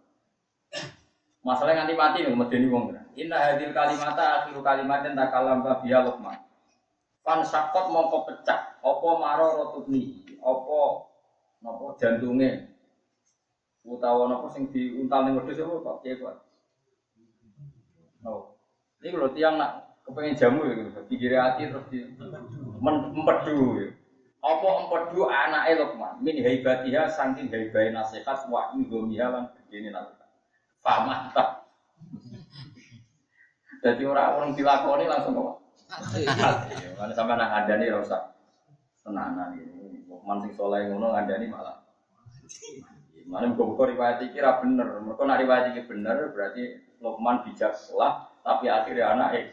[1.47, 2.85] Masalahnya nganti mati nih, medeni wong.
[3.17, 6.37] Inna hadil kalimata akhiru kalimatin takalam biya Luqman.
[7.23, 11.07] Pan sakot mongko pecah, opo maro rotubni, opo
[11.63, 12.76] nopo jantunge,
[13.87, 16.43] utawa nopo sing diuntal ning wedhus apa kok piye kok.
[18.27, 18.59] Oh.
[18.99, 20.91] Ini kalau tiang nak kepengen jamu ya gitu,
[21.39, 22.03] hati terus di
[22.83, 23.87] mempedu ya.
[24.43, 30.27] Apa empedu anake Luqman min haibatiha saking haibai nasihat wa indomiha lan begini nasihat.
[33.87, 35.63] Jadi orang-orang dilakoni langsung kok.
[36.99, 38.35] Mana sama nak ada nih rasa
[39.07, 40.03] tenanan ini.
[40.11, 41.87] Lukman sing soleh ngono ada nih malah.
[43.27, 45.03] Mana buku riwayat iki ra bener.
[45.03, 49.47] Mereka nak riwayat iki bener berarti Lukman bijak sekolah tapi akhirnya anak eh.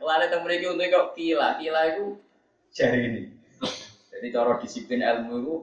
[0.00, 2.04] Lalu temu iki untuk kok kila, kila itu
[2.72, 3.22] jari ini.
[4.08, 5.54] Jadi cara disiplin ilmu itu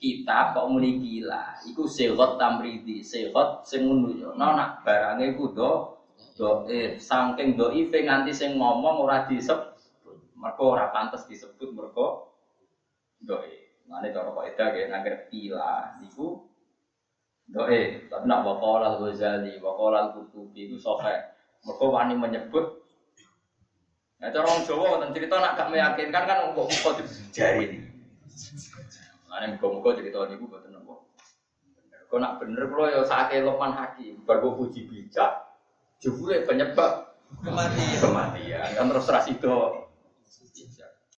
[0.00, 4.36] kita kok muni gila, iku sehat tamridi, sehat yo.
[4.36, 6.00] Nah nak barange ku do
[6.40, 9.76] doif saking doif nganti sing ngomong ora disebut
[10.32, 12.24] mereka ora pantas disebut mereka
[13.20, 13.59] doif
[13.90, 16.46] Mana cara kok itu kayak nangger pila niku
[17.50, 21.10] doif tapi nak wakal al ghazali wakal al kutubi itu sohe
[21.66, 22.78] mereka wani menyebut
[24.20, 26.90] Nah, cara orang Jawa tentang cerita nak gak meyakinkan kan untuk muka
[27.32, 27.78] jari ini.
[29.32, 31.08] Mana muka-muka cerita ini gue buat nopo.
[32.04, 35.40] Kau nak bener kalau ya saat Lokman Hakim, baru puji bijak,
[36.04, 37.96] jebule penyebab kematian.
[37.96, 39.48] Kematian kan terus ras itu